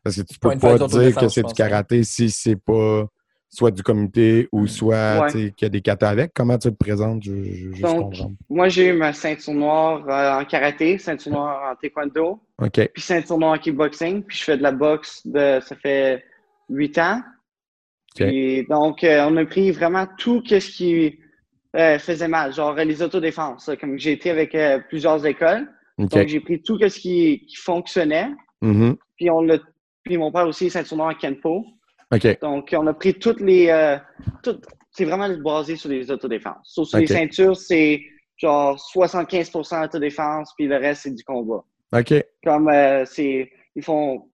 parce 0.03 0.15
que 0.15 0.21
tu 0.21 0.39
peux 0.39 0.49
Point 0.49 0.73
de 0.75 0.79
pas 0.79 0.87
dire 0.87 1.15
que 1.15 1.27
c'est 1.27 1.43
du 1.43 1.53
karaté 1.53 2.03
si 2.03 2.29
c'est 2.29 2.55
pas 2.55 3.05
soit 3.49 3.71
du 3.71 3.83
comité 3.83 4.47
ou 4.51 4.67
soit 4.67 5.21
Ouais. 5.21 5.31
tu 5.31 5.31
sais, 5.31 5.51
qu'il 5.51 5.65
y 5.65 5.67
a 5.67 5.69
des 5.69 5.81
katas 5.81 6.09
avec. 6.09 6.31
Comment 6.33 6.57
tu 6.57 6.69
le 6.69 6.75
présentes? 6.75 7.23
Je, 7.23 7.31
je, 7.43 7.51
je 7.51 7.71
juste 7.71 7.81
Donc, 7.81 8.13
moi, 8.49 8.69
j'ai 8.69 8.87
eu 8.87 8.93
ma 8.93 9.13
ceinture 9.13 9.53
noire 9.53 10.03
euh, 10.07 10.41
en 10.41 10.45
karaté, 10.45 10.97
ceinture 10.97 11.31
noire 11.31 11.71
en 11.71 11.75
taekwondo, 11.75 12.39
OK. 12.61 12.89
puis 12.93 13.01
ceinture 13.01 13.37
noire 13.37 13.53
en 13.53 13.57
kickboxing. 13.57 14.23
Puis 14.23 14.37
je 14.37 14.43
fais 14.43 14.57
de 14.57 14.63
la 14.63 14.71
boxe, 14.71 15.25
de, 15.25 15.59
ça 15.65 15.75
fait 15.75 16.23
huit 16.69 16.97
ans. 16.97 17.21
Donc, 18.69 19.03
euh, 19.03 19.27
on 19.29 19.37
a 19.37 19.45
pris 19.45 19.71
vraiment 19.71 20.07
tout 20.17 20.43
ce 20.45 20.57
qui 20.57 21.19
euh, 21.75 21.99
faisait 21.99 22.27
mal, 22.27 22.53
genre 22.53 22.75
euh, 22.77 22.83
les 22.83 23.01
autodéfenses. 23.03 23.69
Comme 23.79 23.99
j'ai 23.99 24.13
été 24.13 24.31
avec 24.31 24.55
euh, 24.55 24.79
plusieurs 24.89 25.23
écoles, 25.25 25.67
donc 25.97 26.27
j'ai 26.27 26.39
pris 26.39 26.61
tout 26.61 26.79
ce 26.79 26.99
qui, 26.99 27.45
qui 27.45 27.55
fonctionnait. 27.55 28.29
Mhm. 28.61 28.95
Puis 29.15 29.29
on 29.29 29.41
l'a. 29.41 29.57
Puis 30.03 30.17
mon 30.17 30.31
père 30.31 30.47
aussi 30.47 30.67
est 30.67 30.69
ceinture 30.69 30.99
en 31.01 31.13
Kenpo. 31.13 31.65
Donc 32.41 32.73
on 32.75 32.87
a 32.87 32.93
pris 32.93 33.13
toutes 33.13 33.41
les. 33.41 33.67
c'est 34.91 35.05
vraiment 35.05 35.29
basé 35.37 35.75
sur 35.75 35.89
les 35.89 36.09
autodéfenses. 36.09 36.55
Sauf 36.63 36.87
sur 36.87 36.99
les 36.99 37.07
ceintures, 37.07 37.57
c'est 37.57 38.01
genre 38.37 38.77
75% 38.95 39.85
autodéfense, 39.85 40.53
puis 40.57 40.67
le 40.67 40.77
reste, 40.77 41.03
c'est 41.03 41.13
du 41.13 41.23
combat. 41.23 41.63
OK. 41.93 42.13
Comme 42.43 42.71
c'est. 43.05 43.51
Ils 43.75 43.83
font. 43.83 44.29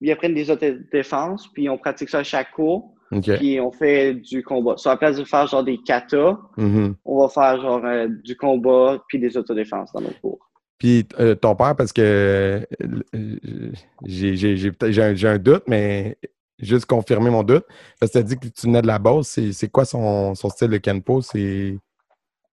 Ils 0.00 0.12
apprennent 0.12 0.34
des 0.34 0.50
autodéfenses, 0.50 1.48
puis 1.52 1.68
on 1.68 1.76
pratique 1.76 2.08
ça 2.08 2.20
à 2.20 2.22
chaque 2.22 2.52
cours, 2.52 2.94
Puis 3.38 3.60
on 3.60 3.70
fait 3.72 4.14
du 4.14 4.42
combat. 4.42 4.76
Sur 4.76 4.90
la 4.90 4.96
place 4.96 5.16
de 5.16 5.24
faire 5.24 5.46
genre 5.46 5.64
des 5.64 5.78
katas, 5.78 6.38
Mhm. 6.56 6.94
on 7.04 7.20
va 7.20 7.28
faire 7.28 7.60
genre 7.60 7.80
euh, 7.84 8.08
du 8.24 8.36
combat, 8.36 9.02
puis 9.08 9.18
des 9.18 9.36
autodéfenses 9.36 9.92
dans 9.92 10.00
nos 10.00 10.12
cours. 10.22 10.38
Puis 10.78 11.06
euh, 11.18 11.34
ton 11.34 11.56
père, 11.56 11.74
parce 11.74 11.92
que 11.92 12.02
euh, 12.02 13.70
j'ai 14.04 14.70
un, 15.02 15.30
un 15.30 15.38
doute, 15.38 15.64
mais 15.66 16.16
juste 16.58 16.86
confirmer 16.86 17.30
mon 17.30 17.42
doute. 17.42 17.64
Parce 18.00 18.12
que 18.12 18.18
tu 18.18 18.24
as 18.24 18.26
dit 18.26 18.36
que 18.38 18.48
tu 18.48 18.66
venais 18.66 18.82
de 18.82 18.86
la 18.86 18.98
base. 18.98 19.26
C'est 19.26 19.52
c'est 19.52 19.68
quoi 19.68 19.84
son, 19.84 20.34
son 20.34 20.48
style 20.50 20.68
de 20.68 20.78
Kenpo? 20.78 21.20
C'est 21.22 21.76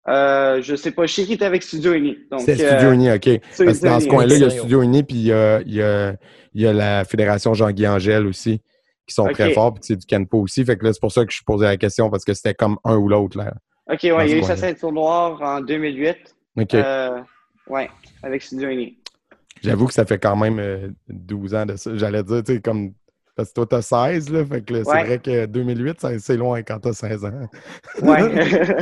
Euh, 0.07 0.61
je 0.61 0.75
sais 0.75 0.91
pas, 0.91 1.05
je 1.07 1.13
sais 1.13 1.23
qu'il 1.23 1.33
était 1.33 1.45
avec 1.45 1.63
Studio 1.63 1.93
Uni. 1.93 2.15
Donc, 2.31 2.41
c'est 2.41 2.61
euh, 2.63 2.71
Studio 2.77 2.91
Uni, 2.93 3.11
OK. 3.11 3.29
Parce 3.57 3.79
que 3.79 3.85
dans 3.85 3.99
ce 3.99 4.07
coin-là, 4.07 4.35
il 4.35 4.41
y 4.41 4.43
a 4.43 4.49
Studio. 4.49 4.59
Studio 4.61 4.81
Uni, 4.83 5.03
puis 5.03 5.15
il 5.17 5.23
y 5.23 5.31
a, 5.33 5.61
il 5.61 5.73
y 5.73 5.81
a- 5.81 6.15
il 6.53 6.61
y 6.61 6.67
a 6.67 6.73
la 6.73 7.03
Fédération 7.05 7.53
Jean-Guy 7.53 7.87
Angèle 7.87 8.25
aussi, 8.27 8.61
qui 9.07 9.13
sont 9.13 9.25
très 9.25 9.53
forts, 9.53 9.73
puis 9.73 9.83
c'est 9.85 9.95
du 9.95 10.05
Kenpo 10.05 10.39
aussi. 10.39 10.63
Fait 10.65 10.77
que 10.77 10.85
là, 10.85 10.93
c'est 10.93 10.99
pour 10.99 11.11
ça 11.11 11.25
que 11.25 11.31
je 11.31 11.41
posais 11.45 11.65
la 11.65 11.77
question, 11.77 12.09
parce 12.09 12.25
que 12.25 12.33
c'était 12.33 12.53
comme 12.53 12.77
un 12.83 12.97
ou 12.97 13.07
l'autre, 13.07 13.37
là. 13.37 13.53
OK, 13.91 13.99
ouais, 14.03 14.27
il 14.27 14.31
y 14.31 14.33
a 14.33 14.37
eu 14.37 14.43
sa 14.43 14.57
ceinture 14.57 14.91
noire 14.91 15.39
en 15.41 15.61
2008. 15.61 16.17
OK. 16.57 16.73
Euh, 16.73 17.19
ouais, 17.67 17.89
avec 18.23 18.41
Studio 18.41 18.69
Uni. 18.69 18.97
J'avoue 19.63 19.87
que 19.87 19.93
ça 19.93 20.05
fait 20.05 20.19
quand 20.19 20.35
même 20.35 20.59
euh, 20.59 20.89
12 21.09 21.55
ans 21.55 21.65
de 21.65 21.75
ça. 21.75 21.95
J'allais 21.95 22.23
dire, 22.23 22.43
tu 22.43 22.53
sais, 22.55 22.61
comme. 22.61 22.93
Parce 23.35 23.49
que 23.49 23.55
toi, 23.55 23.65
t'as 23.65 23.81
16, 23.81 24.29
là. 24.31 24.45
Fait 24.45 24.61
que 24.61 24.75
c'est 24.75 24.83
vrai 25.03 25.19
que 25.19 25.45
2008, 25.45 25.99
ça- 25.99 26.19
c'est 26.19 26.37
loin 26.37 26.61
quand 26.63 26.79
t'as 26.79 26.93
16 26.93 27.25
ans. 27.25 27.31
Ouais. 28.01 28.21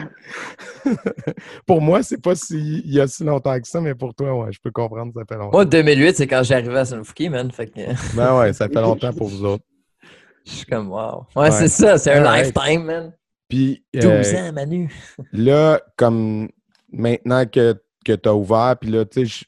pour 1.66 1.82
moi, 1.82 2.04
c'est 2.04 2.22
pas 2.22 2.36
s'il 2.36 2.88
y 2.90 3.00
a 3.00 3.08
si 3.08 3.24
longtemps 3.24 3.60
que 3.60 3.68
ça, 3.68 3.82
mais 3.82 3.96
pour 3.96 4.14
toi, 4.14 4.36
ouais, 4.46 4.52
je 4.52 4.60
peux 4.64 4.72
comprendre, 4.72 5.12
ça 5.16 5.22
fait 5.28 5.40
longtemps. 5.40 5.58
Moi, 5.58 5.66
2008, 5.66 6.18
c'est 6.18 6.28
quand 6.28 6.44
j'arrivais 6.44 6.80
à 6.80 6.86
Sunfuki, 6.86 7.30
man, 7.30 7.52
fait 7.52 7.68
que 7.68 8.16
Ben 8.16 8.38
ouais, 8.38 8.54
ça 8.54 8.68
fait 8.68 8.82
longtemps 8.82 9.14
pour 9.14 9.28
vous 9.28 9.44
autres. 9.44 9.64
Je 10.46 10.52
suis 10.52 10.66
comme, 10.66 10.92
wow. 10.92 11.26
Ouais, 11.36 11.44
Ouais. 11.44 11.52
c'est 11.52 11.68
ça, 11.68 11.98
c'est 11.98 12.12
un 12.12 12.38
lifetime, 12.38 12.84
man. 12.84 13.14
Puis 13.50 13.84
12 13.94 14.34
euh, 14.34 14.38
ans, 14.38 14.54
Manu. 14.54 14.90
là, 15.34 15.82
comme 15.98 16.50
maintenant 16.92 17.46
que, 17.46 17.76
que 18.06 18.14
tu 18.14 18.30
as 18.30 18.36
ouvert, 18.36 18.76
puis 18.80 18.90
là, 18.90 19.06
tu 19.06 19.28
sais, 19.28 19.46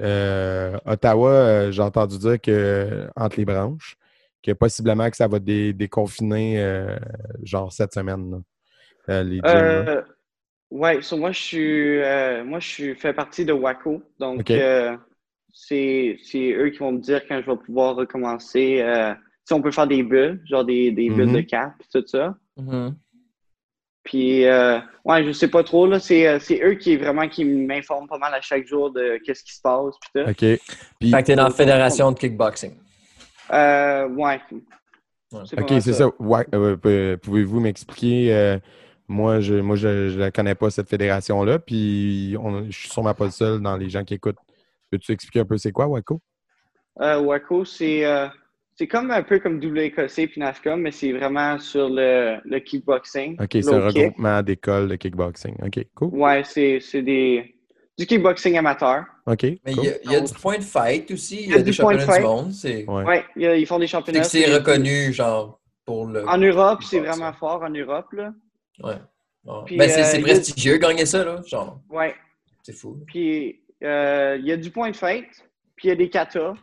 euh, 0.00 0.78
Ottawa, 0.86 1.30
euh, 1.30 1.70
j'ai 1.72 1.82
entendu 1.82 2.18
dire 2.18 2.40
que 2.40 3.08
entre 3.16 3.36
les 3.36 3.44
branches, 3.44 3.96
que 4.42 4.52
possiblement 4.52 5.10
que 5.10 5.16
ça 5.16 5.26
va 5.28 5.38
dé- 5.38 5.72
déconfiner 5.72 6.60
euh, 6.62 6.96
genre 7.42 7.72
cette 7.72 7.92
semaine, 7.92 8.30
là, 8.30 8.38
euh, 9.14 9.22
les 9.24 9.36
gyms. 9.38 9.44
euh, 9.50 11.02
so 11.02 11.16
moi, 11.16 11.32
je 11.32 11.40
suis, 11.40 11.98
euh, 12.00 12.44
moi, 12.44 12.60
je 12.60 12.68
suis, 12.68 12.94
fais 12.94 13.12
partie 13.12 13.44
de 13.44 13.52
WACO. 13.52 14.02
Donc, 14.18 14.50
euh, 14.50 14.96
c'est 15.52 16.16
eux 16.34 16.70
qui 16.70 16.78
vont 16.78 16.92
me 16.92 17.00
dire 17.00 17.26
quand 17.26 17.40
je 17.44 17.50
vais 17.50 17.56
pouvoir 17.56 17.96
recommencer. 17.96 18.80
euh, 18.80 19.14
si 19.48 19.54
on 19.54 19.62
peut 19.62 19.70
faire 19.70 19.86
des 19.86 20.02
bulles, 20.02 20.42
genre 20.44 20.62
des, 20.62 20.92
des 20.92 21.08
bulles 21.08 21.28
Mhm. 21.28 21.36
de 21.36 21.40
cap, 21.40 21.72
tout 21.90 22.04
ça. 22.06 22.36
Mhm. 22.58 22.94
Puis, 24.04 24.44
euh, 24.44 24.78
ouais, 25.06 25.24
je 25.24 25.32
sais 25.32 25.48
pas 25.48 25.64
trop, 25.64 25.86
là. 25.86 25.98
C'est 25.98 26.28
euh, 26.28 26.38
c'est 26.38 26.60
eux 26.62 26.74
qui, 26.74 26.96
vraiment, 26.98 27.26
qui 27.30 27.46
m'informent 27.46 28.06
pas 28.08 28.18
mal 28.18 28.34
à 28.34 28.42
chaque 28.42 28.66
jour 28.66 28.90
de 28.92 29.18
qu'est-ce 29.24 29.42
qui 29.42 29.54
se 29.54 29.60
passe, 29.62 29.94
puis 30.00 30.10
tout. 30.22 30.30
OK. 30.30 30.60
Puis, 31.00 31.10
Fait 31.10 31.22
que 31.22 31.26
t'es 31.28 31.34
dans 31.34 31.44
la 31.44 31.50
fédération 31.50 32.12
de 32.12 32.18
kickboxing. 32.18 32.74
Euh, 33.52 34.06
ouais. 34.08 34.38
OK, 35.32 35.72
c'est 35.80 35.92
ça. 35.94 36.10
Ouais, 36.18 36.46
euh, 36.54 37.16
Pouvez-vous 37.16 37.60
m'expliquer? 37.60 38.34
euh, 38.34 38.58
moi, 39.08 39.40
je 39.40 39.54
moi, 39.54 39.76
je 39.76 39.88
ne 40.12 40.18
la 40.18 40.30
connais 40.30 40.54
pas, 40.54 40.68
cette 40.68 40.90
fédération-là. 40.90 41.58
Puis, 41.58 42.36
on- 42.38 42.66
je 42.66 42.78
suis 42.78 42.90
sûrement 42.90 43.14
pas 43.14 43.24
le 43.24 43.30
seul 43.30 43.60
dans 43.62 43.78
les 43.78 43.88
gens 43.88 44.04
qui 44.04 44.12
écoutent. 44.12 44.36
Peux-tu 44.90 45.12
expliquer 45.12 45.40
un 45.40 45.44
peu 45.46 45.56
c'est 45.56 45.72
quoi, 45.72 45.86
Waco? 45.86 46.20
Euh, 47.00 47.18
Waco, 47.20 47.64
c'est 47.64 48.04
euh, 48.04 48.26
c'est 48.78 48.86
comme 48.86 49.10
un 49.10 49.22
peu 49.24 49.40
comme 49.40 49.58
WKC 49.58 50.28
puis 50.28 50.38
NASCOM, 50.40 50.80
mais 50.80 50.92
c'est 50.92 51.12
vraiment 51.12 51.58
sur 51.58 51.88
le, 51.90 52.38
le 52.44 52.58
kickboxing. 52.60 53.34
OK, 53.42 53.48
c'est 53.50 53.68
un 53.74 53.88
kick. 53.88 53.96
regroupement 54.02 54.42
d'écoles 54.42 54.88
de 54.88 54.94
kickboxing. 54.96 55.56
OK, 55.64 55.84
cool. 55.94 56.08
Ouais, 56.14 56.42
c'est 56.44 56.78
c'est 56.80 57.02
des 57.02 57.54
du 57.98 58.06
kickboxing 58.06 58.56
amateur. 58.56 59.04
OK, 59.26 59.42
Mais 59.42 59.58
il 59.66 59.74
cool. 59.76 59.84
y, 59.84 59.88
a- 59.88 60.02
il 60.04 60.12
y 60.12 60.14
a 60.14 60.20
du 60.20 60.32
point 60.34 60.58
de 60.58 60.62
fight 60.62 61.10
aussi, 61.10 61.34
il 61.36 61.40
y 61.40 61.44
Il 61.46 61.50
y 61.50 61.54
a 61.54 61.58
des 61.62 61.70
du 61.72 61.76
point 61.76 61.94
de 61.94 61.98
championnats 61.98 62.18
du 62.20 62.24
monde. 62.24 62.52
C'est 62.52 62.84
Ouais. 62.88 63.04
Ouais, 63.04 63.24
il 63.34 63.42
y 63.42 63.46
a- 63.46 63.56
ils 63.56 63.66
font 63.66 63.78
des 63.80 63.86
c'est 63.86 63.90
championnats. 63.92 64.20
que 64.20 64.26
c'est 64.26 64.54
reconnu, 64.54 65.12
genre, 65.12 65.60
pour 65.84 66.06
le. 66.06 66.24
En 66.28 66.38
Europe, 66.38 66.82
c'est 66.84 67.00
vraiment 67.00 67.32
fort 67.32 67.62
en 67.64 67.70
Europe, 67.70 68.12
là. 68.12 68.32
Ouais. 68.84 68.94
Ouais. 69.44 69.54
Puis, 69.66 69.76
ben, 69.76 69.88
c'est 69.88 70.02
euh, 70.16 70.18
y 70.18 70.20
a- 70.20 70.22
prestigieux 70.22 70.76
gagner 70.76 71.04
ça, 71.06 71.24
là. 71.24 71.40
Genre, 71.46 71.80
Ouais. 71.90 72.14
c'est 72.62 72.72
fou. 72.74 73.02
Puis 73.08 73.60
euh, 73.82 74.36
il 74.38 74.46
y 74.46 74.52
a 74.52 74.56
du 74.56 74.70
point 74.70 74.90
de 74.90 74.96
fight, 74.96 75.26
puis 75.74 75.86
il 75.86 75.88
y 75.88 75.92
a 75.92 75.96
des 75.96 76.08
katas, 76.10 76.54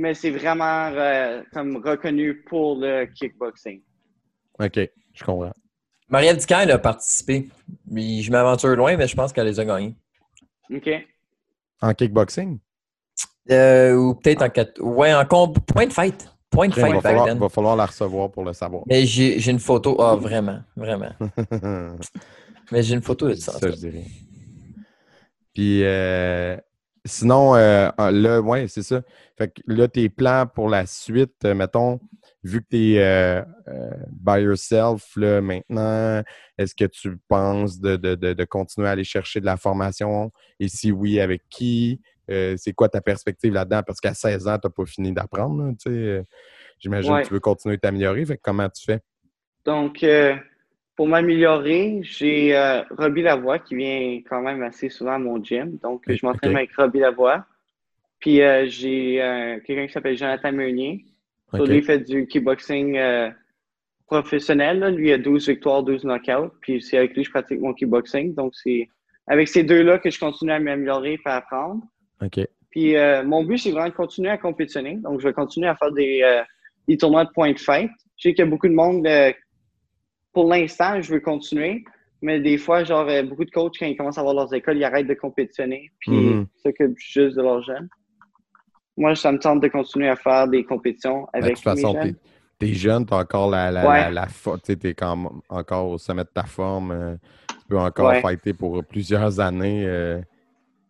mais 0.00 0.14
c'est 0.14 0.30
vraiment 0.30 0.90
euh, 0.92 1.42
comme 1.52 1.76
reconnu 1.76 2.42
pour 2.42 2.76
le 2.76 3.04
kickboxing. 3.06 3.82
OK, 4.58 4.80
je 5.12 5.24
comprends. 5.24 5.52
Marielle 6.08 6.38
Ducaire 6.38 6.60
elle 6.60 6.70
a 6.72 6.78
participé. 6.78 7.48
Mais 7.86 8.22
je 8.22 8.30
m'aventure 8.32 8.74
loin, 8.76 8.96
mais 8.96 9.06
je 9.06 9.14
pense 9.14 9.32
qu'elle 9.32 9.46
les 9.46 9.60
a 9.60 9.64
gagnés. 9.64 9.94
OK. 10.74 10.88
En 11.82 11.94
kickboxing? 11.94 12.58
Euh, 13.50 13.94
ou 13.94 14.14
peut-être 14.14 14.42
en 14.42 14.48
quatre. 14.48 14.80
Ouais, 14.80 15.14
en 15.14 15.24
comb... 15.24 15.58
point 15.60 15.86
de 15.86 15.92
fête. 15.92 16.28
Point 16.50 16.68
de 16.68 16.72
Il 16.72 16.80
fête 16.80 16.94
va, 16.94 17.00
back 17.00 17.02
falloir, 17.02 17.36
va 17.36 17.48
falloir 17.48 17.76
la 17.76 17.86
recevoir 17.86 18.30
pour 18.30 18.44
le 18.44 18.52
savoir. 18.52 18.82
Mais 18.86 19.04
j'ai 19.06 19.38
j'ai 19.38 19.50
une 19.50 19.60
photo. 19.60 20.00
Ah, 20.00 20.16
vraiment, 20.16 20.60
vraiment. 20.76 21.12
Mais 22.72 22.82
j'ai 22.82 22.94
une 22.94 23.02
photo 23.02 23.28
de 23.28 23.34
ça. 23.34 23.52
ça, 23.52 23.70
je 23.70 23.76
dirais. 23.76 24.04
Puis, 25.52 25.82
euh, 25.84 26.56
sinon, 27.04 27.54
euh, 27.56 27.90
là, 27.98 28.40
ouais, 28.40 28.68
c'est 28.68 28.82
ça. 28.82 29.02
Fait 29.38 29.48
que 29.48 29.62
là, 29.66 29.88
tes 29.88 30.08
plans 30.08 30.46
pour 30.46 30.68
la 30.68 30.86
suite, 30.86 31.44
euh, 31.44 31.54
mettons, 31.54 32.00
vu 32.42 32.60
que 32.62 32.66
tu 32.70 32.94
es 32.96 33.44
by 34.10 34.40
yourself 34.42 35.14
là, 35.16 35.40
maintenant, 35.40 36.22
est-ce 36.58 36.74
que 36.74 36.84
tu 36.84 37.16
penses 37.28 37.80
de, 37.80 37.96
de- 37.96 38.14
de- 38.14 38.32
de 38.32 38.44
continuer 38.44 38.88
à 38.88 38.92
aller 38.92 39.04
chercher 39.04 39.40
de 39.40 39.46
la 39.46 39.56
formation? 39.56 40.30
Et 40.58 40.68
si 40.68 40.92
oui, 40.92 41.20
avec 41.20 41.42
qui? 41.48 42.00
Euh, 42.30 42.54
c'est 42.56 42.72
quoi 42.72 42.88
ta 42.88 43.00
perspective 43.00 43.52
là-dedans? 43.52 43.82
Parce 43.84 44.00
qu'à 44.00 44.14
16 44.14 44.46
ans, 44.46 44.56
tu 44.58 44.66
n'as 44.68 44.70
pas 44.70 44.86
fini 44.86 45.12
d'apprendre. 45.12 45.74
Euh, 45.88 46.22
J'imagine 46.78 47.12
Ouais. 47.12 47.22
que 47.22 47.28
tu 47.28 47.34
veux 47.34 47.40
continuer 47.40 47.76
de 47.76 47.80
t'améliorer. 47.80 48.24
Fait 48.24 48.36
que 48.36 48.42
comment 48.42 48.68
tu 48.68 48.84
fais? 48.84 49.00
Donc, 49.64 50.02
euh, 50.02 50.36
pour 51.00 51.08
m'améliorer, 51.08 52.00
j'ai 52.02 52.54
euh, 52.54 52.82
Robbie 52.90 53.22
Lavoie 53.22 53.58
qui 53.58 53.74
vient 53.74 54.20
quand 54.28 54.42
même 54.42 54.62
assez 54.62 54.90
souvent 54.90 55.12
à 55.12 55.18
mon 55.18 55.42
gym. 55.42 55.78
Donc, 55.82 56.02
je 56.06 56.26
m'entraîne 56.26 56.54
avec 56.54 56.76
Robbie 56.76 56.98
Lavoie. 56.98 57.46
Puis, 58.18 58.42
euh, 58.42 58.66
j'ai 58.68 59.22
euh, 59.22 59.58
quelqu'un 59.64 59.86
qui 59.86 59.94
s'appelle 59.94 60.18
Jonathan 60.18 60.52
Meunier. 60.52 61.06
Lui, 61.54 61.78
il 61.78 61.82
fait 61.82 62.00
du 62.00 62.26
kickboxing 62.26 62.98
euh, 62.98 63.30
professionnel. 64.08 64.80
là. 64.80 64.90
Lui, 64.90 65.08
il 65.08 65.12
a 65.14 65.16
12 65.16 65.48
victoires, 65.48 65.82
12 65.82 66.04
knockouts. 66.04 66.52
Puis, 66.60 66.82
c'est 66.82 66.98
avec 66.98 67.14
lui 67.14 67.22
que 67.22 67.28
je 67.28 67.30
pratique 67.30 67.60
mon 67.60 67.72
kickboxing. 67.72 68.34
Donc, 68.34 68.52
c'est 68.54 68.86
avec 69.26 69.48
ces 69.48 69.62
deux-là 69.62 70.00
que 70.00 70.10
je 70.10 70.20
continue 70.20 70.52
à 70.52 70.60
m'améliorer 70.60 71.14
et 71.14 71.20
à 71.24 71.36
apprendre. 71.36 71.82
OK. 72.22 72.46
Puis 72.68 72.94
mon 73.24 73.42
but, 73.44 73.56
c'est 73.56 73.70
vraiment 73.70 73.88
de 73.88 73.94
continuer 73.94 74.28
à 74.28 74.36
compétitionner. 74.36 74.96
Donc, 74.96 75.20
je 75.20 75.28
vais 75.28 75.32
continuer 75.32 75.66
à 75.66 75.76
faire 75.76 75.92
des, 75.92 76.42
des 76.86 76.98
tournois 76.98 77.24
de 77.24 77.30
points 77.30 77.52
de 77.52 77.58
fête. 77.58 77.88
Je 78.18 78.28
sais 78.28 78.34
qu'il 78.34 78.44
y 78.44 78.46
a 78.46 78.50
beaucoup 78.50 78.68
de 78.68 78.74
monde. 78.74 79.08
Pour 80.32 80.48
l'instant, 80.48 81.00
je 81.00 81.12
veux 81.12 81.20
continuer. 81.20 81.84
Mais 82.22 82.38
des 82.40 82.58
fois, 82.58 82.84
genre, 82.84 83.08
euh, 83.08 83.22
beaucoup 83.22 83.44
de 83.46 83.50
coachs, 83.50 83.76
quand 83.78 83.86
ils 83.86 83.96
commencent 83.96 84.18
à 84.18 84.20
avoir 84.20 84.34
leurs 84.34 84.52
écoles, 84.52 84.76
ils 84.76 84.84
arrêtent 84.84 85.06
de 85.06 85.14
compétitionner. 85.14 85.90
Puis 86.00 86.10
Mhm. 86.10 86.46
ils 86.54 86.60
s'occupent 86.60 86.98
juste 86.98 87.36
de 87.36 87.42
leurs 87.42 87.62
jeunes. 87.62 87.88
Moi, 88.96 89.14
ça 89.14 89.32
me 89.32 89.38
tente 89.38 89.60
de 89.60 89.68
continuer 89.68 90.08
à 90.08 90.16
faire 90.16 90.46
des 90.46 90.62
compétitions 90.64 91.22
Ben, 91.32 91.40
avec 91.40 91.50
de 91.52 91.54
toute 91.54 91.64
façon, 91.64 91.94
t'es 91.94 92.02
jeunes. 92.02 92.16
es 92.60 92.74
jeune, 92.74 93.06
tu 93.06 93.14
as 93.14 93.18
encore 93.18 93.48
la, 93.50 93.70
la, 93.70 93.88
Ouais. 93.88 94.10
la, 94.12 94.26
la 94.26 94.56
t'es 94.76 94.92
quand- 94.94 95.32
encore 95.48 95.88
au 95.90 95.96
sommet 95.98 96.24
de 96.24 96.28
ta 96.28 96.44
forme. 96.44 96.90
euh, 96.90 97.16
tu 97.48 97.66
peux 97.68 97.78
encore 97.78 98.08
Ouais. 98.08 98.20
fighter 98.20 98.52
pour 98.52 98.84
plusieurs 98.84 99.40
années. 99.40 99.84
euh. 99.86 100.20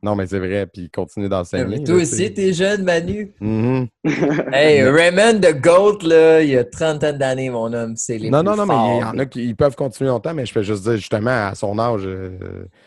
Non, 0.03 0.17
mais 0.17 0.27
c'est 0.27 0.39
vrai, 0.39 0.67
puis 0.67 0.89
continuer 0.91 1.29
d'enseigner. 1.29 1.65
Mais 1.79 1.85
toi 1.85 1.97
là, 1.97 2.03
aussi, 2.03 2.29
tu 2.29 2.35
t'es 2.35 2.53
jeune, 2.53 2.85
Manu. 2.85 3.33
Mhm. 3.41 3.87
Hey, 4.53 4.83
Raymond 4.83 5.41
the 5.41 5.61
Goat, 5.61 5.99
là, 6.03 6.41
il 6.43 6.49
y 6.51 6.57
a 6.57 6.65
30 6.65 7.05
ans 7.05 7.13
d'années, 7.13 7.51
mon 7.51 7.73
homme. 7.73 7.95
C'est 7.97 8.17
les 8.19 8.31
Non, 8.31 8.39
plus 8.41 8.47
non, 8.51 8.57
non, 8.57 8.67
mais 8.67 8.75
il 8.97 9.01
y 9.01 9.05
en 9.05 9.19
a 9.19 9.27
qui 9.27 9.45
ils 9.45 9.57
peuvent 9.57 9.77
continuer 9.77 10.09
longtemps, 10.11 10.33
mais 10.35 10.47
je 10.47 10.53
fais 10.53 10.63
juste 10.65 10.83
dire, 10.85 10.97
justement, 10.97 11.49
à 11.49 11.55
son 11.55 11.79
âge, 11.79 12.03
euh, 12.07 12.31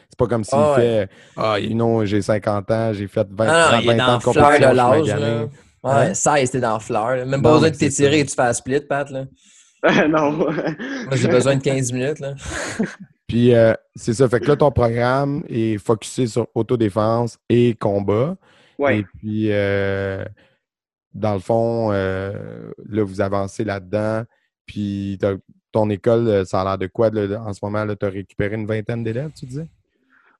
c'est 0.10 0.18
pas 0.18 0.28
comme 0.28 0.44
s'il 0.44 0.58
Ah 0.58 0.72
ouais. 0.76 0.82
fait 0.82 1.10
Ah, 1.38 1.56
non, 1.72 2.04
j'ai 2.06 2.22
50 2.22 2.72
ans, 2.72 2.94
j'ai 2.94 3.08
fait 3.08 3.28
20, 3.32 3.46
Ah 3.48 3.70
non, 3.74 3.80
il 3.82 3.90
est 3.90 3.96
20 3.96 3.98
dans 3.98 4.04
ans 4.04 4.08
la 4.14 4.18
de 4.18 4.24
compétition, 4.24 4.70
de 4.72 4.76
l'âge, 4.76 5.08
là. 5.20 5.28
Hein? 5.28 5.50
Ouais, 6.08 6.14
16, 6.14 6.52
t'es 6.52 6.60
dans 6.62 6.74
la 6.74 6.80
fleur. 6.80 7.16
là. 7.18 7.26
Même 7.26 7.42
pas 7.42 7.54
besoin 7.54 7.70
de 7.70 7.76
t'étirer 7.76 8.20
et 8.20 8.26
tu 8.26 8.34
fais 8.34 8.42
un 8.42 8.54
split, 8.54 8.80
Pat. 8.82 9.10
Là. 9.10 9.26
non. 10.08 10.32
Moi, 10.32 10.54
j'ai 11.14 11.28
besoin 11.28 11.58
de 11.58 11.62
15 11.62 11.92
minutes. 11.92 12.20
Là. 12.22 12.34
Puis 13.34 13.56
euh, 13.56 13.74
c'est 13.96 14.14
ça, 14.14 14.30
fait 14.30 14.40
que 14.40 14.46
là, 14.46 14.56
ton 14.56 14.70
programme 14.70 15.44
est 15.50 15.80
focusé 15.80 16.28
sur 16.28 16.48
autodéfense 16.54 17.40
et 17.50 17.74
combat. 17.74 18.38
Ouais. 18.78 19.00
Et 19.00 19.04
puis, 19.04 19.48
euh, 19.52 20.24
dans 21.16 21.34
le 21.34 21.40
fond, 21.40 21.92
euh, 21.92 22.72
là, 22.88 23.04
vous 23.04 23.22
avancez 23.22 23.64
là-dedans. 23.64 24.22
Puis, 24.68 25.18
ton 25.72 25.90
école, 25.90 26.46
ça 26.46 26.62
a 26.62 26.64
l'air 26.64 26.78
de 26.78 26.86
quoi? 26.86 27.10
Là, 27.10 27.42
en 27.42 27.54
ce 27.54 27.60
moment? 27.66 27.88
Tu 27.96 28.06
as 28.06 28.10
récupéré 28.10 28.54
une 28.54 28.68
vingtaine 28.68 29.04
d'élèves, 29.04 29.32
tu 29.36 29.48
disais? 29.48 29.68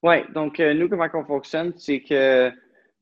Oui, 0.00 0.18
donc 0.32 0.60
nous, 0.60 0.88
comment 0.88 1.08
on 1.14 1.24
fonctionne, 1.24 1.72
c'est 1.76 1.98
que 1.98 2.52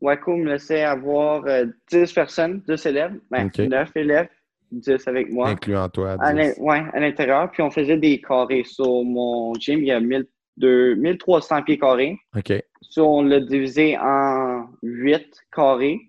Waco 0.00 0.36
me 0.36 0.52
laissait 0.52 0.84
avoir 0.84 1.44
euh, 1.46 1.66
10 1.90 2.14
personnes, 2.14 2.62
10 2.66 2.86
élèves, 2.86 3.18
ben, 3.30 3.46
OK. 3.48 3.58
9 3.58 3.90
élèves, 3.96 4.28
10 4.72 5.06
avec 5.06 5.30
moi. 5.30 5.48
Incluant 5.50 5.88
toi. 5.88 6.16
À 6.20 6.32
10. 6.32 6.38
l'in- 6.58 6.64
ouais, 6.64 6.82
à 6.92 7.00
l'intérieur, 7.00 7.50
puis 7.50 7.62
on 7.62 7.70
faisait 7.70 7.96
des 7.98 8.20
carrés. 8.20 8.64
Sur 8.64 9.04
mon 9.04 9.54
gym, 9.54 9.80
il 9.80 9.86
y 9.86 9.92
a 9.92 10.00
1200 10.00 10.96
1300 10.96 11.62
pieds 11.62 11.78
carrés. 11.78 12.18
OK. 12.36 12.52
So, 12.80 13.06
on 13.06 13.22
l'a 13.22 13.40
divisé 13.40 13.96
en 13.98 14.66
8 14.82 15.26
carrés, 15.54 16.00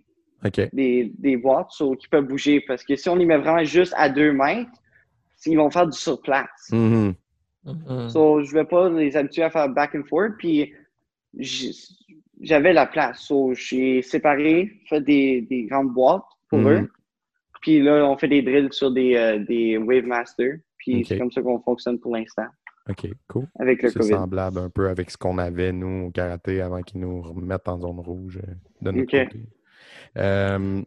OK. 0.45 0.69
des, 0.73 1.11
des 1.17 1.37
boîtes 1.37 1.71
so, 1.71 1.91
qui 1.95 2.07
peuvent 2.07 2.25
bouger. 2.27 2.61
Parce 2.61 2.83
que 2.83 2.95
si 2.95 3.07
on 3.09 3.15
les 3.15 3.25
met 3.25 3.37
vraiment 3.37 3.63
juste 3.63 3.93
à 3.97 4.09
2 4.09 4.31
mètres, 4.33 4.69
ils 5.45 5.57
vont 5.57 5.69
faire 5.69 5.87
du 5.87 5.97
surplace. 5.97 6.71
So, 8.09 8.41
je 8.43 8.53
vais 8.53 8.65
pas 8.65 8.89
les 8.89 9.15
habituer 9.15 9.43
à 9.43 9.49
faire 9.49 9.69
back 9.69 9.95
and 9.95 10.03
forth. 10.09 10.33
Puis, 10.37 10.73
j'avais 12.41 12.73
la 12.73 12.85
place. 12.85 13.19
So, 13.21 13.53
j'ai 13.53 14.01
séparé, 14.01 14.71
fait 14.89 15.01
des, 15.01 15.41
des 15.49 15.63
grandes 15.63 15.93
boîtes 15.93 16.23
pour 16.49 16.59
Mhm. 16.59 16.67
eux. 16.67 16.89
Puis 17.63 17.81
là, 17.81 18.05
on 18.05 18.17
fait 18.17 18.27
des 18.27 18.41
drills 18.41 18.67
sur 18.71 18.91
des, 18.91 19.15
euh, 19.15 19.39
des. 19.39 19.79
Puis 20.77 21.05
c'est 21.05 21.17
comme 21.17 21.31
ça 21.31 21.41
qu'on 21.41 21.61
fonctionne 21.61 21.97
pour 21.97 22.13
l'instant 22.13 22.45
OK, 22.89 23.07
cool. 23.29 23.47
avec 23.57 23.81
le 23.81 23.89
C'est 23.89 23.99
COVID. 23.99 24.11
semblable 24.11 24.59
un 24.59 24.69
peu 24.69 24.89
avec 24.89 25.09
ce 25.09 25.17
qu'on 25.17 25.37
avait, 25.37 25.71
nous, 25.71 26.07
au 26.07 26.11
karaté, 26.11 26.59
avant 26.59 26.81
qu'ils 26.81 26.99
nous 26.99 27.21
remettent 27.21 27.69
en 27.69 27.79
zone 27.79 28.01
rouge 28.01 28.39
euh, 28.45 28.51
de 28.81 28.91
notre 28.91 29.03
OK. 29.17 29.25
côté. 29.27 29.45
Euh, 30.17 30.81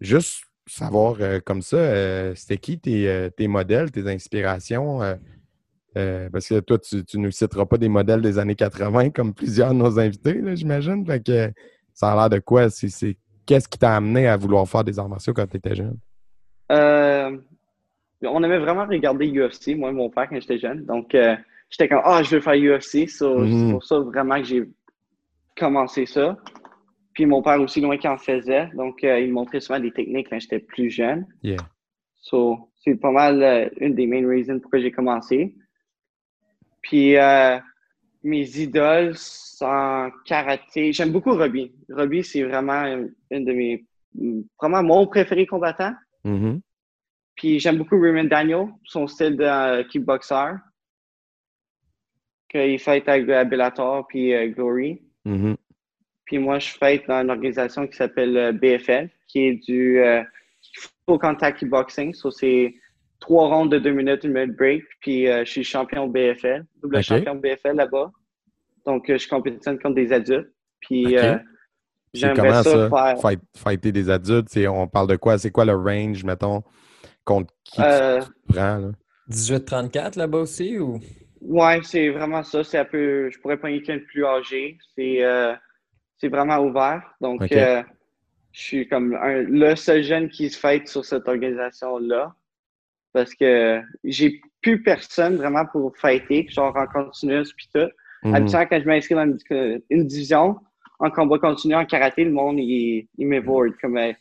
juste 0.00 0.44
savoir, 0.66 1.16
euh, 1.20 1.40
comme 1.40 1.60
ça, 1.60 1.76
euh, 1.76 2.34
c'était 2.34 2.56
qui 2.56 2.80
tes, 2.80 3.28
tes 3.36 3.46
modèles, 3.48 3.90
tes 3.90 4.08
inspirations? 4.08 5.02
euh, 5.02 5.14
euh, 5.98 6.30
parce 6.30 6.48
que 6.48 6.60
toi, 6.60 6.78
tu 6.78 6.96
ne 6.96 7.24
nous 7.24 7.30
citeras 7.30 7.66
pas 7.66 7.76
des 7.76 7.90
modèles 7.90 8.22
des 8.22 8.38
années 8.38 8.54
80 8.54 9.10
comme 9.10 9.34
plusieurs 9.34 9.74
de 9.74 9.78
nos 9.78 9.98
invités, 9.98 10.40
là, 10.40 10.54
j'imagine. 10.54 11.04
Fait 11.04 11.22
que 11.22 11.52
ça 11.92 12.12
a 12.12 12.16
l'air 12.16 12.30
de 12.30 12.38
quoi? 12.38 12.70
C'est, 12.70 12.88
c'est- 12.88 13.18
Qu'est-ce 13.44 13.68
qui 13.68 13.76
t'a 13.78 13.96
amené 13.96 14.28
à 14.28 14.36
vouloir 14.36 14.66
faire 14.68 14.84
des 14.84 14.98
arts 14.98 15.08
martiaux 15.08 15.34
quand 15.34 15.46
tu 15.46 15.56
étais 15.58 15.74
jeune? 15.74 15.98
Euh, 16.72 17.36
on 18.22 18.42
aimait 18.42 18.58
vraiment 18.58 18.86
regarder 18.86 19.26
UFC, 19.26 19.76
moi 19.76 19.90
et 19.90 19.92
mon 19.92 20.10
père, 20.10 20.28
quand 20.28 20.40
j'étais 20.40 20.58
jeune. 20.58 20.84
Donc, 20.84 21.14
euh, 21.14 21.36
j'étais 21.70 21.88
comme, 21.88 22.02
ah, 22.04 22.22
je 22.22 22.36
veux 22.36 22.40
faire 22.40 22.54
UFC. 22.54 23.08
So, 23.08 23.40
Mhm. 23.40 23.66
C'est 23.66 23.72
pour 23.72 23.84
ça 23.84 23.98
vraiment 23.98 24.36
que 24.36 24.44
j'ai 24.44 24.64
commencé 25.56 26.06
ça. 26.06 26.36
Puis 27.14 27.26
mon 27.26 27.42
père 27.42 27.60
aussi, 27.60 27.80
loin 27.80 27.98
qu'il 27.98 28.08
en 28.08 28.16
faisait. 28.16 28.68
Donc, 28.74 29.04
euh, 29.04 29.20
il 29.20 29.28
me 29.28 29.34
montrait 29.34 29.60
souvent 29.60 29.80
des 29.80 29.90
techniques 29.90 30.28
quand 30.30 30.38
j'étais 30.38 30.60
plus 30.60 30.90
jeune. 30.90 31.26
Yeah. 31.42 31.58
So, 32.16 32.70
c'est 32.82 32.94
pas 32.94 33.10
mal 33.10 33.70
une 33.78 33.94
des 33.94 34.06
main 34.06 34.26
reasons 34.26 34.58
pourquoi 34.60 34.80
j'ai 34.80 34.92
commencé. 34.92 35.54
Puis, 36.80 37.16
mes 38.24 38.58
idoles 38.58 39.14
en 39.60 40.10
karaté, 40.24 40.92
j'aime 40.92 41.10
beaucoup 41.10 41.32
Robbie. 41.32 41.72
Robbie, 41.90 42.24
c'est 42.24 42.42
vraiment 42.44 42.84
une 43.30 43.44
de 43.44 43.52
mes, 43.52 43.84
vraiment 44.60 44.82
mon 44.82 45.06
préféré 45.06 45.46
combattant. 45.46 45.92
Mhm. 46.24 46.60
Puis 47.36 47.58
j'aime 47.58 47.78
beaucoup 47.78 48.00
Raymond 48.00 48.24
Daniel, 48.24 48.68
son 48.84 49.06
style 49.06 49.36
de 49.36 49.44
euh, 49.44 49.84
kickboxer. 49.84 50.54
Qu'il 52.48 52.78
fait 52.78 53.08
avec 53.08 53.28
euh, 53.28 53.44
Bellator 53.44 54.06
puis 54.06 54.34
euh, 54.34 54.48
Glory. 54.48 55.00
Mhm. 55.24 55.56
Puis 56.26 56.38
moi, 56.38 56.58
je 56.58 56.68
fais 56.68 57.02
dans 57.08 57.22
une 57.22 57.30
organisation 57.30 57.86
qui 57.86 57.96
s'appelle 57.96 58.58
BFL, 58.58 59.08
qui 59.26 59.40
est 59.40 59.54
du 59.54 59.98
euh, 59.98 60.22
full 61.06 61.18
contact 61.18 61.58
kickboxing. 61.58 62.14
So, 62.14 62.30
c'est 62.30 62.74
trois 63.20 63.48
rondes 63.48 63.72
de 63.72 63.78
deux 63.78 63.92
minutes, 63.92 64.24
une 64.24 64.32
minute 64.32 64.56
break. 64.56 64.84
Puis 65.00 65.28
euh, 65.28 65.44
je 65.44 65.50
suis 65.50 65.64
champion 65.64 66.06
BFL, 66.08 66.64
double 66.82 66.96
Ok. 66.96 67.02
champion 67.02 67.34
BFL 67.34 67.76
là-bas. 67.76 68.12
Donc, 68.86 69.04
je 69.08 69.28
compétitionne 69.28 69.78
contre 69.78 69.94
des 69.94 70.12
adultes. 70.12 70.52
Puis. 70.80 71.16
C'est 72.14 72.20
j'aimerais 72.20 72.36
comment 72.36 72.62
ça, 72.62 72.70
ça, 72.70 72.88
faire. 72.90 73.18
fight- 73.20 73.40
fighter 73.56 73.92
des 73.92 74.10
adultes? 74.10 74.48
C'est- 74.50 74.66
on 74.68 74.86
parle 74.86 75.08
de 75.08 75.16
quoi? 75.16 75.38
C'est 75.38 75.50
quoi 75.50 75.64
le 75.64 75.74
range, 75.74 76.24
mettons, 76.24 76.62
contre 77.24 77.52
qui 77.64 77.80
Euh, 77.82 78.20
tu 78.20 78.30
prends? 78.54 78.76
Là? 78.78 78.90
18-34 79.28 80.16
là-bas 80.16 80.38
aussi? 80.38 80.78
ou? 80.78 81.00
Ouais, 81.40 81.80
c'est 81.82 82.10
vraiment 82.10 82.42
ça. 82.42 82.62
C'est 82.64 82.78
un 82.78 82.84
peu. 82.84 83.30
Je 83.30 83.38
pourrais 83.40 83.56
pas 83.56 83.68
quelqu'un 83.68 83.96
de 83.96 84.02
plus 84.04 84.24
âgé. 84.24 84.78
C'est 84.96 85.24
euh, 85.24 85.54
c'est 86.18 86.28
vraiment 86.28 86.58
ouvert. 86.58 87.02
Donc, 87.20 87.40
euh, 87.50 87.82
je 88.52 88.60
suis 88.60 88.88
comme 88.88 89.14
un- 89.14 89.42
le 89.42 89.74
seul 89.74 90.02
jeune 90.04 90.28
qui 90.28 90.50
se 90.50 90.58
fête 90.58 90.86
sur 90.88 91.04
cette 91.04 91.26
organisation-là. 91.26 92.34
Parce 93.12 93.34
que 93.34 93.80
j'ai 94.04 94.40
plus 94.62 94.82
personne 94.82 95.36
vraiment 95.36 95.66
pour 95.66 95.94
fêter, 95.96 96.46
genre 96.48 96.74
en 96.76 96.86
continu 96.86 97.42
puis 97.56 97.68
tout. 97.74 97.88
Mhm. 98.22 98.34
Habituellement, 98.34 98.66
quand 98.70 98.80
je 98.80 98.86
m'inscris 98.86 99.14
dans 99.14 99.24
une, 99.50 99.82
une 99.90 100.06
division, 100.06 100.56
en 100.98 101.10
combat 101.10 101.38
continu, 101.38 101.74
en 101.74 101.84
karaté, 101.84 102.24
le 102.24 102.30
monde, 102.30 102.58
il, 102.58 103.08
il 103.18 103.26
euh, 103.32 104.12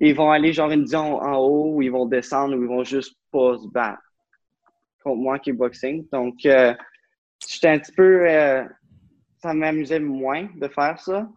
ils 0.00 0.14
vont 0.14 0.30
aller 0.30 0.52
genre 0.52 0.70
une 0.70 0.80
division 0.80 1.16
en 1.16 1.36
haut, 1.36 1.74
ou 1.76 1.82
ils 1.82 1.90
vont 1.90 2.06
descendre, 2.06 2.56
ou 2.56 2.62
ils 2.62 2.68
vont 2.68 2.84
juste 2.84 3.16
pas 3.30 3.56
se 3.58 3.68
battre. 3.68 4.02
contre 5.02 5.20
moi 5.20 5.36
en 5.36 5.38
kickboxing. 5.38 6.06
Donc, 6.12 6.44
euh, 6.46 6.74
j'étais 7.48 7.68
un 7.68 7.78
petit 7.78 7.92
peu. 7.92 8.28
euh, 8.28 8.64
ça 9.38 9.52
m'amusait 9.52 10.00
moins 10.00 10.48
de 10.56 10.68
faire 10.68 10.98
ça. 10.98 11.28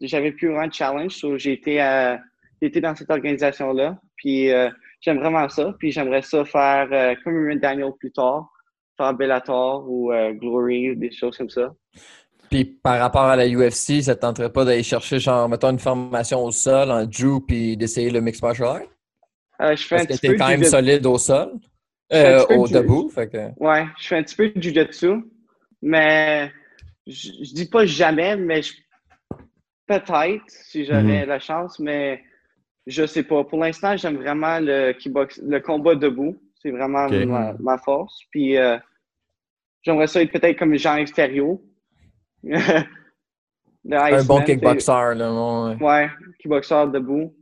J'avais 0.00 0.32
plus 0.32 0.48
vraiment 0.48 0.66
de 0.66 0.72
challenge. 0.72 1.12
so 1.12 1.36
été, 1.36 1.82
euh, 1.82 2.16
dans 2.60 2.94
cette 2.94 3.10
organisation-là. 3.10 3.98
Puis, 4.16 4.50
j'aime 5.00 5.18
vraiment 5.18 5.48
ça. 5.48 5.74
Puis, 5.78 5.90
j'aimerais 5.90 6.22
ça 6.22 6.44
faire 6.44 7.16
comme 7.24 7.54
Daniel 7.58 7.92
plus 7.98 8.12
tard, 8.12 8.50
faire 8.96 9.14
Bellator 9.14 9.88
ou 9.88 10.12
Glory 10.34 10.90
ou 10.90 10.94
des 10.94 11.10
choses 11.10 11.36
comme 11.36 11.50
ça. 11.50 11.74
Puis 12.54 12.64
par 12.64 13.00
rapport 13.00 13.22
à 13.24 13.34
la 13.34 13.48
UFC, 13.48 14.00
ça 14.00 14.12
ne 14.14 14.18
tenterait 14.20 14.52
pas 14.52 14.64
d'aller 14.64 14.84
chercher, 14.84 15.18
genre, 15.18 15.48
mettons, 15.48 15.70
une 15.70 15.80
formation 15.80 16.44
au 16.44 16.52
sol 16.52 16.88
en 16.92 17.04
Drew 17.04 17.40
puis 17.44 17.76
d'essayer 17.76 18.10
le 18.10 18.20
mixed 18.20 18.44
martial 18.44 18.68
art? 18.68 18.80
Euh, 19.60 19.74
je 19.74 19.82
fais 19.84 19.96
Parce 19.96 20.02
un 20.02 20.06
que 20.06 20.12
petit 20.12 20.20
t'es 20.20 20.28
peu 20.28 20.36
quand 20.36 20.48
même 20.48 20.62
solide 20.62 21.04
au 21.04 21.18
sol, 21.18 21.58
euh, 22.12 22.46
au 22.50 22.68
de- 22.68 22.74
debout. 22.74 23.08
Fait 23.08 23.28
que... 23.28 23.38
Ouais, 23.56 23.86
je 23.98 24.06
fais 24.06 24.18
un 24.18 24.22
petit 24.22 24.36
peu 24.36 24.50
de 24.50 24.62
jujitsu, 24.62 25.24
mais 25.82 26.52
je, 27.08 27.28
je 27.42 27.54
dis 27.54 27.68
pas 27.68 27.86
jamais, 27.86 28.36
mais 28.36 28.62
je- 28.62 28.74
peut-être 29.88 30.44
si 30.46 30.84
j'avais 30.84 31.26
la 31.26 31.40
chance, 31.40 31.80
mais 31.80 32.22
je 32.86 33.04
sais 33.04 33.24
pas. 33.24 33.42
Pour 33.42 33.58
l'instant, 33.58 33.96
j'aime 33.96 34.16
vraiment 34.18 34.60
le 34.60 34.92
kickbox, 34.92 35.40
le 35.42 35.58
combat 35.58 35.96
debout. 35.96 36.36
C'est 36.62 36.70
vraiment 36.70 37.08
ma 37.58 37.78
force. 37.78 38.20
Puis 38.30 38.56
euh, 38.56 38.78
j'aimerais 39.82 40.06
ça 40.06 40.22
être 40.22 40.30
peut-être 40.30 40.56
comme 40.56 40.76
Jean 40.78 40.94
Extérieur. 40.96 41.56
Le 43.86 43.96
Un 43.98 44.24
bon 44.24 44.40
kickboxer, 44.42 45.14
là. 45.14 45.30
ouais. 45.68 45.76
Ouais, 45.82 46.10
kickboxer 46.38 46.86
debout. 46.92 47.34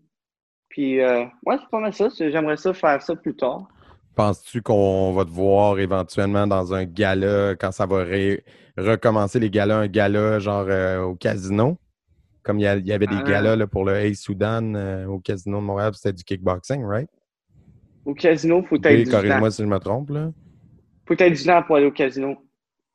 Puis 0.69 1.01
euh, 1.01 1.25
ouais, 1.47 1.57
c'est 1.61 1.71
pas 1.71 1.79
mal 1.81 1.93
ça. 1.93 2.09
J'aimerais 2.19 2.57
ça 2.57 2.73
faire 2.75 3.01
ça 3.03 3.15
plus 3.15 3.37
tard. 3.37 3.69
Penses-tu 4.17 4.61
qu'on 4.61 5.12
va 5.12 5.25
te 5.25 5.31
voir 5.31 5.79
éventuellement 5.79 6.47
dans 6.47 6.75
un 6.75 6.85
gala 6.85 7.55
quand 7.57 7.71
ça 7.73 7.87
va 7.87 8.03
ré- 8.05 8.45
recommencer 8.77 9.38
les 9.38 9.51
galas, 9.51 9.77
un 9.79 9.87
gala 9.87 10.38
genre 10.38 10.67
euh, 10.69 11.01
au 11.03 11.15
casino? 11.15 11.79
Comme 12.43 12.59
il 12.59 12.62
y, 12.62 12.67
avait 12.93 13.07
des 13.07 13.15
Ah. 13.21 13.23
galas 13.23 13.55
là, 13.57 13.67
pour 13.69 13.85
le 13.85 13.95
Ace 13.95 14.19
Soudan 14.23 14.75
euh, 14.75 15.07
au 15.07 15.21
casino 15.21 15.61
de 15.61 15.65
Montréal, 15.65 15.93
c'était 15.95 16.12
du 16.12 16.25
kickboxing, 16.25 16.85
right? 16.85 17.09
Au 18.05 18.15
casino, 18.15 18.62
faut 18.65 18.75
Oui, 18.77 18.81
être 18.85 18.97
18 18.97 19.09
ans. 19.09 19.17
corrige-moi 19.19 19.51
si 19.53 19.62
je 19.62 19.69
me 19.69 19.79
trompe. 19.79 20.11
Là. 20.11 20.33
Faut 21.07 21.15
être 21.15 21.33
18 21.33 21.51
ans 21.51 21.62
pour 21.62 21.77
aller 21.77 21.87
au 21.87 21.93
casino. 21.93 22.37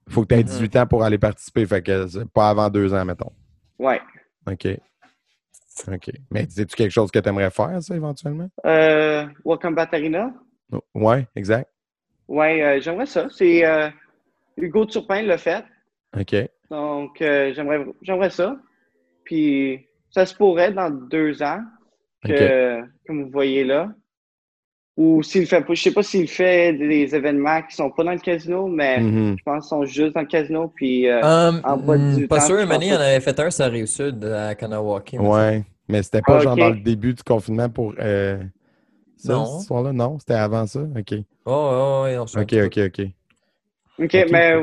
Faut 0.09 0.21
que 0.23 0.27
tu 0.27 0.35
aies 0.35 0.37
Mhm. 0.43 0.43
18 0.49 0.75
ans 0.77 0.87
pour 0.87 1.03
aller 1.03 1.17
participer, 1.17 1.65
fait 1.65 1.81
que 1.81 2.07
c'est 2.07 2.29
pas 2.31 2.49
avant 2.49 2.69
deux 2.69 2.93
ans, 2.93 3.03
mettons. 3.05 3.31
Ouais. 3.79 4.01
OK. 4.49 4.67
OK. 5.89 6.09
Mais 6.31 6.45
c'est-tu 6.49 6.75
quelque 6.75 6.91
chose 6.91 7.11
que 7.11 7.19
tu 7.19 7.29
aimerais 7.29 7.51
faire, 7.51 7.81
ça, 7.81 7.95
éventuellement? 7.95 8.49
Euh, 8.65 9.25
Welcome 9.45 9.75
Back 9.75 9.93
Arena. 9.93 10.33
Oh, 10.71 10.81
Ouais, 10.95 11.27
exact. 11.35 11.69
Ouais, 12.27 12.61
euh, 12.63 12.79
j'aimerais 12.81 13.05
ça. 13.05 13.27
C'est 13.29 13.65
euh, 13.65 13.89
Hugo 14.57 14.85
Turpin 14.85 15.21
l'a 15.21 15.37
fait. 15.37 15.63
OK. 16.19 16.35
Donc, 16.71 17.21
euh, 17.21 17.53
j'aimerais 17.53 17.85
j'aimerais 18.01 18.29
ça. 18.31 18.57
Puis, 19.23 19.85
ça 20.09 20.25
se 20.25 20.33
pourrait 20.35 20.71
dans 20.73 20.89
deux 20.89 21.41
ans, 21.43 21.61
que, 22.23 22.81
comme 23.05 23.23
vous 23.25 23.29
voyez 23.31 23.63
là. 23.63 23.89
Ou 24.97 25.21
s'il 25.21 25.45
fait 25.45 25.61
pas, 25.61 25.75
je 25.75 25.81
sais 25.83 25.91
pas 25.91 26.01
s'il 26.01 26.27
fait 26.27 26.73
des 26.73 27.13
événements 27.15 27.61
qui 27.61 27.75
sont 27.75 27.91
pas 27.91 28.03
dans 28.03 28.13
le 28.13 28.17
casino, 28.19 28.67
mais 28.67 28.99
Mhm. 28.99 29.35
je 29.37 29.43
pense 29.43 29.65
qu'ils 29.65 29.69
sont 29.69 29.85
juste 29.85 30.15
dans 30.15 30.21
le 30.21 30.27
casino. 30.27 30.71
Puis, 30.75 31.07
euh, 31.07 31.21
Hum, 31.21 31.61
en 31.63 31.77
bas 31.77 31.95
hum, 31.97 32.09
18 32.15 32.27
pas 32.27 32.37
ans, 32.37 32.47
sûr, 32.47 32.67
pas 32.67 32.77
on 32.77 32.91
avait 32.95 33.19
fait 33.19 33.39
un 33.39 33.51
sur 33.51 33.63
la 33.65 33.69
Rive-Sud 33.69 34.25
à 34.25 34.55
Kanawaki. 34.55 35.19
Ouais. 35.19 35.63
Mais 35.87 36.01
c'était 36.01 36.21
pas 36.21 36.37
Ah, 36.37 36.39
genre 36.39 36.57
dans 36.57 36.69
le 36.69 36.77
début 36.77 37.13
du 37.13 37.21
confinement 37.23 37.69
pour 37.69 37.93
euh, 37.99 38.43
ça, 39.17 39.33
Non. 39.33 39.45
ce 39.45 39.67
soir-là? 39.67 39.93
Non, 39.93 40.17
c'était 40.19 40.33
avant 40.33 40.65
ça? 40.65 40.81
OK. 40.81 41.13
Oh, 41.45 41.51
oh, 41.51 42.05
on 42.19 42.27
se 42.27 42.39
OK, 42.39 42.49
souvient 42.49 42.65
OK, 42.65 42.77
OK. 42.77 43.01
OK, 43.99 44.15
Ok. 44.15 44.27
mais 44.31 44.53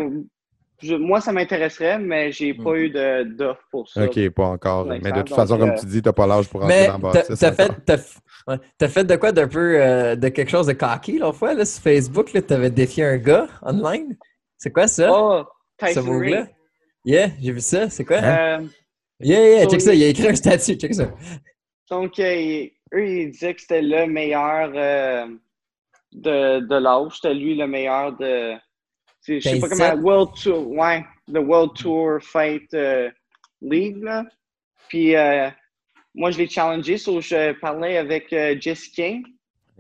je- 0.85 0.95
moi, 0.95 1.21
ça 1.21 1.33
m'intéresserait, 1.33 1.99
mais 1.99 2.31
j'ai 2.33 2.53
Mm. 2.53 2.63
pas 2.65 2.75
eu 2.77 2.91
de- 2.91 3.23
d'offre 3.25 3.63
pour 3.71 3.89
ça. 3.89 4.05
OK, 4.05 4.29
pas 4.31 4.45
encore. 4.47 4.87
Mais 4.87 4.99
de 4.99 5.19
toute 5.23 5.35
façon, 5.35 5.59
comme 5.59 5.71
euh, 5.71 5.79
tu 5.79 5.87
dis, 5.87 6.03
t'as 6.03 6.13
pas 6.13 6.27
l'âge 6.27 6.49
pour 6.49 6.61
rentrer 6.61 6.87
dans 6.89 6.99
le 6.99 7.13
t'as 7.37 7.99
fait, 7.99 8.19
ouais, 8.49 8.89
fait 8.89 9.05
de 9.05 9.17
quoi 9.17 9.33
d'un 9.33 9.49
peu 9.49 9.81
euh, 9.81 10.17
de 10.17 10.29
quelque 10.29 10.51
chose 10.51 10.67
de 10.67 10.73
cocky 10.75 11.19
l'autre 11.19 11.39
fois 11.39 11.55
là, 11.55 11.65
sur 11.65 11.83
Facebook? 11.83 12.33
Là, 12.33 12.43
t'avais 12.43 12.71
défié 12.71 13.05
un 13.05 13.17
gars 13.17 13.47
online? 13.63 14.17
C'est 14.59 14.73
quoi 14.73 14.87
ça? 14.87 15.11
Oh, 15.13 15.45
ce 15.83 16.01
move-là? 16.01 16.47
Yeah, 17.05 17.29
j'ai 17.41 17.53
vu 17.53 17.61
ça. 17.61 17.91
C'est 17.91 18.05
quoi? 18.05 18.19
Hein? 18.19 18.61
Euh, 18.63 18.67
Yeah, 19.21 19.39
yeah, 19.49 19.63
So, 19.65 19.71
check 19.71 19.81
ça. 19.81 19.95
il- 19.95 20.01
Il 20.01 20.05
a 20.05 20.09
écrit 20.09 20.29
un 20.29 20.35
statut. 20.35 20.75
Check 20.75 20.93
ça. 20.95 21.05
Donc, 21.91 22.19
euh, 22.19 22.35
il- 22.35 22.73
eux, 22.93 23.07
ils 23.09 23.31
disaient 23.31 23.55
que 23.55 23.61
c'était 23.61 23.81
le 23.83 24.07
meilleur 24.07 24.73
euh, 24.75 25.27
de, 26.13 26.61
de 26.61 26.75
l'âge. 26.77 27.13
C'était 27.15 27.35
lui 27.35 27.55
le 27.57 27.67
meilleur 27.67 28.17
de. 28.17 28.55
C'est- 29.25 29.41
Je 29.41 29.49
sais 29.49 29.61
pas 29.61 29.69
15-7. 29.69 29.91
comment. 29.95 30.03
World 30.03 30.31
Tour. 30.43 30.69
Ouais, 30.71 31.05
le 31.29 31.41
World 31.41 31.73
Tour 31.75 32.19
Fight 32.23 32.73
euh, 32.75 33.11
League, 33.63 34.03
là. 34.03 34.25
Puis, 34.89 35.17
euh, 35.17 35.49
moi, 36.15 36.31
je 36.31 36.39
l'ai 36.39 36.49
challengé. 36.49 36.99
So, 36.99 37.21
je 37.21 37.53
parlais 37.59 37.97
avec 37.97 38.33
euh, 38.33 38.55
Jesse 38.61 38.89
King. 38.89 39.25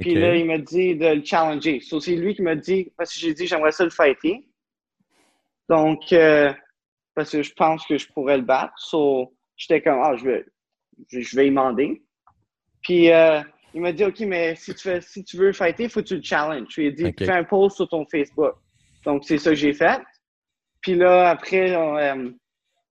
Puis 0.00 0.14
là, 0.20 0.34
il 0.34 0.46
m'a 0.46 0.58
dit 0.58 0.96
de 0.96 1.06
le 1.06 1.24
challenger. 1.24 1.78
So, 1.80 2.00
c'est 2.00 2.16
lui 2.16 2.34
qui 2.34 2.42
m'a 2.42 2.56
dit, 2.56 2.90
parce 2.96 3.14
que 3.14 3.20
j'ai 3.20 3.32
dit, 3.34 3.46
j'aimerais 3.46 3.70
ça 3.70 3.84
le 3.84 3.90
fighter. 3.90 4.44
Donc, 5.68 6.12
euh, 6.12 6.52
parce 7.14 7.30
que 7.30 7.42
je 7.42 7.52
pense 7.52 7.86
que 7.86 7.96
je 7.96 8.08
pourrais 8.08 8.38
le 8.38 8.42
battre. 8.42 8.72
So, 8.76 9.32
j'étais 9.56 9.80
comme, 9.82 10.00
ah, 10.02 10.16
je 10.16 10.24
vais, 10.24 10.44
je, 11.12 11.36
vais 11.36 11.46
y 11.46 11.50
demander. 11.50 12.02
Puis, 12.82 13.10
euh, 13.12 13.40
il 13.72 13.80
m'a 13.82 13.92
dit, 13.92 14.04
OK, 14.04 14.18
mais 14.20 14.56
si 14.56 14.74
tu, 14.74 14.80
fais, 14.82 15.00
si 15.00 15.22
tu 15.24 15.36
veux 15.36 15.52
fighter, 15.52 15.84
il 15.84 15.90
faut 15.90 16.00
que 16.00 16.06
tu 16.08 16.16
le 16.16 16.22
challenges. 16.22 16.66
Je 16.70 16.80
lui 16.80 16.88
ai 16.88 16.92
dit, 16.92 17.04
fais 17.26 17.30
un 17.30 17.44
post 17.44 17.76
sur 17.76 17.88
ton 17.88 18.04
Facebook. 18.06 18.54
Donc, 19.04 19.24
c'est 19.24 19.38
ça 19.38 19.50
que 19.50 19.56
j'ai 19.56 19.72
fait. 19.72 20.00
Puis 20.80 20.94
là, 20.94 21.30
après, 21.30 21.74
on, 21.76 21.96
euh, 21.98 22.30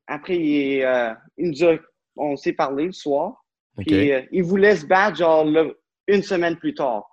après 0.08 0.38
il, 0.38 0.82
euh, 0.84 1.14
il 1.38 1.50
nous 1.52 1.64
a, 1.66 1.76
on 2.18 2.36
s'est 2.36 2.54
parlé 2.54 2.86
le 2.86 2.92
soir. 2.92 3.44
Puis 3.78 4.12
euh, 4.12 4.22
il 4.32 4.44
voulait 4.44 4.76
se 4.76 4.86
battre, 4.86 5.18
genre, 5.18 5.48
une 6.08 6.22
semaine 6.22 6.56
plus 6.58 6.74
tard. 6.74 7.06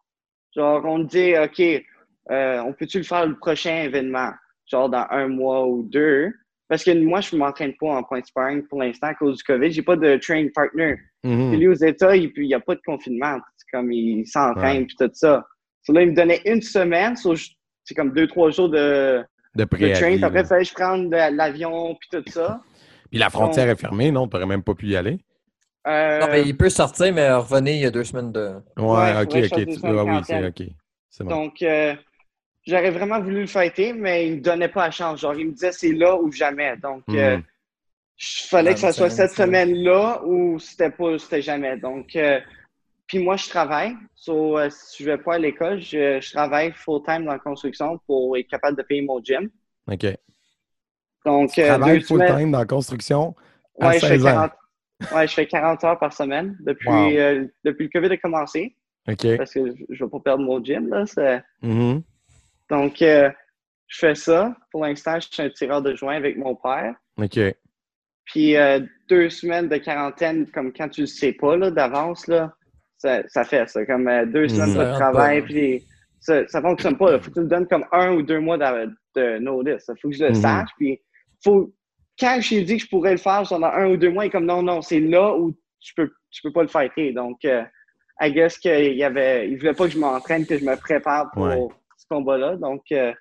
Genre, 0.55 0.85
on 0.85 0.99
dit, 1.01 1.35
OK, 1.39 1.63
on 2.29 2.75
peut-tu 2.79 2.99
le 2.99 3.05
faire 3.05 3.27
le 3.27 3.37
prochain 3.39 3.83
événement? 3.85 4.31
Genre, 4.67 4.89
dans 4.89 5.07
un 5.11 5.29
mois 5.29 5.67
ou 5.67 5.83
deux. 5.83 6.33
Parce 6.69 6.85
que 6.85 6.93
moi, 7.03 7.21
je 7.21 7.35
ne 7.35 7.41
m'entraîne 7.41 7.75
pas 7.81 7.89
en 7.97 8.03
point 8.05 8.23
sparring 8.23 8.63
pour 8.69 8.81
l'instant 8.81 9.09
à 9.09 9.15
cause 9.15 9.39
du 9.39 9.43
COVID. 9.43 9.73
J'ai 9.73 9.83
pas 9.83 9.97
de 9.97 10.17
training 10.19 10.53
partner. 10.53 10.97
Mhm. 11.25 11.51
Puis 11.51 11.59
lui, 11.61 11.69
aux 11.69 11.75
États, 11.75 12.15
il 12.17 12.33
n'y 12.37 12.55
a 12.55 12.61
pas 12.61 12.75
de 12.77 12.81
confinement. 12.87 13.39
Comme, 13.73 13.91
il 13.93 14.27
s'entraîne, 14.27 14.79
Ouais. 14.81 14.85
puis 14.87 14.97
tout 14.99 15.11
ça. 15.13 15.45
So, 15.83 15.93
là, 15.93 16.03
il 16.03 16.11
me 16.11 16.15
donnait 16.15 16.43
une 16.45 16.61
semaine. 16.63 17.15
so, 17.17 17.35
je- 17.37 17.51
c'est 17.91 17.97
comme 17.97 18.13
deux, 18.13 18.29
trois 18.29 18.51
jours 18.51 18.69
de, 18.69 19.25
De 19.57 19.65
train. 19.65 20.23
Après, 20.23 20.41
il 20.43 20.47
fallait 20.47 20.63
que 20.63 20.69
je 20.69 20.75
prenne 20.75 21.11
l'avion, 21.11 21.97
puis 21.97 22.09
tout 22.13 22.31
ça. 22.31 22.61
Puis 23.11 23.19
la 23.19 23.31
frontière 23.31 23.69
est 23.69 23.75
fermée, 23.81 24.13
non? 24.13 24.29
Tu 24.29 24.37
n'aurais 24.37 24.47
même 24.47 24.63
pas 24.63 24.77
pu 24.77 24.87
y 24.87 24.97
aller? 24.97 25.19
Euh, 25.89 26.21
Non, 26.21 26.29
mais 26.31 26.43
il 26.43 26.57
peut 26.57 26.69
sortir, 26.71 27.13
mais 27.13 27.33
revenir 27.33 27.75
il 27.75 27.81
y 27.81 27.87
a 27.87 27.91
deux 27.91 28.05
semaines 28.05 28.31
de. 28.31 28.53
Ouais, 28.77 28.85
Ouais, 28.85 29.23
OK, 29.23 29.35
OK. 29.35 29.67
Tu... 29.67 29.79
Ah 29.83 30.05
oui, 30.05 30.21
c'est. 30.25 30.47
OK. 30.47 30.63
C'est 31.09 31.25
bon. 31.25 31.31
Donc, 31.31 31.63
euh, 31.63 31.95
j'aurais 32.65 32.91
vraiment 32.93 33.21
voulu 33.21 33.41
le 33.41 33.47
fighter, 33.49 33.93
mais 33.93 34.29
il 34.29 34.37
me 34.37 34.41
donnait 34.41 34.69
pas 34.69 34.85
la 34.85 34.91
chance. 34.93 35.21
Genre, 35.21 35.35
il 35.35 35.49
me 35.49 35.53
disait 35.53 35.73
c'est 35.73 35.93
là 35.93 36.15
ou 36.17 36.31
jamais. 36.31 36.77
Donc, 36.77 37.03
euh, 37.09 37.39
Mhm. 37.39 37.43
il 38.21 38.47
fallait 38.49 38.75
que 38.75 38.79
ça 38.81 38.93
soit 38.93 39.11
cette 39.11 39.33
semaine-là 39.33 40.23
ou 40.25 40.61
c'était 40.61 40.91
pas, 40.91 41.19
c'était 41.19 41.43
jamais. 41.43 41.77
Donc, 41.79 42.15
euh, 42.15 42.39
puis 43.11 43.19
moi, 43.19 43.35
je 43.35 43.49
travaille. 43.49 43.97
So, 44.15 44.57
euh, 44.57 44.71
si 44.71 45.03
je 45.03 45.11
vais 45.11 45.19
pas 45.19 45.35
à 45.35 45.39
l'école, 45.39 45.81
je, 45.81 46.21
je 46.21 46.31
travaille 46.33 46.71
full-time 46.71 47.25
dans 47.25 47.33
la 47.33 47.41
construction 47.41 47.99
pour 48.07 48.37
être 48.37 48.47
capable 48.47 48.77
de 48.77 48.83
payer 48.85 49.03
mon 49.03 49.21
gym. 49.21 49.51
OK. 49.91 50.07
Donc, 51.27 51.51
Tu 51.51 51.61
euh, 51.61 51.67
travailles 51.67 52.03
full-time 52.03 52.53
dans 52.53 52.61
la 52.61 52.67
construction 52.67 53.35
à 53.81 53.89
Ouais, 53.89 53.95
je 53.95 54.07
fais 54.07 54.13
16 54.15 54.27
ans. 54.27 54.31
40, 54.31 54.53
ouais, 55.13 55.27
je 55.27 55.35
fais 55.35 55.47
40 55.49 55.83
heures 55.85 55.99
par 55.99 56.13
semaine 56.13 56.57
depuis, 56.61 56.89
Wow. 56.89 57.11
euh, 57.11 57.47
depuis 57.65 57.91
le 57.93 58.01
COVID 58.01 58.13
a 58.15 58.17
commencé. 58.17 58.77
OK. 59.09 59.37
Parce 59.37 59.55
que 59.55 59.67
je 59.67 59.73
je 59.91 60.05
vais 60.05 60.11
pas 60.11 60.21
perdre 60.21 60.45
mon 60.45 60.63
gym. 60.63 60.87
Là, 60.89 61.05
Mhm. 61.63 62.03
Donc, 62.71 63.03
euh, 63.03 63.29
je 63.89 63.99
fais 63.99 64.15
ça. 64.15 64.55
Pour 64.71 64.85
l'instant, 64.85 65.19
je 65.19 65.27
suis 65.33 65.43
un 65.43 65.51
tireur 65.51 65.83
de 65.83 65.97
joint 65.97 66.15
avec 66.15 66.37
mon 66.39 66.55
père. 66.55 66.95
OK. 67.17 67.41
Puis 68.27 68.55
deux 69.09 69.29
semaines 69.31 69.69
de 69.69 69.79
quarantaine, 69.79 70.49
comme 70.53 70.73
quand 70.73 70.89
tu 70.89 71.01
le 71.01 71.07
sais 71.09 71.33
pas 71.33 71.57
là, 71.57 71.73
d'avance, 71.73 72.29
là, 72.29 72.55
ça, 73.01 73.23
ça 73.29 73.45
fait 73.45 73.69
ça. 73.69 73.85
Comme 73.87 74.07
euh, 74.09 74.27
deux 74.27 74.47
semaines 74.49 74.75
de 74.75 74.93
travail, 74.93 75.43
puis 75.43 75.87
ça, 76.21 76.47
ça 76.49 76.61
fonctionne 76.61 76.97
pas. 76.99 77.15
Il 77.15 77.21
faut 77.21 77.31
que 77.31 77.35
tu 77.35 77.41
me 77.41 77.49
donnes 77.49 77.67
comme 77.67 77.87
un 77.93 78.13
ou 78.15 78.23
deux 78.23 78.41
mois 78.41 78.59
de, 78.59 78.91
de 79.17 79.39
notice. 79.39 79.89
Il 79.89 80.01
faut 80.01 80.11
que 80.11 80.15
je 80.15 80.25
le 80.25 80.31
Mhm. 80.31 80.35
sache. 80.35 80.69
Puis 80.77 81.01
faut, 81.43 81.73
quand 82.19 82.39
j'ai 82.41 82.63
dit 82.63 82.77
que 82.77 82.83
je 82.85 82.89
pourrais 82.89 83.13
le 83.13 83.17
faire 83.17 83.43
pendant 83.49 83.69
un 83.69 83.89
ou 83.91 83.97
deux 83.97 84.11
mois, 84.11 84.25
il 84.25 84.29
est 84.29 84.31
comme 84.31 84.45
non, 84.45 84.63
non, 84.63 84.83
c'est 84.83 85.01
là 85.01 85.35
où 85.35 85.53
tu 85.81 85.95
peux, 85.95 86.11
tu 86.31 86.43
peux 86.43 86.53
pas 86.53 86.63
le 86.63 86.69
fighter. 86.69 87.13
Donc, 87.13 87.39
euh, 87.47 87.63
I 88.21 88.31
guess 88.33 88.59
qu'il 88.59 88.95
y 88.95 89.03
avait, 89.03 89.49
il 89.49 89.57
voulait 89.59 89.73
pas 89.73 89.87
que 89.87 89.93
je 89.95 89.99
m'entraîne, 89.99 90.45
que 90.45 90.59
je 90.59 90.65
me 90.65 90.77
prépare 90.77 91.31
pour 91.33 91.45
Ouais. 91.45 91.69
ce 91.97 92.05
combat-là. 92.11 92.57
Donc, 92.57 92.83
euh, 92.93 93.15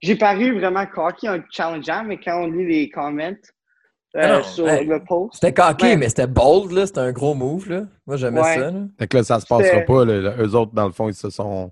j'ai 0.00 0.14
paru 0.14 0.56
vraiment 0.56 0.86
cocky 0.86 1.28
en 1.28 1.40
challengeant, 1.50 2.04
mais 2.04 2.18
quand 2.18 2.44
on 2.44 2.46
lit 2.46 2.66
les 2.66 2.88
comments 2.88 3.34
euh, 4.16 4.38
non, 4.38 4.42
sur 4.44 4.68
hey. 4.68 4.86
le 4.86 5.02
post, 5.04 5.34
C'était 5.34 5.52
cocky, 5.54 5.84
Ouais. 5.86 5.96
mais 5.96 6.08
c'était 6.08 6.26
bold, 6.26 6.70
là. 6.72 6.86
C'était 6.86 7.00
un 7.00 7.12
gros 7.12 7.34
move, 7.34 7.68
là. 7.70 7.82
Moi, 8.06 8.16
j'aimais 8.16 8.40
Ouais. 8.40 8.54
ça, 8.56 8.70
là. 8.70 8.80
Fait 8.98 9.06
que 9.08 9.16
là, 9.16 9.22
ça 9.24 9.40
se 9.40 9.46
passera 9.46 9.80
pas. 9.80 10.04
là. 10.04 10.34
Eux 10.38 10.54
autres, 10.54 10.72
dans 10.74 10.86
le 10.86 10.92
fond, 10.92 11.08
ils 11.08 11.14
se 11.14 11.30
sont 11.30 11.70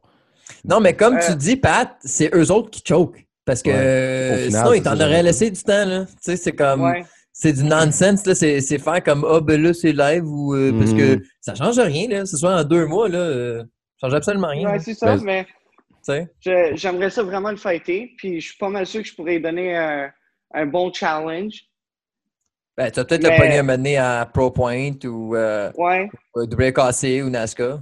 Non, 0.64 0.80
mais 0.80 0.94
comme 0.94 1.16
Euh, 1.16 1.20
tu 1.28 1.36
dis, 1.36 1.56
Pat, 1.56 1.90
c'est 2.00 2.34
eux 2.34 2.50
autres 2.50 2.70
qui 2.70 2.82
choke. 2.86 3.24
Parce 3.44 3.62
que 3.62 3.70
Ouais. 3.70 3.76
euh, 3.76 4.36
final, 4.46 4.60
sinon, 4.62 4.72
ils 4.74 4.82
t'en 4.82 4.94
auraient 4.96 5.22
laissé 5.22 5.50
du 5.50 5.62
temps. 5.62 5.84
là. 5.86 6.04
Tu 6.06 6.12
sais, 6.20 6.36
c'est 6.36 6.52
comme. 6.52 6.82
Ouais. 6.82 7.04
C'est 7.32 7.52
du 7.52 7.64
nonsense. 7.64 8.26
là. 8.26 8.34
C'est 8.34 8.60
c'est 8.60 8.78
faire 8.78 9.02
comme 9.02 9.24
Ah, 9.28 9.40
ben 9.40 9.62
là, 9.62 9.72
c'est 9.72 9.92
live 9.92 10.24
ou. 10.26 10.54
euh, 10.54 10.72
Parce 10.78 10.92
que 10.92 11.14
Mhm. 11.16 11.22
ça 11.40 11.54
change 11.54 11.78
rien. 11.78 12.08
Là. 12.08 12.26
Ce 12.26 12.36
soit 12.36 12.54
en 12.54 12.64
deux 12.64 12.86
mois, 12.86 13.08
là. 13.08 13.18
euh, 13.18 13.62
ça 14.00 14.08
change 14.08 14.14
absolument 14.14 14.48
rien. 14.48 14.70
Ouais, 14.70 14.78
c'est 14.80 14.94
ça, 14.94 15.16
Ben, 15.16 15.22
mais 15.24 15.44
Tu 15.44 15.50
sais? 16.02 16.32
je- 16.40 16.72
j'aimerais 16.76 17.10
ça 17.10 17.22
vraiment 17.22 17.50
le 17.50 17.56
fighter. 17.56 18.10
Puis 18.18 18.40
je 18.40 18.48
suis 18.48 18.58
pas 18.58 18.68
mal 18.68 18.86
sûr 18.86 19.02
que 19.02 19.08
je 19.08 19.14
pourrais 19.14 19.38
donner 19.38 19.76
un, 19.76 20.10
un 20.54 20.66
bon 20.66 20.92
challenge. 20.92 21.62
Ben, 22.80 22.90
tu 22.90 22.96
vas 23.00 23.04
peut-être 23.04 23.22
Mais- 23.28 23.38
le 23.38 23.54
un 23.58 23.62
moment 23.62 23.76
donné 23.76 23.96
à 23.98 24.26
Pro 24.32 24.50
Point 24.50 24.92
ou 25.04 25.36
euh, 25.36 25.70
Ouais, 25.76 26.08
WKC 26.34 27.22
ou 27.22 27.28
NASCAR. 27.28 27.80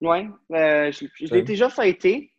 ouais. 0.00 0.26
Euh, 0.52 0.90
je 0.90 1.04
je 1.20 1.34
l'ai 1.34 1.42
déjà 1.42 1.68
fighté 1.68 2.30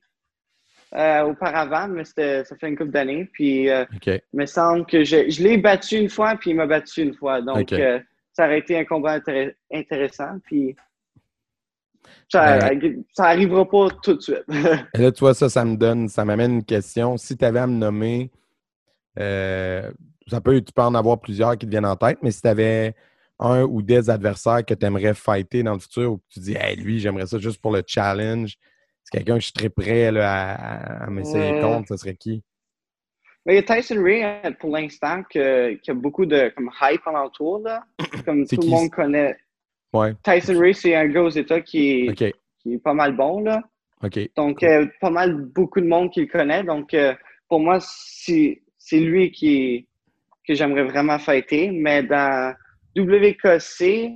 euh, 0.96 1.22
auparavant, 1.24 1.88
mais 1.88 2.04
c'était- 2.04 2.44
ça 2.46 2.56
fait 2.56 2.70
une 2.70 2.78
couple 2.78 2.90
d'années. 2.92 3.30
Puis 3.32 3.70
euh, 3.70 3.86
il 4.08 4.22
me 4.34 4.46
semble 4.48 4.88
que 4.88 5.04
je, 5.04 5.30
je 5.30 5.44
l'ai 5.44 5.58
battu 5.60 5.98
une 5.98 6.10
fois, 6.10 6.36
puis 6.36 6.50
il 6.50 6.56
m'a 6.56 6.66
battu 6.66 7.04
une 7.04 7.14
fois. 7.14 7.42
Donc, 7.44 7.72
euh, 7.74 8.00
ça 8.34 8.46
aurait 8.46 8.58
été 8.60 8.76
un 8.80 8.86
combat 8.86 9.20
intéress- 9.20 9.54
intéressant. 9.72 10.40
Puis 10.46 10.76
ça, 12.28 12.72
ça 13.14 13.26
arrivera 13.26 13.70
pas 13.70 13.90
tout 14.02 14.16
de 14.16 14.22
suite. 14.22 14.44
Et 14.96 14.98
là, 14.98 15.12
tu 15.12 15.20
vois, 15.20 15.34
ça, 15.36 15.48
ça 15.48 15.64
me 15.64 15.76
donne, 15.76 16.08
ça 16.10 16.26
m'amène 16.26 16.54
une 16.56 16.66
question. 16.66 17.18
Si 17.18 17.38
tu 17.38 17.46
avais 17.46 17.60
à 17.60 17.68
me 17.68 17.76
nommer, 17.76 18.32
euh, 19.20 19.92
ça 20.30 20.42
peut, 20.42 20.62
tu 20.62 20.74
peux 20.74 20.82
en 20.82 20.96
avoir 20.96 21.20
plusieurs 21.20 21.58
qui 21.58 21.66
te 21.66 21.72
viennent 21.72 21.86
en 21.86 21.96
tête, 21.96 22.20
mais 22.22 22.32
si 22.32 22.42
tu 22.42 22.48
avais 22.48 22.94
un 23.40 23.64
ou 23.64 23.82
des 23.82 24.10
adversaires 24.10 24.66
que 24.66 24.74
tu 24.74 24.86
aimerais 24.86 25.14
fighter 25.14 25.64
dans 25.64 25.74
le 25.74 25.80
futur 25.80 26.14
ou 26.14 26.18
que 26.18 26.24
tu 26.30 26.40
dis, 26.40 26.56
hey, 26.60 26.76
lui, 26.76 27.00
j'aimerais 27.00 27.28
ça 27.28 27.38
juste 27.38 27.62
pour 27.62 27.72
le 27.72 27.84
challenge, 27.86 28.56
c'est 29.04 29.18
quelqu'un 29.18 29.36
que 29.36 29.44
je 29.44 29.52
serais 29.56 29.70
prêt 29.70 30.12
là, 30.12 30.54
à, 30.54 31.04
à- 31.06 31.10
m'essayer 31.10 31.62
contre, 31.62 31.90
ce 31.90 31.98
serait 31.98 32.16
qui? 32.16 32.44
Mais 33.46 33.54
il 33.54 33.56
y 33.56 33.60
a 33.60 33.64
Tyson 33.64 34.04
Ray, 34.04 34.24
euh, 34.24 34.52
pour 34.60 34.72
l'instant, 34.76 35.24
qui 35.30 35.40
a 35.40 35.94
beaucoup 35.94 36.26
de 36.26 36.52
comme, 36.56 36.70
hype 36.82 37.08
alentour. 37.08 37.60
Là. 37.60 37.86
Comme 38.26 38.46
tout 38.46 38.60
le 38.62 38.68
monde 38.68 38.90
connaît. 38.90 39.38
Ouais. 39.94 40.14
Tyson 40.22 40.60
Ray, 40.60 40.74
c'est 40.74 40.94
un 40.94 41.08
gars 41.08 41.24
aux 41.24 41.30
États 41.30 41.62
qui 41.62 42.08
est, 42.10 42.34
qui 42.60 42.74
est 42.74 42.84
pas 42.84 42.94
mal 42.94 43.16
bon. 43.16 43.40
Là. 43.40 43.64
Donc, 44.36 44.64
euh, 44.64 44.86
pas 45.00 45.10
mal 45.10 45.34
beaucoup 45.34 45.80
de 45.80 45.88
monde 45.88 46.12
qui 46.12 46.22
le 46.22 46.28
connaît. 46.28 46.64
Donc, 46.64 46.94
euh, 46.94 47.14
pour 47.48 47.62
moi, 47.62 47.78
c'est 47.80 48.62
c'est 48.78 49.00
lui 49.00 49.32
qui 49.32 49.88
que 50.48 50.54
j'aimerais 50.56 50.84
vraiment 50.84 51.20
fighter. 51.20 51.72
Mais 51.72 52.04
dans 52.04 52.54
WKC, 52.96 54.12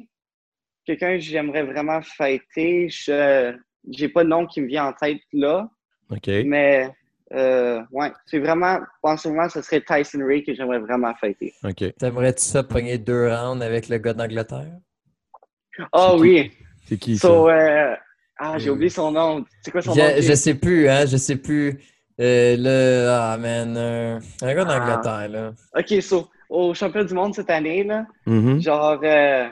quelqu'un 0.86 1.16
que 1.16 1.20
j'aimerais 1.20 1.64
vraiment 1.64 2.02
fighter, 2.02 2.90
je 2.90 3.54
j'ai 3.92 4.10
pas 4.10 4.24
de 4.24 4.30
nom 4.30 4.46
qui 4.46 4.62
me 4.62 4.68
vient 4.68 4.86
en 4.88 4.94
tête 4.94 5.22
là. 5.34 5.68
OK. 6.10 6.28
Mais 6.46 6.90
euh, 7.34 7.82
ouais, 7.92 8.12
c'est 8.26 8.40
vraiment, 8.40 8.80
en 9.02 9.18
ce 9.18 9.28
moment, 9.30 9.50
ce 9.50 9.62
serait 9.62 9.82
Tyson 9.82 10.20
Ray 10.26 10.44
que 10.44 10.54
j'aimerais 10.54 10.80
vraiment 10.80 11.14
fighter. 11.16 11.54
OK. 11.64 11.96
T'aimerais-tu 11.98 12.44
ça 12.44 12.64
pogner 12.64 12.98
deux 12.98 13.28
rounds 13.28 13.64
avec 13.64 13.90
le 13.90 13.98
gars 13.98 14.14
d'Angleterre? 14.14 14.74
Oh 15.94 16.14
qui? 16.18 16.22
oui. 16.22 16.52
C'est 16.86 16.98
qui 16.98 17.18
ça? 17.18 17.28
So, 17.28 17.50
euh, 17.50 17.96
ah, 18.38 18.58
j'ai 18.58 18.70
Euh, 18.70 18.74
oublié 18.74 18.90
son 18.90 19.12
nom. 19.12 19.46
C'est 19.62 19.72
quoi 19.72 19.82
son 19.82 19.96
nom? 19.96 20.04
Je, 20.18 20.22
je 20.22 20.34
sais 20.34 20.56
plus, 20.56 20.90
hein, 20.90 21.06
je 21.06 21.18
sais 21.18 21.38
plus. 21.38 21.80
Euh, 22.20 22.56
le. 22.58 23.08
Ah, 23.10 23.38
man. 23.38 23.76
euh, 23.78 24.20
un 24.42 24.54
gars 24.54 24.66
d'Angleterre, 24.66 25.30
là. 25.30 25.52
Ok, 25.78 26.02
so, 26.02 26.30
au 26.50 26.74
championnat 26.74 27.08
du 27.08 27.14
monde 27.14 27.34
cette 27.34 27.50
année, 27.50 27.84
là, 27.84 28.06
Mhm. 28.26 28.62
genre, 28.62 29.00
euh, 29.04 29.48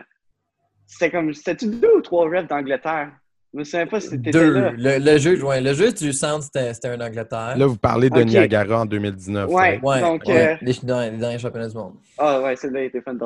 c'était 0.86 1.12
comme, 1.12 1.34
c'était-tu 1.34 1.67
deux 1.67 1.95
ou 1.98 2.02
trois 2.02 2.26
refs 2.30 2.48
d'Angleterre? 2.48 3.12
Je 3.54 3.60
me 3.60 3.63
souviens 3.63 3.88
pas 3.88 4.00
si 4.00 4.10
t'étais 4.12 4.30
Deux. 4.30 4.54
là. 4.54 4.72
Le, 4.78 5.00
le 5.00 5.17
jeu, 5.17 5.43
ouais, 5.43 5.60
le 5.60 5.74
jeu 5.74 5.91
du 5.91 6.13
centre, 6.13 6.43
c'était 6.43 6.72
c'était 6.76 6.89
un 6.89 7.02
Angleterre. 7.02 7.56
Là, 7.58 7.65
vous 7.65 7.78
parlez 7.78 8.12
de. 8.12 8.22
Niagara 8.22 8.82
en 8.82 8.86
2019. 8.86 9.50
Ouais. 9.50 9.80
ouais, 9.82 10.02
donc, 10.02 10.24
ouais, 10.28 10.50
euh, 10.54 10.56
les, 10.62 10.74
dans, 10.84 11.00
les 11.02 11.17
derniers 11.17 11.39
championnats 11.39 11.67
du 11.69 11.76
monde. 11.76 11.95
Ah 12.19 12.41
ouais, 12.41 12.56
celui-là 12.56 12.82
il 12.84 12.86
était 12.86 13.02
fun. 13.02 13.17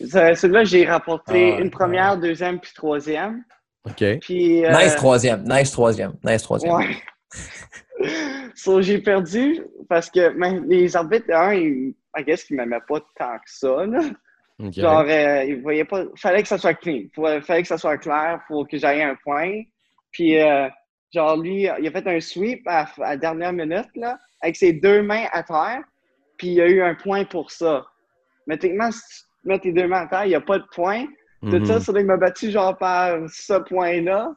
Celui-là, 0.00 0.64
j'ai 0.64 0.84
rapporté 0.86 1.54
Ah, 1.56 1.60
une 1.60 1.70
première, 1.70 2.18
deuxième, 2.18 2.58
puis 2.58 2.72
troisième. 2.74 3.44
OK. 3.86 4.04
Puis, 4.22 4.64
euh, 4.66 4.72
Nice 4.76 4.96
troisième, 4.96 5.44
nice 5.48 5.70
troisième, 5.70 6.14
nice 6.24 6.42
troisième. 6.42 6.74
Ouais. 6.74 6.96
so, 8.54 8.80
j'ai 8.82 8.98
perdu 8.98 9.60
parce 9.88 10.10
que 10.10 10.30
ben, 10.38 10.64
les 10.68 10.96
arbitres, 10.96 11.30
un, 11.32 11.54
ils, 11.54 11.94
I 12.16 12.24
guess 12.24 12.44
qu'ils 12.44 12.56
m'aimaient 12.56 12.80
pas 12.88 13.00
tant 13.16 13.36
que 13.36 13.44
ça. 13.46 13.86
Là. 13.86 14.00
Genre, 14.82 15.04
euh, 15.08 15.44
ils 15.44 15.62
voyaient 15.62 15.84
pas. 15.84 16.04
Fallait 16.16 16.42
que 16.42 16.48
ça 16.48 16.58
soit 16.58 16.74
clean. 16.74 17.04
Faut- 17.14 17.40
Fallait 17.42 17.62
que 17.62 17.68
ça 17.68 17.78
soit 17.78 17.96
clair 17.98 18.40
pour 18.46 18.68
que 18.68 18.76
j'aille 18.76 19.02
un 19.02 19.14
point. 19.24 19.62
Puis, 20.12 20.38
euh, 20.38 20.68
genre, 21.14 21.36
lui, 21.36 21.62
il 21.78 21.86
a 21.86 21.90
fait 21.90 22.06
un 22.06 22.20
sweep 22.20 22.62
à, 22.66 22.86
la 22.98 23.16
dernière 23.16 23.52
minute, 23.52 23.88
là, 23.94 24.18
avec 24.42 24.56
ses 24.56 24.72
deux 24.74 25.02
mains 25.02 25.26
à 25.32 25.42
terre. 25.42 25.82
Puis, 26.36 26.48
il 26.48 26.60
a 26.60 26.68
eu 26.68 26.82
un 26.82 26.94
point 26.94 27.24
pour 27.24 27.50
ça. 27.50 27.86
Mais 28.46 28.58
techniquement, 28.58 28.90
si 28.90 29.00
tu 29.42 29.48
mets 29.48 29.58
tes 29.58 29.72
deux 29.72 29.86
mains 29.86 30.02
à 30.02 30.06
terre, 30.08 30.24
il 30.26 30.30
n'y 30.30 30.34
a 30.34 30.40
pas 30.40 30.58
de 30.58 30.66
point. 30.74 31.06
De 31.42 31.58
Mhm. 31.58 31.64
ça, 31.64 31.80
ça 31.80 31.92
il 31.98 32.04
m'a 32.04 32.18
battu 32.18 32.50
genre 32.50 32.76
par 32.76 33.18
ce 33.30 33.54
point-là. 33.60 34.34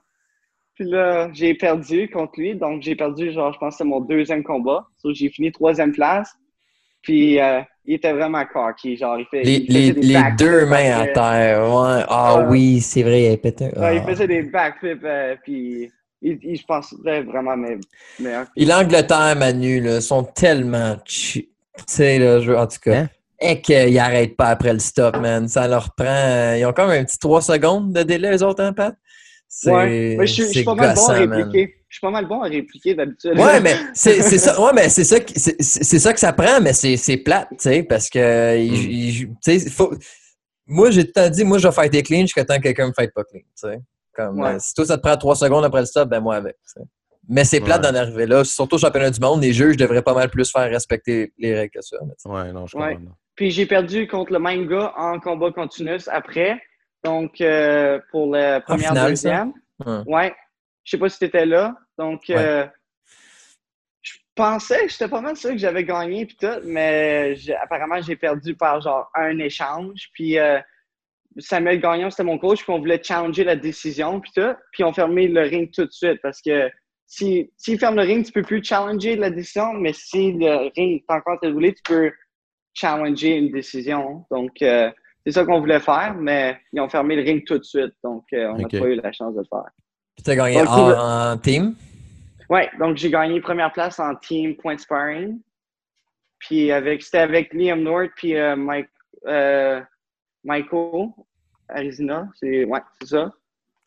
Puis 0.76 0.86
là, 0.86 1.30
j'ai 1.34 1.54
perdu 1.54 2.10
contre 2.10 2.34
lui. 2.40 2.56
Donc, 2.56 2.82
j'ai 2.82 2.96
perdu, 2.96 3.32
genre, 3.32 3.54
je 3.54 3.60
pense 3.60 3.76
que 3.76 3.78
c'est 3.80 3.84
mon 3.84 4.00
deuxième 4.02 4.44
combat. 4.44 4.86
So, 4.98 5.14
j'ai 5.14 5.30
fini 5.30 5.52
troisième 5.52 5.92
place. 5.92 6.32
Puis, 7.04 7.40
euh, 7.40 7.62
il 7.86 7.96
était 7.96 8.14
vraiment 8.14 8.44
cocky. 8.46 8.96
Genre, 8.98 9.20
il, 9.20 9.26
fait, 9.26 9.44
Les, 9.44 9.56
il 9.68 9.74
les, 9.74 9.92
des 9.94 10.02
les 10.02 10.14
backflips 10.14 10.40
deux 10.40 10.66
mains 10.66 11.00
à 11.02 11.08
terre, 11.08 11.60
ouais. 11.64 12.04
Ah 12.08 12.46
oui, 12.50 12.80
c'est 12.82 13.04
vrai, 13.04 13.24
il 13.24 13.34
a 13.34 13.38
pété. 13.38 13.66
un- 13.76 13.82
Ouais, 13.82 13.96
il 13.98 14.02
ah. 14.04 14.08
faisait 14.08 14.28
des 14.28 14.42
backflips. 14.44 15.04
euh, 15.04 15.36
puis, 15.44 15.92
il, 16.22 16.40
il- 16.42 16.56
je 16.58 16.64
pense 16.66 16.90
que 16.90 16.96
c'était 16.98 17.22
vraiment 17.22 17.58
me- 17.58 17.80
meilleur. 18.20 18.46
Et 18.56 18.66
l'Angleterre, 18.66 19.36
Manu, 19.38 19.80
là, 19.82 20.02
sont 20.02 20.24
tellement 20.24 20.96
chi- 21.06 21.50
Tu 21.78 21.84
sais, 21.88 22.18
là, 22.20 22.40
je, 22.40 22.52
en 22.52 22.66
tout 22.68 22.80
cas. 22.82 23.02
Hein? 23.02 23.10
Et 23.42 23.60
qu'ils 23.60 23.94
n'arrêtent 23.96 24.38
pas 24.38 24.48
après 24.48 24.72
le 24.72 24.80
stop, 24.80 25.18
man. 25.18 25.48
Ça 25.50 25.68
leur 25.68 25.94
prend. 25.96 26.06
euh, 26.08 26.56
Ils 26.58 26.66
ont 26.66 26.72
comme 26.72 26.92
un 26.92 27.04
petit 27.04 27.20
3 27.20 27.42
secondes 27.42 27.92
de 27.92 28.04
délai, 28.04 28.32
les 28.32 28.42
autres, 28.44 28.64
hein, 28.64 28.72
Pat? 28.72 28.96
Ouais. 29.66 30.16
Mais 30.18 30.28
je, 30.28 30.34
suis- 30.34 30.44
je 30.44 30.48
suis 30.50 30.60
c'est 30.60 30.64
pas 30.66 30.76
mal 30.76 30.96
bon 30.96 31.08
à 31.08 31.26
man. 31.26 31.34
répliquer. 31.34 31.76
Je 31.90 31.96
suis 31.96 32.02
pas 32.02 32.10
mal 32.12 32.28
bon 32.28 32.42
à 32.42 32.48
répliquer 32.48 32.96
d'habitude. 32.96 33.38
Ouais, 33.38 33.60
mais 33.62 33.76
c'est 33.94 34.22
c'est 34.22 34.40
ça, 34.40 34.60
ouais, 34.60 34.72
mais 34.74 34.90
c'est 34.90 35.04
ça, 35.04 35.18
c'est 35.36 35.62
c'est 35.62 36.00
ça 36.00 36.12
que 36.14 36.20
ça 36.20 36.34
prend, 36.34 36.60
mais 36.62 36.74
c'est 36.74 36.98
c'est 36.98 37.18
plate, 37.18 37.50
tu 37.52 37.58
sais, 37.60 37.84
parce 37.84 38.10
que, 38.10 38.58
Mm. 38.58 39.36
tu 39.44 39.60
sais, 39.60 39.70
faut. 39.70 39.94
Moi, 40.66 40.92
j'ai 40.92 41.04
tout 41.04 41.12
le 41.16 41.24
temps 41.24 41.30
dit, 41.30 41.44
moi, 41.44 41.58
je 41.60 41.68
vais 41.68 41.74
fighter 41.74 42.02
clean 42.04 42.22
jusqu'à 42.22 42.46
temps 42.46 42.56
que 42.58 42.62
quelqu'un 42.64 42.88
me 42.88 42.94
fight 42.94 43.12
pas 43.14 43.24
clean, 43.26 43.42
tu 43.42 43.46
sais. 43.70 43.80
Comme, 44.14 44.40
Ouais. 44.40 44.52
euh, 44.56 44.58
si 44.60 44.74
toi, 44.74 44.86
ça 44.86 44.98
te 44.98 45.02
prend 45.04 45.18
trois 45.18 45.36
secondes 45.36 45.66
après 45.66 45.82
le 45.82 45.86
stop, 45.86 46.08
ben 46.10 46.20
moi 46.20 46.36
avec. 46.36 46.56
Mais 47.30 47.44
c'est 47.46 47.60
plate 47.62 47.84
Ouais. 47.86 47.92
d'en 47.92 47.98
arriver 48.00 48.26
là. 48.26 48.44
Surtout 48.44 48.76
au 48.76 48.80
championnat 48.80 49.10
du 49.12 49.20
monde, 49.20 49.42
les 49.42 49.54
juges 49.54 49.78
devraient 49.78 50.02
pas 50.02 50.14
mal 50.14 50.30
plus 50.30 50.52
faire 50.52 50.70
respecter 50.70 51.32
les 51.38 51.54
règles 51.56 51.72
que 51.74 51.82
ça. 51.82 51.98
mais. 52.02 52.32
Ouais, 52.32 52.52
non, 52.54 52.66
je 52.68 52.78
Ouais. 52.78 52.96
comprends. 52.96 53.16
Puis 53.36 53.50
j'ai 53.52 53.66
perdu 53.66 54.08
contre 54.08 54.32
le 54.34 54.40
même 54.40 54.68
gars 54.68 54.94
en 54.98 55.20
combat 55.20 55.52
continus 55.52 56.08
après. 56.08 56.62
Donc, 57.04 57.42
euh, 57.42 58.00
pour 58.12 58.34
la 58.34 58.62
première, 58.62 58.90
finale, 58.90 59.04
ça? 59.04 59.10
deuxième. 59.10 59.54
Hum. 59.86 60.04
Ouais. 60.08 60.34
Je 60.84 60.92
sais 60.92 60.98
pas 60.98 61.10
si 61.10 61.20
tu 61.20 61.26
étais 61.26 61.46
là. 61.46 61.76
Donc, 61.98 62.30
euh, 62.30 62.66
je 64.02 64.14
pensais 64.36 64.86
que 64.86 64.92
j'étais 64.92 65.08
pas 65.08 65.22
mal 65.22 65.38
sûr 65.38 65.52
que 65.52 65.58
j'avais 65.58 65.84
gagné 65.84 66.26
puis 66.26 66.36
tout, 66.36 66.60
mais 66.66 67.36
apparemment, 67.62 68.02
j'ai 68.02 68.16
perdu 68.16 68.56
par 68.56 68.82
genre 68.82 69.10
un 69.16 69.40
échange. 69.40 70.10
Puis 70.14 70.38
euh, 70.38 70.60
Samuel 71.38 71.80
Gagnon, 71.80 72.10
c'était 72.10 72.24
mon 72.24 72.38
coach, 72.38 72.64
puis 72.64 72.72
on 72.72 72.80
voulait 72.80 73.02
challenger 73.02 73.44
la 73.44 73.56
décision 73.56 74.20
puis 74.20 74.32
tout. 74.36 74.54
Puis 74.72 74.84
on 74.84 74.94
fermé 74.94 75.28
le 75.28 75.42
ring 75.42 75.72
tout 75.72 75.86
de 75.86 75.92
suite 75.92 76.20
parce 76.22 76.42
que 76.42 76.70
si, 77.06 77.52
s'il 77.58 77.80
ferme 77.80 77.96
le 77.96 78.02
ring, 78.02 78.26
tu 78.26 78.32
peux 78.32 78.42
plus 78.42 78.64
challenger 78.64 79.16
la 79.16 79.30
décision, 79.30 79.74
mais 79.74 79.94
si 79.94 80.34
le 80.34 80.72
ring 80.76 81.02
est 81.02 81.14
encore 81.14 81.40
déroulé, 81.42 81.74
tu 81.74 81.84
peux 81.84 82.12
challenger 82.74 83.38
une 83.38 83.52
décision. 83.52 84.26
Donc, 84.32 84.62
euh, 84.62 84.90
c'est 85.26 85.32
ça 85.32 85.46
qu'on 85.46 85.60
voulait 85.60 85.80
faire, 85.80 86.16
mais 86.16 86.60
ils 86.72 86.82
ont 86.82 86.90
fermé 86.90 87.16
le 87.16 87.24
ring 87.24 87.44
tout 87.46 87.58
de 87.58 87.64
suite. 87.64 87.94
Donc, 88.04 88.26
euh, 88.34 88.48
on 88.50 88.58
n'a 88.58 88.68
pas 88.68 88.88
eu 88.88 88.96
la 88.96 89.12
chance 89.12 89.34
de 89.36 89.40
le 89.40 89.46
faire. 89.46 89.70
Puis 90.16 90.24
t'as 90.24 90.36
gagné 90.36 90.62
en, 90.62 90.66
ben- 90.90 91.34
en 91.34 91.38
team? 91.38 91.76
Ouais, 92.50 92.70
donc 92.80 92.98
j'ai 92.98 93.10
gagné 93.10 93.40
première 93.42 93.72
place 93.72 94.00
en 94.00 94.16
team 94.16 94.56
point 94.58 94.78
sparring. 94.78 95.40
Puis 96.40 96.72
avec, 96.72 97.02
c'était 97.02 97.20
avec 97.20 97.54
Liam 97.54 97.82
North 97.82 98.12
puis 98.18 98.36
euh, 98.36 98.56
Mike, 98.56 98.90
euh, 99.28 99.82
Michael 100.44 101.10
Arizona. 101.70 102.28
C'est, 102.36 102.66
ouais, 102.66 102.82
c'est 103.00 103.08
ça. 103.08 103.32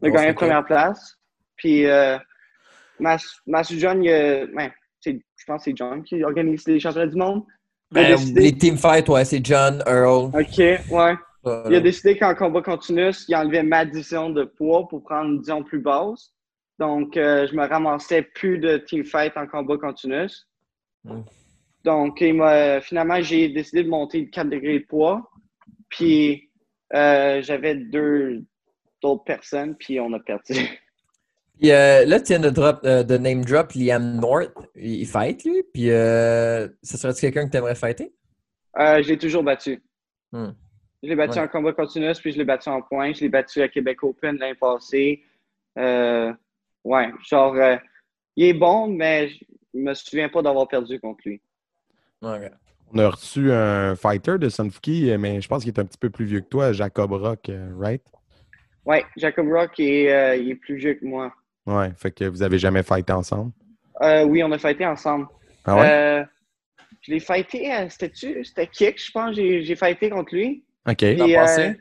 J'ai 0.02 0.10
Oh, 0.10 0.12
gagné 0.14 0.32
première 0.32 0.64
place. 0.64 1.18
Puis 1.56 1.86
euh, 1.86 2.18
Mas- 2.98 3.40
Masu 3.46 3.78
John, 3.78 4.02
il 4.02 4.50
c'est- 5.00 5.20
je 5.36 5.44
pense 5.46 5.64
que 5.64 5.70
c'est 5.70 5.76
John 5.76 6.02
qui 6.02 6.24
organise 6.24 6.66
les 6.66 6.80
championnats 6.80 7.06
du 7.06 7.16
monde. 7.16 7.44
Ben, 7.90 8.16
les 8.34 8.52
team 8.52 8.76
fight, 8.76 9.08
ouais, 9.08 9.24
c'est 9.24 9.44
John, 9.44 9.82
Earl. 9.86 10.30
OK, 10.34 10.58
ouais. 10.58 11.14
Il 11.44 11.50
a 11.50 11.70
là. 11.70 11.80
décidé 11.80 12.18
qu'en 12.18 12.34
combat 12.34 12.60
continus, 12.62 13.24
il 13.28 13.36
enlevait 13.36 13.62
ma 13.62 13.84
division 13.84 14.30
de 14.30 14.44
poids 14.44 14.88
pour 14.88 15.04
prendre 15.04 15.30
une 15.30 15.36
division 15.36 15.62
plus 15.62 15.78
basse. 15.78 16.32
Donc, 16.78 17.16
euh, 17.16 17.46
je 17.46 17.54
me 17.54 17.64
ramassais 17.66 18.22
plus 18.22 18.58
de 18.58 18.78
team 18.78 19.04
fight 19.04 19.36
en 19.36 19.46
combat 19.46 19.78
continus. 19.78 20.48
Mm. 21.04 21.20
Donc, 21.84 22.20
il 22.20 22.80
finalement, 22.82 23.22
j'ai 23.22 23.48
décidé 23.48 23.84
de 23.84 23.88
monter 23.88 24.22
de 24.22 24.30
4 24.30 24.50
degrés 24.50 24.80
de 24.80 24.86
poids. 24.86 25.30
Puis, 25.88 26.50
euh, 26.94 27.40
j'avais 27.42 27.76
deux 27.76 28.44
d'autres 29.02 29.24
personnes, 29.24 29.76
puis 29.76 30.00
on 30.00 30.12
a 30.12 30.18
perdu. 30.18 30.54
Puis 31.58 31.70
euh, 31.70 32.04
là, 32.04 32.20
tu 32.20 32.26
viens 32.28 32.40
de, 32.40 32.50
drop, 32.50 32.80
euh, 32.84 33.02
de 33.02 33.16
name 33.16 33.44
drop 33.44 33.72
Liam 33.74 34.16
North. 34.20 34.52
Il, 34.74 35.00
il 35.00 35.06
fight, 35.06 35.42
lui. 35.44 35.62
Puis, 35.72 35.90
euh, 35.90 36.68
ce 36.82 36.96
serait-tu 36.98 37.20
quelqu'un 37.22 37.46
que 37.46 37.50
tu 37.50 37.56
aimerais 37.56 37.74
fighter? 37.74 38.12
Euh, 38.78 39.02
je 39.02 39.08
l'ai 39.08 39.18
toujours 39.18 39.42
battu. 39.42 39.82
Hmm. 40.32 40.50
Je 41.02 41.08
l'ai 41.08 41.16
battu 41.16 41.38
Ouais. 41.38 41.44
en 41.44 41.48
combat 41.48 41.72
continu, 41.72 42.10
puis 42.20 42.32
je 42.32 42.38
l'ai 42.38 42.44
battu 42.44 42.68
en 42.68 42.82
points. 42.82 43.12
Je 43.12 43.20
l'ai 43.20 43.28
battu 43.28 43.62
à 43.62 43.68
Québec 43.68 44.02
Open 44.02 44.36
l'année 44.38 44.54
passée. 44.54 45.22
Euh, 45.78 46.32
ouais, 46.84 47.10
genre, 47.28 47.54
euh, 47.54 47.76
il 48.34 48.46
est 48.46 48.52
bon, 48.54 48.88
mais 48.88 49.28
je 49.28 49.44
me 49.74 49.94
souviens 49.94 50.28
pas 50.28 50.42
d'avoir 50.42 50.68
perdu 50.68 51.00
contre 51.00 51.20
lui. 51.26 51.40
Ok. 52.22 52.50
On 52.92 52.98
a 52.98 53.08
reçu 53.08 53.50
un 53.50 53.96
fighter 53.96 54.38
de 54.38 54.48
Sunfuki, 54.48 55.12
mais 55.18 55.40
je 55.40 55.48
pense 55.48 55.64
qu'il 55.64 55.72
est 55.72 55.80
un 55.80 55.84
petit 55.84 55.98
peu 55.98 56.08
plus 56.10 56.24
vieux 56.24 56.40
que 56.40 56.48
toi, 56.48 56.72
Jacob 56.72 57.12
Rock, 57.12 57.50
right? 57.78 58.02
Ouais, 58.84 59.04
Jacob 59.16 59.48
Rock, 59.50 59.80
est, 59.80 60.12
euh, 60.12 60.36
il 60.36 60.50
est 60.50 60.54
plus 60.54 60.76
vieux 60.76 60.94
que 60.94 61.04
moi. 61.04 61.34
Ouais, 61.66 61.90
fait 61.96 62.12
que 62.12 62.24
vous 62.24 62.42
avez 62.42 62.58
jamais 62.58 62.82
fighté 62.82 63.12
ensemble? 63.12 63.52
Euh, 64.02 64.24
oui, 64.24 64.42
on 64.42 64.52
a 64.52 64.58
fighté 64.58 64.86
ensemble. 64.86 65.26
Ah 65.64 65.76
ouais? 65.76 65.90
Euh, 65.90 66.24
je 67.00 67.12
l'ai 67.12 67.20
fighté, 67.20 67.72
euh, 67.72 67.88
c'était-tu? 67.88 68.44
C'était 68.44 68.66
Kick, 68.66 69.02
je 69.04 69.10
pense. 69.10 69.34
J'ai 69.34 69.76
fighté 69.76 70.10
contre 70.10 70.34
lui. 70.34 70.64
OK. 70.88 71.02
L'an 71.02 71.32
passé? 71.34 71.62
euh, 71.62 71.74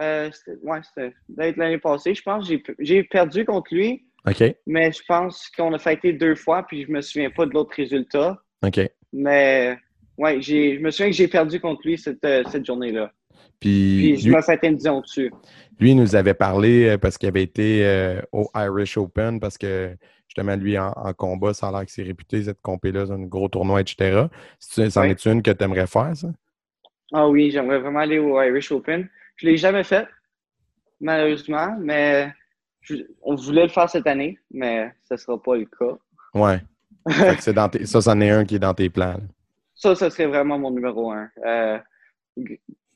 euh, 0.00 0.30
c'était- 0.32 0.58
ouais, 0.62 0.80
c'était 0.82 1.52
l'année 1.56 1.78
passée, 1.78 2.14
je 2.14 2.22
pense. 2.22 2.50
J'ai- 2.78 3.02
perdu 3.04 3.44
contre 3.44 3.74
lui, 3.74 4.04
OK. 4.26 4.42
mais 4.66 4.90
je 4.92 5.02
pense 5.06 5.48
qu'on 5.50 5.72
a 5.74 5.78
fighté 5.78 6.12
deux 6.12 6.34
fois, 6.34 6.64
puis 6.66 6.84
je 6.84 6.90
me 6.90 7.00
souviens 7.00 7.30
pas 7.30 7.46
de 7.46 7.52
l'autre 7.52 7.74
résultat. 7.76 8.42
OK. 8.64 8.80
Mais 9.12 9.78
ouais, 10.16 10.40
j'ai- 10.42 10.76
je 10.76 10.80
me 10.80 10.90
souviens 10.90 11.10
que 11.10 11.16
j'ai 11.16 11.28
perdu 11.28 11.60
contre 11.60 11.82
lui 11.86 11.96
cette, 11.98 12.24
euh, 12.24 12.42
cette 12.50 12.66
journée-là. 12.66 13.12
Puis, 13.60 14.14
Puis 14.14 14.16
je 14.18 14.28
lui, 14.28 14.36
me 14.36 14.42
fait 14.42 14.58
une 14.62 14.76
dion 14.76 15.00
dessus. 15.00 15.32
lui, 15.80 15.90
il 15.90 15.96
nous 15.96 16.14
avait 16.16 16.34
parlé 16.34 16.90
euh, 16.90 16.98
parce 16.98 17.18
qu'il 17.18 17.28
avait 17.28 17.42
été 17.42 17.84
euh, 17.86 18.20
au 18.32 18.48
Irish 18.54 18.96
Open 18.96 19.40
parce 19.40 19.58
que 19.58 19.96
justement, 20.28 20.54
lui, 20.56 20.78
en, 20.78 20.92
en 20.92 21.12
combat, 21.12 21.54
ça 21.54 21.68
a 21.68 21.72
l'air 21.72 21.84
que 21.86 21.90
c'est 21.90 22.02
réputé, 22.04 22.42
cette 22.44 22.60
compé-là, 22.60 23.06
c'est 23.06 23.12
un 23.12 23.24
gros 23.24 23.48
tournoi, 23.48 23.80
etc. 23.80 24.26
C'en 24.58 25.00
Ouais. 25.00 25.10
est 25.10 25.24
une 25.26 25.42
que 25.42 25.50
tu 25.50 25.64
aimerais 25.64 25.86
faire, 25.86 26.16
ça? 26.16 26.28
Ah 27.12 27.26
oui, 27.28 27.50
j'aimerais 27.50 27.78
vraiment 27.80 28.00
aller 28.00 28.18
au 28.18 28.40
Irish 28.42 28.70
Open. 28.70 29.08
Je 29.36 29.46
l'ai 29.46 29.56
jamais 29.56 29.82
fait, 29.84 30.06
malheureusement, 31.00 31.76
mais 31.80 32.30
je- 32.82 32.96
on 33.22 33.34
voulait 33.34 33.62
le 33.64 33.68
faire 33.70 33.88
cette 33.88 34.06
année, 34.06 34.38
mais 34.50 34.92
ce 35.08 35.16
sera 35.16 35.40
pas 35.42 35.56
le 35.56 35.64
cas. 35.66 35.96
Ouais. 36.34 36.60
Fait 37.08 37.36
que 37.36 37.42
c'est 37.42 37.52
dans 37.54 37.68
tes- 37.68 37.86
ça, 37.86 38.00
c'en 38.02 38.20
est 38.20 38.30
un 38.30 38.44
qui 38.44 38.56
est 38.56 38.58
dans 38.58 38.74
tes 38.74 38.90
plans. 38.90 39.14
là. 39.14 39.20
Ça, 39.74 39.94
ce 39.94 40.10
serait 40.10 40.26
vraiment 40.26 40.58
mon 40.58 40.70
numéro 40.70 41.10
un. 41.12 41.30
Euh, 41.46 41.78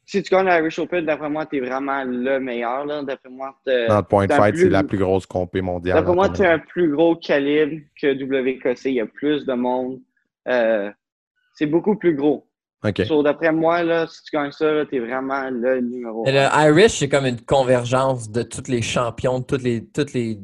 si 0.05 0.22
tu 0.22 0.30
gagnes 0.34 0.46
l'Irish 0.46 0.78
Open, 0.78 1.05
d'après 1.07 1.30
moi, 1.30 1.46
tu 1.46 1.57
es 1.57 1.61
vraiment 1.61 2.05
le 2.05 2.38
meilleur. 2.40 2.84
là. 2.86 3.03
D'après 3.03 3.30
moi, 3.30 3.55
t'es- 3.64 3.86
Dans 3.86 3.98
le 3.98 4.03
point 4.03 4.26
de 4.26 4.32
fight, 4.32 4.57
c'est 4.57 4.68
la 4.68 4.82
plus 4.84 4.98
grosse 4.98 5.26
compé 5.26 5.61
mondiale. 5.61 5.96
d'après 5.98 6.14
moi, 6.14 6.28
tu 6.28 6.42
es 6.42 6.46
avis. 6.46 6.55
un 6.55 6.59
plus 6.59 6.90
gros 6.90 7.16
calibre 7.16 7.82
que 8.00 8.12
WKC. 8.14 8.86
Il 8.90 8.94
y 8.94 9.00
a 9.00 9.07
plus 9.07 9.44
de 9.46 9.53
monde. 9.55 10.00
Euh, 10.48 10.90
c'est 11.55 11.66
beaucoup 11.66 11.96
plus 11.96 12.14
gros. 12.16 12.46
So, 13.07 13.22
d'après 13.22 13.53
moi, 13.53 13.84
là, 13.84 14.09
si 14.09 14.24
tu 14.24 14.36
gagnes 14.36 14.50
ça, 14.50 14.84
tu 14.90 14.96
es 14.96 14.98
vraiment 14.98 15.48
le 15.50 15.80
numéro 15.80 16.26
un. 16.26 16.32
le 16.32 16.68
Irish, 16.68 16.98
c'est 16.98 17.09
comme 17.09 17.26
une 17.26 17.40
convergence 17.40 18.28
de 18.28 18.42
tous 18.42 18.66
les 18.68 18.82
champions, 18.82 19.38
de 19.38 19.44
toutes 19.44 19.62
les, 19.62 19.86
toutes 19.86 20.12
les, 20.14 20.40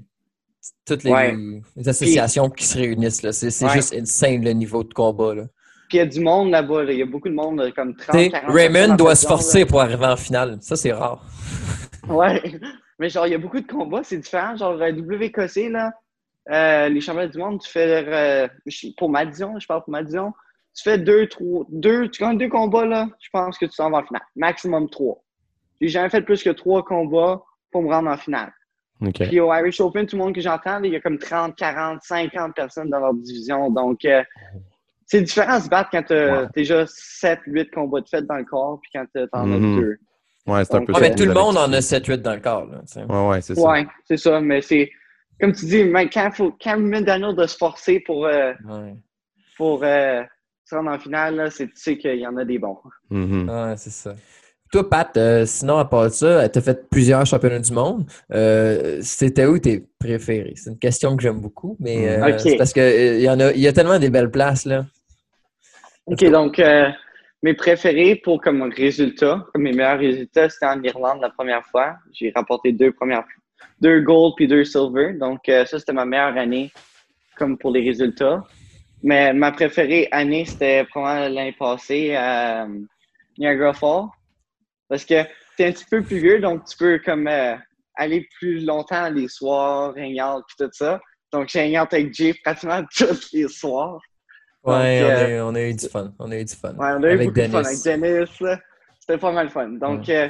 toutes 0.87 1.03
les, 1.03 1.11
Ouais. 1.11 1.37
les 1.77 1.89
associations 1.89 2.49
qui 2.49 2.65
se 2.65 2.79
réunissent. 2.79 3.23
là. 3.25 3.33
C'est 3.33 3.51
c'est 3.51 3.65
Ouais. 3.65 3.73
juste 3.73 3.93
insane 3.93 4.45
le 4.45 4.53
niveau 4.53 4.85
de 4.85 4.95
combat. 4.95 5.35
Là. 5.35 5.43
Puis 5.89 5.97
il 5.97 6.01
y 6.01 6.01
a 6.01 6.07
du 6.07 6.21
monde 6.21 6.51
là-bas. 6.51 6.85
là. 6.85 6.93
Il 6.93 6.99
y 6.99 7.03
a 7.03 7.07
beaucoup 7.07 7.29
de 7.29 7.35
monde, 7.35 7.73
comme 7.75 7.95
30, 7.97 8.17
Tu 8.17 8.25
sais, 8.25 8.31
40 8.31 8.51
Raymond 8.55 8.95
doit 8.97 9.15
se 9.15 9.27
forcer 9.27 9.65
pour 9.65 9.81
arriver 9.81 10.07
en 10.07 10.17
finale. 10.17 10.59
Ça, 10.61 10.77
c'est 10.77 10.93
rare. 10.93 11.25
Ouais. 12.09 12.41
Mais 12.99 13.11
genre, 13.11 13.27
il 13.27 13.33
y 13.33 13.35
a 13.35 13.39
beaucoup 13.39 13.61
de 13.61 13.67
combats. 13.67 14.03
C'est 14.03 14.17
différent. 14.17 14.57
Genre, 14.57 14.81
euh, 14.81 14.93
WKC, 14.93 15.69
là, 15.69 15.93
euh, 16.51 16.89
les 16.89 17.03
championnats 17.03 17.29
du 17.29 17.37
monde, 17.39 17.61
tu 17.61 17.71
fais, 17.71 18.05
euh, 18.09 18.49
pour 18.97 19.11
Madion, 19.11 19.59
je 19.59 19.67
parle 19.67 19.83
pour 19.83 19.91
Madion, 19.91 20.33
tu 20.75 20.83
fais 20.83 20.97
deux, 20.97 21.27
trois, 21.27 21.67
deux, 21.69 22.09
tu 22.09 22.23
gagnes 22.23 22.39
deux 22.39 22.49
combats, 22.49 22.87
là, 22.87 23.09
je 23.21 23.29
pense 23.31 23.59
que 23.59 23.67
tu 23.67 23.77
t'en 23.77 23.91
vas 23.91 23.99
en 23.99 24.05
finale. 24.07 24.23
Maximum 24.37 24.89
trois. 24.89 25.23
J'ai 25.81 25.89
jamais 25.89 26.09
fait 26.09 26.23
plus 26.23 26.43
que 26.43 26.51
trois 26.51 26.83
combats 26.83 27.43
pour 27.71 27.83
me 27.83 27.93
rendre 27.93 28.11
en 28.11 28.17
finale. 28.17 28.53
OK. 29.05 29.19
Puis 29.29 29.39
au 29.39 29.53
Irish 29.53 29.81
Open, 29.81 30.07
tout 30.07 30.17
le 30.17 30.23
monde 30.25 30.35
que 30.35 30.41
j'entends, 30.41 30.83
il 30.83 30.93
y 30.93 30.97
a 30.97 31.01
comme 31.01 31.19
30, 31.19 31.55
40, 31.57 32.01
50 32.03 32.55
personnes 32.55 32.91
dans 32.91 33.01
leur 33.01 33.15
division. 33.15 33.71
Donc, 33.71 34.05
euh, 34.05 34.23
c'est 35.09 35.23
différent 35.23 35.59
de 35.59 35.65
se 35.65 35.69
battre 35.69 35.89
quand 35.91 36.03
tu 36.05 36.13
as 36.13 36.43
Ouais. 36.43 36.47
déjà 36.55 36.85
7, 36.87 37.41
8 37.47 37.71
combats 37.73 38.01
de 38.03 38.09
fait 38.09 38.23
dans 38.23 38.37
le 38.37 38.45
corps, 38.45 38.79
puis 38.81 38.91
quand 38.95 39.05
tu 39.15 39.23
en 39.33 39.53
as 39.53 39.59
deux. 39.59 39.99
Ouais, 40.47 40.65
c'est 40.65 40.75
un 40.77 40.85
peu 40.85 40.93
Ah, 40.95 40.99
ça 40.99 41.01
mais 41.09 41.15
tout 41.17 41.25
le 41.25 41.35
monde 41.35 41.57
en 41.59 41.73
a 41.73 41.77
expliqué. 41.79 42.13
7-8 42.15 42.23
dans 42.23 42.35
le 42.35 42.41
corps. 42.41 42.67
Là. 42.67 42.81
Ouais, 43.07 43.29
ouais, 43.29 43.41
c'est 43.41 43.55
ça. 43.57 43.61
Ouais, 43.69 43.87
c'est 44.07 44.17
ça. 44.17 44.41
Mais 44.41 44.63
c'est, 44.63 44.91
comme 45.41 45.53
tu 45.53 45.67
dis, 45.67 45.85
mais 45.85 46.09
quand, 46.09 46.31
faut, 46.33 46.55
quand 46.63 46.79
Daniel 47.03 47.35
de 47.35 47.47
se 47.47 47.57
forcer 47.57 48.01
pour, 48.01 48.25
euh, 48.27 48.53
Ouais. 48.67 48.95
pour 49.57 49.81
euh, 49.83 50.23
se 50.65 50.75
rendre 50.75 50.91
en 50.91 50.99
finale, 50.99 51.37
là, 51.37 51.51
c'est, 51.51 51.67
tu 51.67 51.73
sais 51.77 51.99
qu'il 51.99 52.17
y 52.19 52.27
en 52.27 52.37
a 52.37 52.45
des 52.45 52.59
bons. 52.59 52.79
Mhm. 53.11 53.49
Ouais, 53.49 53.75
c'est 53.77 53.91
ça. 53.91 54.15
Toi, 54.71 54.89
Pat, 54.89 55.17
euh, 55.17 55.47
sinon, 55.47 55.79
à 55.79 55.87
part 55.87 56.11
ça, 56.11 56.47
tu 56.51 56.59
as 56.59 56.63
fait 56.63 56.89
plusieurs 56.91 57.25
championnats 57.25 57.59
du 57.59 57.73
monde. 57.73 58.05
Euh, 58.35 58.99
C'était 59.03 59.47
où 59.47 59.59
tes 59.59 59.87
préférés? 59.99 60.53
C'est 60.57 60.69
une 60.71 60.79
question 60.79 61.17
que 61.17 61.23
j'aime 61.23 61.41
beaucoup, 61.41 61.77
mais 61.81 62.07
euh, 62.09 62.29
Ok. 62.35 62.41
c'est 62.41 62.57
parce 62.57 62.75
qu'il 62.75 63.21
y, 63.21 63.29
en 63.31 63.41
a- 63.41 63.53
il 63.53 63.61
y 63.61 63.67
a 63.67 63.73
tellement 63.73 63.99
des 63.99 64.11
belles 64.11 64.31
places. 64.31 64.67
là. 64.67 64.85
OK, 66.11 66.25
donc 66.31 66.59
euh, 66.59 66.91
mes 67.43 67.53
préférés 67.53 68.17
pour 68.17 68.41
comme 68.41 68.63
résultat, 68.63 69.45
comme 69.53 69.63
mes 69.63 69.73
meilleurs 69.73 69.99
résultats, 69.99 70.49
c'était 70.49 70.67
en 70.67 70.83
Irlande 70.83 71.21
la 71.21 71.29
première 71.29 71.65
fois. 71.67 71.97
J'ai 72.13 72.33
rapporté 72.35 72.73
deux 72.73 72.93
premières 72.93 73.25
deux 73.81 74.01
gold 74.01 74.35
puis 74.37 74.49
deux 74.49 74.65
silver. 74.65 75.13
Donc 75.15 75.49
euh, 75.49 75.65
ça, 75.65 75.79
c'était 75.79 75.93
ma 75.93 76.05
meilleure 76.05 76.37
année 76.37 76.73
comme 77.37 77.59
pour 77.59 77.71
les 77.73 77.83
résultats. 77.83 78.43
Mais 79.03 79.33
ma 79.33 79.53
préférée 79.53 80.09
année, 80.11 80.45
c'était 80.45 80.85
probablement 80.85 81.35
l'année 81.35 81.57
passée 81.59 82.15
à 82.15 82.65
euh, 82.65 82.79
Niagara 83.39 83.73
Falls. 83.73 84.09
Parce 84.89 85.05
que 85.05 85.23
t'es 85.57 85.67
un 85.67 85.73
petit 85.73 85.85
peu 85.91 86.03
plus 86.03 86.19
vieux, 86.19 86.41
donc 86.41 86.65
tu 86.65 86.77
peux 86.77 86.99
comme 87.05 87.29
euh, 87.29 87.55
aller 87.95 88.27
plus 88.39 88.65
longtemps 88.65 89.11
les 89.11 89.29
soirs, 89.29 89.93
hang-out 89.97 90.45
puis 90.49 90.57
tout 90.67 90.71
ça. 90.73 91.01
Donc 91.33 91.49
j'ai 91.49 91.61
hang-out 91.61 91.93
avec 91.93 92.15
Jay 92.15 92.35
pratiquement 92.43 92.83
tous 92.97 93.31
les 93.33 93.47
soirs. 93.49 94.01
Ouais, 94.69 95.01
Donc, 95.01 95.09
on, 95.09 95.15
a, 95.15 95.19
euh, 95.23 95.29
eu- 95.29 95.41
on 95.43 95.55
a 95.55 95.61
eu 95.63 95.75
du 95.75 95.89
fun. 95.89 96.13
On 96.19 96.31
a 96.31 96.37
eu 96.39 96.45
du 96.45 96.55
fun. 96.55 96.71
Ouais, 96.75 96.77
on 96.99 97.03
a 97.03 97.07
eu 97.09 97.13
Avec 97.13 97.29
beaucoup 97.29 97.41
de 97.41 97.47
fun 97.49 97.59
avec 97.65 97.83
Dennis. 97.83 98.01
Dennis. 98.03 98.59
C'était 99.01 99.19
pas 99.19 99.33
mal 99.33 99.51
fun. 99.51 99.69
Donc, 99.71 100.09
euh, 100.09 100.29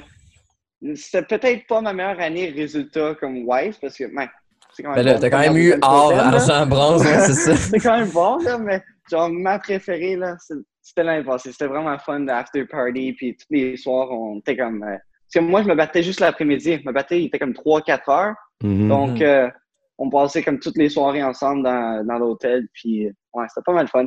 c'était 0.95 1.23
peut-être 1.23 1.67
pas 1.67 1.81
ma 1.81 1.93
meilleure 1.93 2.21
année 2.21 2.51
résultat 2.51 3.15
comme 3.19 3.45
Wise 3.47 3.77
parce 3.81 3.97
que, 3.97 4.05
ben, 4.15 4.29
c'est 4.73 4.83
quand 4.83 4.91
même. 4.91 4.97
Ben 4.99 5.07
là, 5.07 5.15
bon. 5.15 5.21
t'as 5.21 5.31
quand 5.31 5.39
même 5.41 5.57
eu 5.57 5.75
or, 5.83 6.13
argent, 6.13 6.67
bronze, 6.67 7.03
ouais, 7.05 7.19
c'est 7.21 7.33
ça. 7.35 7.57
C'est 7.57 7.81
quand 7.81 7.99
même 7.99 8.11
bon, 8.11 8.39
là, 8.39 8.59
mais 8.59 8.81
genre, 9.11 9.29
ma 9.31 9.59
préférée, 9.59 10.15
là, 10.17 10.37
c'était 10.81 11.03
l'année 11.03 11.25
passée. 11.25 11.51
C'était 11.53 11.67
vraiment 11.67 11.99
fun, 11.99 12.21
l'after 12.21 12.65
party, 12.67 13.13
puis 13.15 13.37
tous 13.37 13.47
les 13.51 13.77
soirs, 13.77 14.11
on 14.13 14.39
était 14.39 14.57
comme. 14.57 14.83
euh, 14.85 14.97
parce 15.33 15.45
que 15.45 15.51
moi, 15.51 15.63
je 15.63 15.69
me 15.69 15.75
battais 15.75 16.03
juste 16.03 16.21
l'après-midi. 16.21 16.79
Je 16.83 16.87
me 16.89 16.93
battais, 16.93 17.21
il 17.21 17.27
était 17.27 17.39
comme 17.39 17.53
3-4 17.55 18.09
heures. 18.09 18.35
Mhm. 18.63 18.89
Donc, 18.89 19.11
Mhm. 19.19 19.23
euh, 19.23 19.49
on 19.99 20.09
passait 20.11 20.43
comme 20.43 20.59
toutes 20.61 20.77
les 20.77 20.89
soirées 20.89 21.23
ensemble 21.23 21.65
dans, 21.65 22.07
dans 22.07 22.19
l'hôtel, 22.19 22.69
puis, 22.73 23.07
ouais, 23.35 23.45
c'était 23.49 23.65
pas 23.65 23.73
mal 23.73 23.89
fun. 23.89 24.07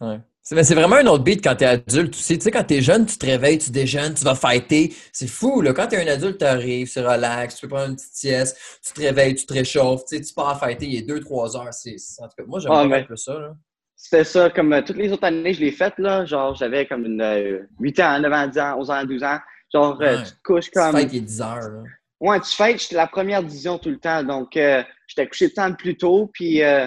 Ouais. 0.00 0.20
C'est 0.44 0.56
mais 0.56 0.64
c'est 0.64 0.74
vraiment 0.74 0.96
un 0.96 1.06
autre 1.06 1.22
beat 1.22 1.40
quand 1.44 1.54
t'es 1.54 1.66
adulte 1.66 2.14
aussi. 2.16 2.36
Tu 2.36 2.42
sais, 2.42 2.50
quand 2.50 2.64
t'es 2.64 2.80
jeune, 2.80 3.06
tu 3.06 3.16
te 3.16 3.24
réveilles, 3.24 3.58
tu 3.58 3.70
déjeunes, 3.70 4.14
tu 4.14 4.24
vas 4.24 4.34
fighter. 4.34 4.92
C'est 5.12 5.28
fou, 5.28 5.60
là. 5.60 5.72
Quand 5.72 5.86
t'es 5.86 6.02
un 6.04 6.12
adulte, 6.12 6.38
t'arrives, 6.38 6.88
c'est 6.88 7.00
relax, 7.00 7.54
tu 7.54 7.60
peux 7.62 7.68
prendre 7.76 7.90
une 7.90 7.94
petite 7.94 8.12
sieste, 8.14 8.58
tu 8.84 8.92
te 8.92 9.00
réveilles, 9.00 9.36
tu 9.36 9.46
te 9.46 9.54
réchauffes, 9.54 10.04
tu 10.06 10.16
sais, 10.16 10.22
tu 10.22 10.34
pars 10.34 10.48
à 10.48 10.56
fighter, 10.56 10.86
il 10.86 10.96
est 10.98 11.08
2-3 11.08 11.56
heures. 11.56 11.68
En 11.68 12.28
tout 12.28 12.34
cas, 12.36 12.44
moi, 12.48 12.58
j'aime 12.58 12.72
Ah, 12.72 12.80
un 12.80 13.02
peu 13.04 13.14
ça, 13.14 13.38
là. 13.38 13.54
C'était 13.94 14.24
ça, 14.24 14.50
comme 14.50 14.72
euh, 14.72 14.82
toutes 14.82 14.96
les 14.96 15.12
autres 15.12 15.22
années, 15.24 15.54
je 15.54 15.60
l'ai 15.60 15.70
faite, 15.70 15.94
là. 15.98 16.24
Genre, 16.24 16.56
j'avais 16.56 16.86
comme 16.88 17.04
une, 17.04 17.20
euh, 17.22 17.60
8 17.78 18.00
ans, 18.00 18.18
9 18.18 18.32
ans, 18.32 18.46
10 18.48 18.58
ans, 18.58 18.78
11 18.78 18.90
ans, 18.90 19.04
12 19.04 19.22
ans. 19.22 19.38
Genre, 19.72 20.02
euh, 20.02 20.16
tu 20.24 20.32
te 20.32 20.42
couches 20.42 20.64
Tu 20.64 20.70
comme. 20.72 20.90
fight, 20.96 21.08
il 21.12 21.18
est 21.18 21.20
10 21.20 21.40
heures, 21.40 21.60
là. 21.60 21.82
Ouais, 22.22 22.38
tu 22.40 22.54
fêtes, 22.54 22.80
j'étais 22.80 22.94
la 22.94 23.08
première 23.08 23.42
division 23.42 23.78
tout 23.78 23.90
le 23.90 23.98
temps. 23.98 24.22
Donc, 24.22 24.56
euh, 24.56 24.82
j'étais 25.08 25.26
couché 25.28 25.48
de 25.48 25.54
temps 25.54 25.72
plus 25.74 25.96
tôt. 25.96 26.30
Puis, 26.32 26.62
euh, 26.62 26.86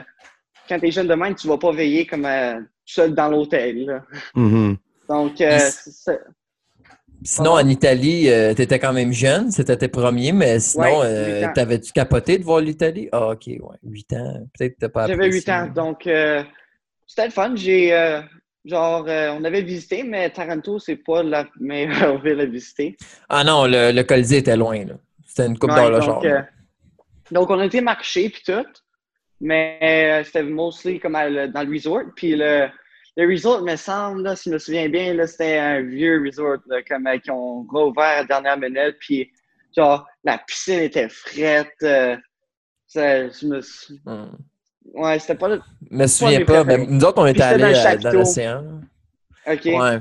quand 0.70 0.80
t'es 0.80 0.92
jeune 0.92 1.08
de 1.08 1.14
même, 1.14 1.36
tu 1.36 1.46
vas 1.50 1.58
pas 1.58 1.74
veiller 1.74 2.06
comme 2.06 2.26
euh, 2.26 2.62
seul 2.86 3.14
dans 3.14 3.28
l'hôtel. 3.28 4.02
Mhm. 4.34 4.78
Donc, 5.10 5.42
euh, 5.42 5.60
c'est 5.60 5.92
ça. 5.92 6.14
Sinon, 7.24 7.52
en 7.52 7.68
Italie, 7.68 8.30
euh, 8.30 8.54
t'étais 8.54 8.80
quand 8.80 8.94
même 8.94 9.12
jeune, 9.12 9.52
c'était 9.52 9.76
tes 9.76 9.88
premiers, 9.90 10.32
mais 10.32 10.60
sinon, 10.62 11.00
Ouais, 11.00 11.06
euh, 11.06 11.42
huit 11.42 11.54
t'avais-tu 11.54 11.92
capoté 11.92 12.38
de 12.38 12.44
voir 12.44 12.62
l'Italie? 12.62 13.10
Ah, 13.12 13.32
ok, 13.32 13.48
ouais, 13.48 13.78
8 13.84 14.14
ans. 14.14 14.48
Peut-être 14.58 14.74
que 14.76 14.80
t'as 14.80 14.90
pas 14.90 15.08
j'avais 15.08 15.26
8 15.30 15.50
apprécié. 15.50 15.54
ans. 15.54 15.68
Donc, 15.74 16.08
euh, 16.08 16.44
c'était 17.08 17.26
le 17.26 17.32
fun. 17.32 17.54
J'ai, 17.56 17.94
euh, 17.94 18.22
genre, 18.64 19.06
euh, 19.08 19.32
on 19.38 19.44
avait 19.44 19.64
visité, 19.64 20.04
mais 20.04 20.30
Taranto, 20.30 20.80
c'est 20.80 20.98
pas 20.98 21.24
la 21.24 21.46
meilleure 21.60 22.22
ville 22.24 22.40
à 22.40 22.46
visiter. 22.46 22.96
Ah 23.28 23.44
non, 23.44 23.66
le, 23.66 23.92
le 23.92 24.04
Colisée 24.04 24.38
était 24.38 24.56
loin, 24.58 24.86
là. 24.86 24.94
C'était 25.36 25.50
une 25.50 25.58
coupe 25.60 25.70
Ouais, 25.72 25.76
d'heure 25.76 25.92
le 25.92 26.02
genre. 26.02 26.24
euh, 26.24 26.42
donc, 27.32 27.50
on 27.50 27.60
a 27.60 27.66
été 27.66 27.82
marcher 27.82 28.30
puis 28.30 28.42
tout, 28.46 28.66
mais 29.42 29.80
euh, 29.82 30.24
c'était 30.24 30.44
mostly 30.44 31.00
comme 31.00 31.18
le- 31.20 31.48
dans 31.50 31.64
le 31.64 31.72
resort. 31.74 32.04
Puis 32.16 32.36
le, 32.36 32.68
le 33.18 33.28
resort, 33.30 33.62
me 33.64 33.76
semble, 33.76 34.24
là, 34.24 34.36
si 34.36 34.50
je 34.50 34.54
me 34.54 34.60
souviens 34.60 34.88
bien, 34.88 35.26
c'était 35.28 35.58
un 35.58 35.82
vieux 35.82 36.22
resort 36.26 36.60
là, 36.68 36.82
comme, 36.84 37.08
euh, 37.08 37.18
qui 37.18 37.32
ont 37.32 37.64
rouvert 37.64 38.04
à 38.04 38.16
la 38.18 38.24
dernière 38.26 38.58
minute. 38.58 38.96
Puis 39.00 39.30
genre, 39.76 40.08
la 40.24 40.38
piscine 40.38 40.80
était 40.80 41.10
frette. 41.10 41.74
euh, 41.84 42.16
Ça- 42.88 43.28
je 43.28 43.46
me 43.48 43.62
suis- 43.62 44.00
Hum. 44.06 44.38
Ouais, 44.94 45.18
c'était 45.20 45.36
pas 45.36 45.50
le. 45.50 45.60
Je 45.92 45.98
me 45.98 46.08
souviens 46.08 46.46
pas, 46.46 46.64
mais 46.64 46.78
nous 46.78 47.04
autres, 47.04 47.22
on 47.22 47.26
était 47.26 47.42
allés 47.42 47.74
dans 47.74 48.00
dans 48.00 48.12
l'océan. 48.20 48.82
OK. 49.48 49.66
Ouais. 49.66 50.00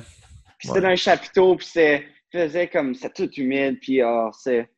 Puis 0.59 0.68
c'était 0.68 0.80
dans 0.82 0.89
un 0.89 0.95
chapiteau, 0.97 1.57
puis 1.57 1.66
c'était 1.66 2.07
faisait 2.30 2.68
comme 2.68 2.95
c'était 2.95 3.26
tout 3.26 3.32
humide, 3.37 3.78
puis 3.80 4.01
ah, 4.03 4.30
c'est 4.39 4.68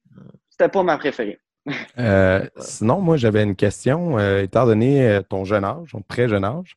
c'était 0.59 0.71
pas 0.71 0.83
ma 0.83 0.97
préférée. 0.99 1.39
Euh, 1.99 2.47
sinon, 2.59 3.01
moi, 3.01 3.17
j'avais 3.17 3.43
une 3.43 3.57
question. 3.57 4.19
euh, 4.19 4.43
étant 4.43 4.67
donné 4.67 5.07
euh, 5.09 5.23
ton 5.23 5.45
jeune 5.45 5.65
âge, 5.65 5.91
ton 5.93 6.03
très 6.03 6.29
jeune 6.29 6.45
âge, 6.45 6.77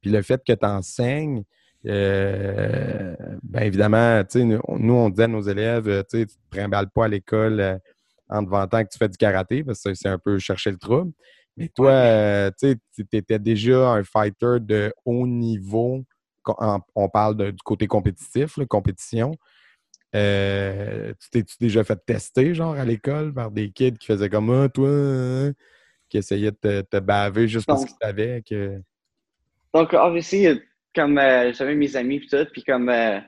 puis 0.00 0.10
le 0.10 0.22
fait 0.22 0.42
que 0.46 0.52
tu 0.52 0.66
enseignes, 0.66 1.42
bien 1.82 3.60
évidemment, 3.62 4.22
nous, 4.34 4.60
nous, 4.78 4.94
on 4.94 5.08
disait 5.08 5.24
à 5.24 5.28
nos 5.28 5.40
élèves, 5.40 6.04
tu 6.10 6.26
te 6.26 6.32
trimbales 6.50 6.90
pas 6.90 7.04
à 7.06 7.08
l'école 7.08 7.80
en 8.28 8.44
te 8.44 8.50
vantant 8.50 8.82
que 8.84 8.88
tu 8.90 8.98
fais 8.98 9.08
du 9.08 9.16
karaté, 9.16 9.62
parce 9.64 9.82
que 9.82 9.94
c'est 9.94 10.08
un 10.08 10.18
peu 10.18 10.38
chercher 10.38 10.70
le 10.70 10.78
trouble. 10.78 11.12
Mais 11.56 11.68
toi, 11.68 12.50
tu 12.58 12.76
étais 13.12 13.38
déjà 13.38 13.90
un 13.90 14.04
fighter 14.04 14.56
de 14.60 14.92
haut 15.04 15.26
niveau. 15.26 16.04
En- 16.44 16.80
On 16.94 17.08
parle 17.08 17.36
de- 17.36 17.50
du 17.50 17.62
côté 17.64 17.86
compétitif, 17.86 18.56
là, 18.58 18.66
compétition. 18.66 19.34
Euh, 20.14 21.12
tu 21.20 21.30
t'es-tu 21.30 21.56
déjà 21.60 21.84
fait 21.84 21.98
tester, 22.06 22.54
genre, 22.54 22.74
à 22.74 22.84
l'école, 22.84 23.34
par 23.34 23.50
des 23.50 23.70
kids 23.70 23.98
qui 23.98 24.06
faisaient 24.06 24.30
comme 24.30 24.50
Ah, 24.50 24.68
toi, 24.68 24.88
hein, 24.88 25.52
qui 26.08 26.18
essayaient 26.18 26.52
de 26.52 26.56
te, 26.56 26.80
te 26.82 26.98
baver 26.98 27.48
juste 27.48 27.66
parce 27.66 27.84
qu'ils 27.84 27.96
savaient 28.00 28.42
que. 28.48 28.80
Donc, 29.74 29.92
obviously, 29.92 30.46
euh, 30.46 30.56
comme 30.94 31.18
euh, 31.18 31.52
j'avais 31.52 31.74
mes 31.74 31.96
amis, 31.96 32.20
puis 32.20 32.28
tout, 32.28 32.46
puis 32.52 32.62
comme 32.62 32.88
euh, 32.88 33.18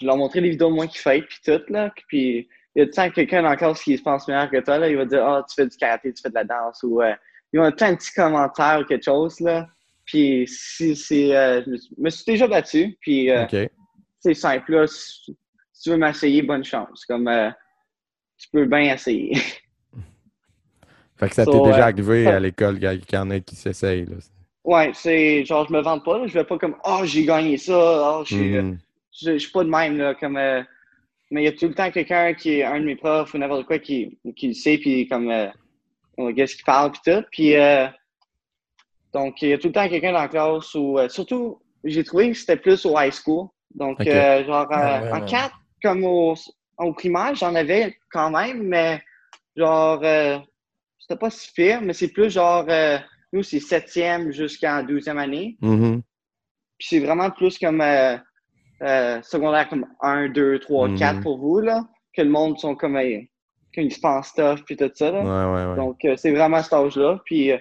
je 0.00 0.06
leur 0.06 0.16
montrais 0.16 0.40
les 0.40 0.50
vidéos 0.50 0.68
de 0.68 0.74
moi 0.74 0.86
qui 0.86 0.98
fight, 0.98 1.26
puis 1.26 1.38
tout, 1.44 1.60
là, 1.70 1.92
puis 2.08 2.48
il 2.76 2.80
y 2.80 2.82
a 2.82 2.86
temps 2.86 3.10
quelqu'un 3.10 3.42
dans 3.42 3.48
la 3.48 3.56
classe 3.56 3.82
qui 3.82 3.96
se 3.96 4.02
pense 4.02 4.28
meilleur 4.28 4.50
que 4.50 4.60
toi, 4.60 4.78
là, 4.78 4.88
il 4.88 4.96
va 4.96 5.06
dire 5.06 5.26
Ah, 5.26 5.44
tu 5.48 5.54
fais 5.54 5.66
du 5.66 5.76
karaté, 5.76 6.12
tu 6.12 6.22
fais 6.22 6.28
de 6.28 6.34
la 6.34 6.44
danse, 6.44 6.82
ou 6.84 7.00
ils 7.52 7.58
ont 7.58 7.72
plein 7.72 7.92
de 7.92 7.96
petits 7.96 8.12
commentaires 8.12 8.80
ou 8.82 8.84
quelque 8.84 9.04
chose, 9.04 9.40
là. 9.40 9.66
Puis, 10.04 10.46
si 10.46 10.94
c'est. 10.94 11.30
je 11.30 11.70
me 11.98 12.10
suis- 12.10 12.24
déjà 12.24 12.46
battu, 12.46 12.96
puis 13.00 13.30
c'est 14.20 14.34
simple, 14.34 14.72
là. 14.72 14.86
Si, 15.78 15.84
tu 15.84 15.90
veux 15.90 15.96
m'essayer, 15.96 16.42
bonne 16.42 16.64
chance. 16.64 17.04
Comme, 17.06 17.28
euh, 17.28 17.50
tu 18.38 18.48
peux 18.52 18.66
bien 18.66 18.94
essayer. 18.94 19.34
Fait 21.16 21.28
que 21.28 21.34
ça 21.34 21.46
So, 21.46 21.50
t'est 21.50 21.60
déjà 21.60 21.84
euh, 21.84 21.86
arrivé 21.86 22.30
à 22.30 22.40
l'école 22.40 22.78
qu'il 22.78 23.02
y- 23.12 23.16
en 23.18 23.30
a 23.30 23.40
qui 23.40 23.56
s'essayent. 23.56 24.06
là. 24.06 24.16
ouais, 24.64 24.90
c'est 24.94 25.44
genre, 25.44 25.66
je 25.68 25.72
me 25.72 25.80
vante 25.80 26.04
pas, 26.04 26.18
là. 26.18 26.26
Je 26.26 26.34
vais 26.34 26.44
pas 26.44 26.58
comme 26.58 26.76
Ah, 26.84 27.00
j'ai 27.04 27.24
gagné 27.24 27.56
ça, 27.56 27.74
ah. 27.76 28.22
Mhm. 28.30 28.78
je, 29.12 29.32
je 29.32 29.38
suis 29.38 29.50
pas 29.52 29.64
de 29.64 29.68
même, 29.70 29.96
là, 29.98 30.14
comme, 30.14 30.36
euh, 30.36 30.62
mais 31.30 31.42
il 31.42 31.46
y 31.46 31.48
a 31.48 31.52
tout 31.52 31.68
le 31.68 31.74
temps 31.74 31.90
quelqu'un 31.90 32.34
qui 32.34 32.52
est 32.60 32.64
un 32.64 32.80
de 32.80 32.84
mes 32.86 32.96
profs 32.96 33.34
ou 33.34 33.38
n'importe 33.38 33.66
quoi 33.66 33.78
qui, 33.78 34.18
qui 34.36 34.48
le 34.48 34.54
sait, 34.54 34.78
puis 34.78 35.08
comme, 35.08 35.30
euh, 35.30 35.48
on 36.18 36.32
qu'est-ce 36.34 36.56
qu'il 36.56 36.64
parle, 36.64 36.92
puis 36.92 37.00
tout. 37.06 37.24
Puis, 37.32 37.56
euh, 37.56 37.88
donc, 39.12 39.40
il 39.42 39.48
y 39.48 39.52
a 39.52 39.58
tout 39.58 39.68
le 39.68 39.72
temps 39.72 39.88
quelqu'un 39.88 40.12
dans 40.12 40.20
la 40.20 40.28
classe 40.28 40.74
où, 40.74 40.98
euh, 40.98 41.08
surtout, 41.08 41.60
j'ai 41.84 42.04
trouvé 42.04 42.30
que 42.30 42.36
c'était 42.36 42.56
plus 42.56 42.84
au 42.84 42.98
high 42.98 43.12
school. 43.12 43.48
Donc, 43.74 44.06
euh, 44.06 44.44
genre, 44.44 44.66
Ah 44.70 45.02
ouais, 45.02 45.12
en 45.12 45.20
ouais. 45.20 45.22
4, 45.22 45.54
comme 45.82 46.04
au, 46.04 46.34
au 46.78 46.92
primaire, 46.92 47.34
j'en 47.34 47.54
avais 47.54 47.96
quand 48.10 48.30
même, 48.30 48.62
mais 48.62 49.02
genre, 49.56 50.00
euh, 50.02 50.38
c'était 50.98 51.18
pas 51.18 51.30
si 51.30 51.52
pire, 51.52 51.80
mais 51.82 51.92
c'est 51.92 52.08
plus 52.08 52.30
genre, 52.30 52.64
euh, 52.68 52.98
nous, 53.32 53.42
c'est 53.42 53.60
septième 53.60 54.32
jusqu'en 54.32 54.82
douzième 54.82 55.18
année. 55.18 55.56
Mhm. 55.60 56.02
Puis 56.78 56.88
c'est 56.90 57.00
vraiment 57.00 57.30
plus 57.30 57.58
comme 57.58 57.80
euh, 57.80 58.16
euh, 58.82 59.20
secondaire 59.22 59.68
comme 59.68 59.86
1, 60.00 60.28
2, 60.28 60.60
3, 60.60 60.88
Mhm. 60.88 60.98
4 60.98 61.20
pour 61.22 61.38
vous, 61.38 61.60
là. 61.60 61.82
Que 62.14 62.22
le 62.22 62.30
monde 62.30 62.58
sont 62.58 62.74
comme 62.74 62.96
euh, 62.96 63.20
qu'ils 63.74 63.92
se 63.92 64.00
pensent 64.00 64.32
tough 64.34 64.60
puis 64.64 64.76
tout 64.76 64.90
ça. 64.94 65.10
Là. 65.10 65.20
Ouais, 65.22 65.54
ouais, 65.64 65.70
ouais. 65.70 65.76
Donc 65.76 66.04
euh, 66.04 66.16
c'est 66.16 66.30
vraiment 66.30 66.62
cet 66.62 66.72
âge-là. 66.72 67.20
Puis 67.24 67.52
euh, 67.52 67.58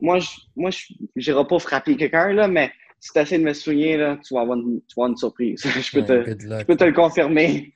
moi, 0.00 0.18
je 0.18 0.28
moi, 0.56 0.70
j'irai 1.16 1.46
pas 1.46 1.58
frapper 1.58 1.96
quelqu'un, 1.96 2.32
là, 2.32 2.48
mais 2.48 2.72
si 3.00 3.12
tu 3.12 3.18
essaies 3.18 3.38
de 3.38 3.44
me 3.44 3.52
soigner, 3.54 3.96
là, 3.96 4.18
tu 4.24 4.34
vas 4.34 4.42
avoir 4.42 4.58
une, 4.58 4.80
tu 4.86 4.94
vas 4.96 5.04
avoir 5.04 5.08
une 5.10 5.16
surprise. 5.16 5.62
je, 5.64 5.90
peux 5.92 6.00
Ouais, 6.00 6.34
te, 6.36 6.46
luck. 6.46 6.60
je 6.60 6.64
peux 6.66 6.76
te 6.76 6.84
le 6.84 6.92
confirmer. 6.92 7.72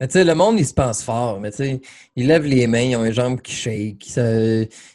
Mais 0.00 0.08
tu 0.08 0.12
sais, 0.12 0.24
le 0.24 0.34
monde, 0.34 0.58
il 0.58 0.66
se 0.66 0.74
pense 0.74 1.02
fort, 1.02 1.40
mais 1.40 1.50
tu 1.50 1.56
sais, 1.58 1.80
ils 2.16 2.26
lèvent 2.26 2.44
les 2.44 2.66
mains, 2.66 2.80
ils 2.80 2.96
ont 2.96 3.02
les 3.02 3.12
jambes 3.14 3.40
qui 3.40 3.52
shake. 3.52 4.04
ça- 4.06 4.22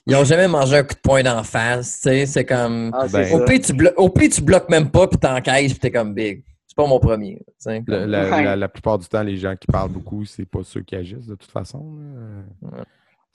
Ils 0.05 0.15
ont 0.15 0.23
jamais 0.23 0.47
mangé 0.47 0.77
un 0.77 0.83
coup 0.83 0.93
de 0.93 0.99
poing 0.99 1.23
d'en 1.23 1.43
face, 1.43 2.01
tu 2.01 2.09
sais, 2.09 2.25
c'est 2.27 2.45
comme... 2.45 2.91
Ah, 2.93 3.07
Ben, 3.11 3.23
c'est 3.25 3.33
Au 3.33 3.43
pire, 3.45 3.59
tu, 3.61 3.73
blo- 3.73 3.93
au 3.97 4.09
pire, 4.09 4.29
tu 4.29 4.41
bloques 4.41 4.69
même 4.69 4.91
pas, 4.91 5.07
puis 5.07 5.17
t'encaisses, 5.17 5.71
puis 5.71 5.79
t'es 5.79 5.91
comme 5.91 6.13
big. 6.13 6.43
C'est 6.67 6.75
pas 6.75 6.85
mon 6.87 6.99
premier, 6.99 7.37
tu 7.39 7.53
sais. 7.57 7.83
Le- 7.87 8.05
la, 8.05 8.29
Ouais. 8.29 8.43
la- 8.43 8.55
la 8.55 8.69
plupart 8.69 8.97
du 8.99 9.07
temps, 9.07 9.23
les 9.23 9.37
gens 9.37 9.55
qui 9.55 9.67
parlent 9.67 9.91
beaucoup, 9.91 10.23
c'est 10.23 10.45
pas 10.45 10.59
ceux 10.63 10.81
qui 10.81 10.95
agissent 10.95 11.27
de 11.27 11.35
toute 11.35 11.51
façon. 11.51 11.83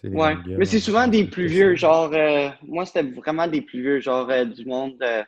Ouais. 0.04 0.36
Mais 0.56 0.64
c'est 0.66 0.78
souvent 0.78 1.08
des 1.08 1.24
plus 1.24 1.46
vieux, 1.48 1.74
genre, 1.74 2.10
euh, 2.12 2.48
moi 2.66 2.86
c'était 2.86 3.02
vraiment 3.02 3.48
des 3.48 3.60
plus 3.60 3.80
vieux, 3.82 4.00
genre 4.00 4.28
euh, 4.30 4.44
du 4.44 4.64
monde, 4.64 4.94
euh, 5.02 5.22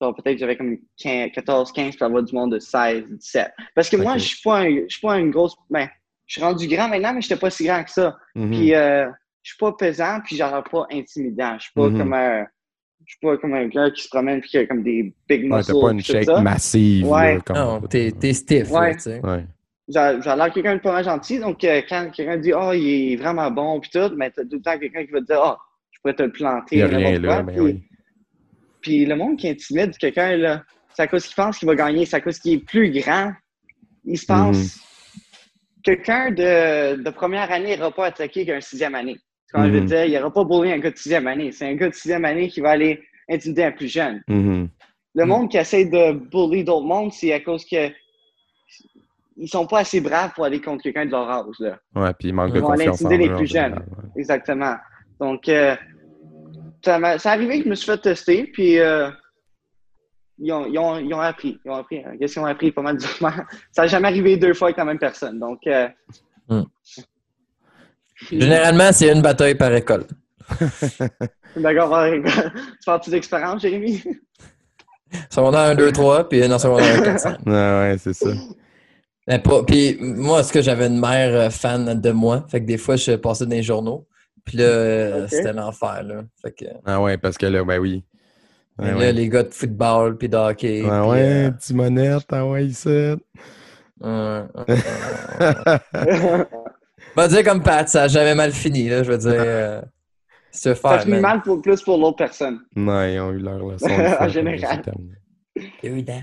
peut-être 0.00 0.38
j'avais 0.38 0.56
comme 0.56 0.76
15, 0.98 1.30
14, 1.32 1.72
15, 1.72 1.96
puis 1.96 2.04
avoir 2.04 2.22
du 2.22 2.34
monde 2.34 2.52
de 2.52 2.58
16, 2.58 3.04
17. 3.08 3.50
Parce 3.74 3.88
que 3.88 3.96
moi, 3.96 4.18
je 4.18 4.24
suis 4.24 4.40
pas, 4.42 4.60
un- 4.60 4.70
je 4.88 4.88
suis 4.88 5.00
pas 5.00 5.18
une 5.18 5.30
grosse, 5.30 5.54
ben, 5.70 5.88
je 6.26 6.34
suis 6.34 6.42
rendu 6.42 6.66
grand 6.68 6.88
maintenant, 6.88 7.12
mais 7.14 7.20
j'étais 7.22 7.36
pas 7.36 7.50
si 7.50 7.64
grand 7.64 7.82
que 7.84 7.90
ça. 7.90 8.16
Mhm. 8.34 8.50
Puis 8.50 8.74
euh, 8.74 9.06
je 9.42 9.50
suis 9.50 9.58
pas 9.58 9.72
pesant, 9.72 10.20
puis 10.24 10.36
genre 10.36 10.62
pas 10.70 10.86
intimidant. 10.92 11.54
Je 11.58 11.64
suis 11.64 11.72
pas 11.74 11.88
Mhm. 11.88 11.98
comme 11.98 12.12
un, 12.14 12.44
je 13.04 13.12
suis 13.12 13.18
pas 13.22 13.36
comme 13.38 13.54
un 13.54 13.66
gars 13.68 13.90
qui 13.90 14.02
se 14.02 14.08
promène 14.08 14.40
puis 14.40 14.50
qui 14.50 14.58
a 14.58 14.66
comme 14.66 14.82
des 14.82 15.14
big 15.28 15.42
Ouais, 15.50 15.56
muscles. 15.58 15.72
t'as 15.72 15.80
pas 15.80 15.92
une 15.92 16.24
ça. 16.24 16.40
massive. 16.40 17.06
Ouais. 17.06 17.34
là, 17.36 17.40
comme 17.40 17.56
Non, 17.56 17.80
t'es 17.82 18.12
t'es 18.12 18.32
stiff, 18.32 18.70
là, 18.70 18.80
Ouais. 18.80 18.94
tu 18.94 19.00
sais. 19.02 19.20
Ouais. 19.24 19.44
J'ai 19.88 20.00
l'air 20.00 20.52
quelqu'un 20.52 20.74
de 20.74 20.80
pas 20.80 20.92
mal 20.94 21.04
gentil, 21.04 21.38
donc 21.38 21.62
euh, 21.62 21.80
quand 21.88 22.10
quelqu'un 22.12 22.36
dit 22.38 22.52
oh 22.52 22.72
il 22.74 23.12
est 23.12 23.16
vraiment 23.16 23.48
bon 23.52 23.78
puis 23.78 23.88
tout, 23.90 24.12
mais 24.16 24.30
t'as 24.32 24.42
tout 24.42 24.56
le 24.56 24.60
temps 24.62 24.76
quelqu'un 24.76 25.06
qui 25.06 25.12
va 25.12 25.20
te 25.20 25.26
dire 25.26 25.40
oh 25.40 25.54
je 25.92 26.00
pourrais 26.00 26.14
te 26.14 26.24
le 26.24 26.32
planter. 26.32 26.76
Il 26.78 26.84
n'y 26.86 26.92
a 26.92 26.96
rien 26.98 27.18
là, 27.20 27.34
quoi. 27.36 27.42
mais 27.44 27.52
Puis- 27.52 27.60
oui. 27.62 27.82
Puis 28.80 29.04
le 29.06 29.16
monde 29.16 29.36
qui 29.36 29.48
intimide 29.48 29.96
quelqu'un, 29.98 30.36
là, 30.36 30.62
c'est 30.94 31.02
à 31.02 31.06
cause 31.06 31.26
qu'il 31.26 31.34
pense 31.34 31.58
qu'il 31.58 31.66
va 31.68 31.74
gagner, 31.74 32.06
c'est 32.06 32.16
à 32.16 32.20
cause 32.20 32.38
qu'il 32.38 32.54
est 32.54 32.64
plus 32.64 32.90
grand. 32.90 33.32
Il 34.04 34.18
se 34.18 34.26
pense. 34.26 34.56
Mhm. 34.56 34.82
Quelqu'un 35.82 36.30
de, 36.30 37.02
de 37.02 37.10
première 37.10 37.50
année 37.52 37.76
n'ira 37.76 37.90
pas 37.92 38.06
attaquer 38.06 38.44
qu'un 38.44 38.60
sixième 38.60 38.94
année. 38.94 39.16
Quand 39.52 39.64
je 39.66 39.70
veux 39.70 39.80
dire, 39.82 40.04
il 40.04 40.10
n'ira 40.10 40.32
pas 40.32 40.44
bully 40.44 40.72
un 40.72 40.78
gars 40.78 40.90
de 40.90 40.96
sixième 40.96 41.26
année. 41.28 41.52
C'est 41.52 41.66
un 41.68 41.74
gars 41.74 41.88
de 41.88 41.94
sixième 41.94 42.24
année 42.24 42.48
qui 42.48 42.60
va 42.60 42.70
aller 42.70 43.02
intimider 43.28 43.64
un 43.64 43.72
plus 43.72 43.88
jeune. 43.88 44.22
Mhm. 44.28 44.68
Le 45.14 45.22
Mhm. 45.24 45.28
monde 45.28 45.50
qui 45.50 45.56
essaie 45.56 45.84
de 45.86 46.12
bully 46.12 46.64
d'autres 46.64 46.86
mondes, 46.86 47.12
c'est 47.12 47.32
à 47.32 47.40
cause 47.40 47.64
que 47.64 47.90
ils 49.38 49.48
sont 49.48 49.66
pas 49.66 49.80
assez 49.80 50.00
braves 50.00 50.32
pour 50.34 50.44
aller 50.44 50.60
contre 50.60 50.82
quelqu'un 50.82 51.04
de 51.06 51.10
leur 51.10 51.28
âge. 51.30 51.54
Là. 51.60 51.78
Ouais, 51.94 52.12
puis 52.18 52.28
il 52.28 52.34
manque 52.34 52.52
de 52.52 52.56
Ils 52.56 52.62
vont 52.62 52.70
aller 52.70 52.86
confiance 52.86 53.02
intimider 53.02 53.28
les 53.28 53.34
plus 53.36 53.46
jeunes. 53.46 53.74
ouais. 53.74 54.08
Exactement. 54.16 54.76
Donc, 55.20 55.48
euh, 55.48 55.76
ça 56.86 56.98
m'a 56.98 57.18
ça 57.18 57.32
arrivé 57.32 57.58
que 57.58 57.64
je 57.64 57.68
me 57.70 57.74
suis 57.74 57.86
fait 57.86 57.98
tester, 57.98 58.44
puis 58.52 58.78
euh, 58.78 59.10
ils, 60.38 60.52
ont, 60.52 60.66
ils, 60.66 60.78
ont, 60.78 60.98
ils 60.98 61.12
ont 61.12 61.20
appris. 61.20 61.58
Ils 61.64 61.70
ont 61.70 61.74
appris. 61.74 61.98
hein. 61.98 62.12
Qu'est-ce 62.18 62.34
qu'ils 62.34 62.42
ont 62.42 62.46
appris 62.46 62.70
pas 62.72 62.82
mal 62.82 62.96
durement. 62.96 63.32
Ça 63.72 63.82
n'a 63.82 63.88
jamais 63.88 64.08
arrivé 64.08 64.36
deux 64.36 64.54
fois 64.54 64.68
avec 64.68 64.76
la 64.78 64.84
même 64.84 64.98
personne. 64.98 65.38
Donc, 65.38 65.60
euh, 65.66 65.88
Hmm. 66.48 66.62
Généralement, 68.30 68.92
c'est 68.92 69.12
une 69.12 69.20
bataille 69.20 69.56
par 69.56 69.74
école. 69.74 70.04
d'accord, 71.56 71.90
ouais, 71.90 72.22
tu 72.22 72.84
parles-tu 72.86 73.10
d'expérience, 73.10 73.62
Jérémy? 73.62 74.02
Secondaire 75.30 75.60
1, 75.70 75.74
2, 75.74 75.90
3, 75.92 76.28
puis 76.28 76.44
en 76.46 76.58
secondaire 76.58 77.00
1, 77.00 77.02
4, 77.02 77.18
5. 77.20 77.38
Ouais, 77.46 77.52
ouais, 77.52 77.96
c'est 77.98 78.12
ça. 78.14 78.30
Mais 79.26 79.40
pas- 79.40 79.64
Puis 79.64 79.96
moi, 80.00 80.38
est-ce 80.40 80.52
que 80.52 80.62
j'avais 80.62 80.86
une 80.86 81.00
mère 81.00 81.34
euh, 81.34 81.50
fan 81.50 82.00
de 82.00 82.10
moi? 82.12 82.44
Fait 82.48 82.60
que 82.60 82.66
des 82.66 82.78
fois, 82.78 82.94
je 82.96 83.12
passais 83.16 83.44
dans 83.44 83.50
les 83.56 83.62
journaux. 83.64 84.06
Puis 84.46 84.56
là, 84.58 84.64
euh, 84.64 85.26
c'était 85.28 85.52
l'enfer, 85.52 86.02
là. 86.04 86.22
Fait 86.40 86.52
que 86.52 86.64
Ah 86.86 87.02
ouais, 87.02 87.18
parce 87.18 87.36
que 87.36 87.46
là, 87.46 87.62
ben 87.64 87.78
oui. 87.78 88.04
Ouais, 88.78 88.90
là, 88.92 88.96
ouais. 88.96 89.12
les 89.12 89.28
gars 89.28 89.42
de 89.42 89.52
football, 89.52 90.16
puis 90.16 90.28
de 90.28 90.36
hockey. 90.36 90.84
Ah 90.88 91.06
ouais, 91.08 91.48
euh, 91.48 91.50
Timonette, 91.58 92.26
ah 92.32 92.46
ouais, 92.46 92.66
ici. 92.66 93.16
On 94.00 94.46
va 97.16 97.28
dire 97.28 97.44
comme 97.44 97.62
Pat, 97.62 97.88
ça 97.88 98.04
a 98.04 98.08
jamais 98.08 98.34
mal 98.34 98.52
fini, 98.52 98.88
là, 98.88 99.02
je 99.02 99.12
veux 99.12 99.18
dire. 99.18 99.32
Euh, 99.34 99.82
se 100.52 100.74
Ça 100.74 100.74
faire, 100.74 101.00
finit 101.02 101.12
man. 101.14 101.22
mal 101.22 101.42
pour, 101.42 101.60
plus 101.60 101.82
pour 101.82 101.98
l'autre 101.98 102.16
personne. 102.16 102.60
non, 102.74 103.02
ils 103.04 103.20
ont 103.20 103.32
eu 103.32 103.38
leur 103.38 103.58
leçon. 103.58 103.88
En 104.20 104.28
général. 104.28 104.82
Évident. 105.82 106.22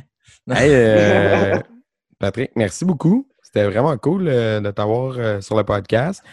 Hey, 0.49 0.69
euh, 0.71 1.59
Patrick, 2.19 2.51
merci 2.55 2.85
beaucoup. 2.85 3.27
C'était 3.41 3.65
vraiment 3.65 3.95
cool 3.97 4.27
euh, 4.27 4.59
de 4.59 4.71
t'avoir 4.71 5.15
euh, 5.17 5.41
sur 5.41 5.55
le 5.57 5.63
podcast. 5.63 6.23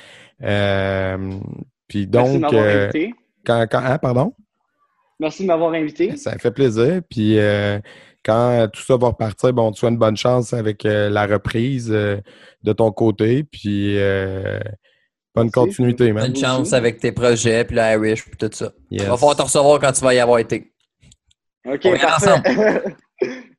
Puis 1.91 2.09
Merci 2.11 2.37
de 2.37 2.39
donc, 2.39 2.41
m'avoir 2.41 2.65
euh, 2.65 2.85
invité. 2.85 3.13
quand, 3.45 3.67
quand, 3.71 3.83
hein, 3.85 3.99
pardon? 3.99 4.33
Merci 5.19 5.43
de 5.43 5.49
m'avoir 5.49 5.73
invité. 5.75 6.17
Ça 6.17 6.39
fait 6.39 6.53
plaisir. 6.53 7.03
Puis 7.11 7.39
euh, 7.39 7.79
quand 8.25 8.69
tout 8.73 8.81
ça 8.83 8.97
va 8.97 9.09
repartir, 9.09 9.53
bon, 9.53 9.73
tu 9.73 9.81
souhaite 9.81 9.93
une 9.93 9.99
bonne 9.99 10.17
chance 10.17 10.53
avec 10.55 10.87
euh, 10.87 11.11
la 11.11 11.27
reprise 11.27 11.91
euh, 11.91 12.19
de 12.63 12.73
ton 12.73 12.93
côté. 12.93 13.43
Puis 13.45 13.99
euh, 13.99 14.61
bonne 15.35 15.47
Merci. 15.47 15.53
continuité, 15.53 16.13
man. 16.13 16.27
Bonne 16.29 16.37
chance 16.37 16.73
avec 16.73 17.01
tes 17.01 17.13
projets, 17.13 17.65
puis 17.65 17.77
l'Irish, 17.77 18.25
puis 18.25 18.37
tout 18.39 18.51
ça. 18.53 18.73
Yes. 18.91 19.03
Va 19.03 19.17
falloir 19.17 19.37
te 19.37 19.43
recevoir 19.43 19.81
quand 19.81 19.93
tu 19.93 20.01
vas 20.03 20.15
y 20.15 20.21
avoir 20.21 20.39
été. 20.39 20.73
OK, 21.67 21.81
On 21.85 21.99
parfait. 21.99 22.85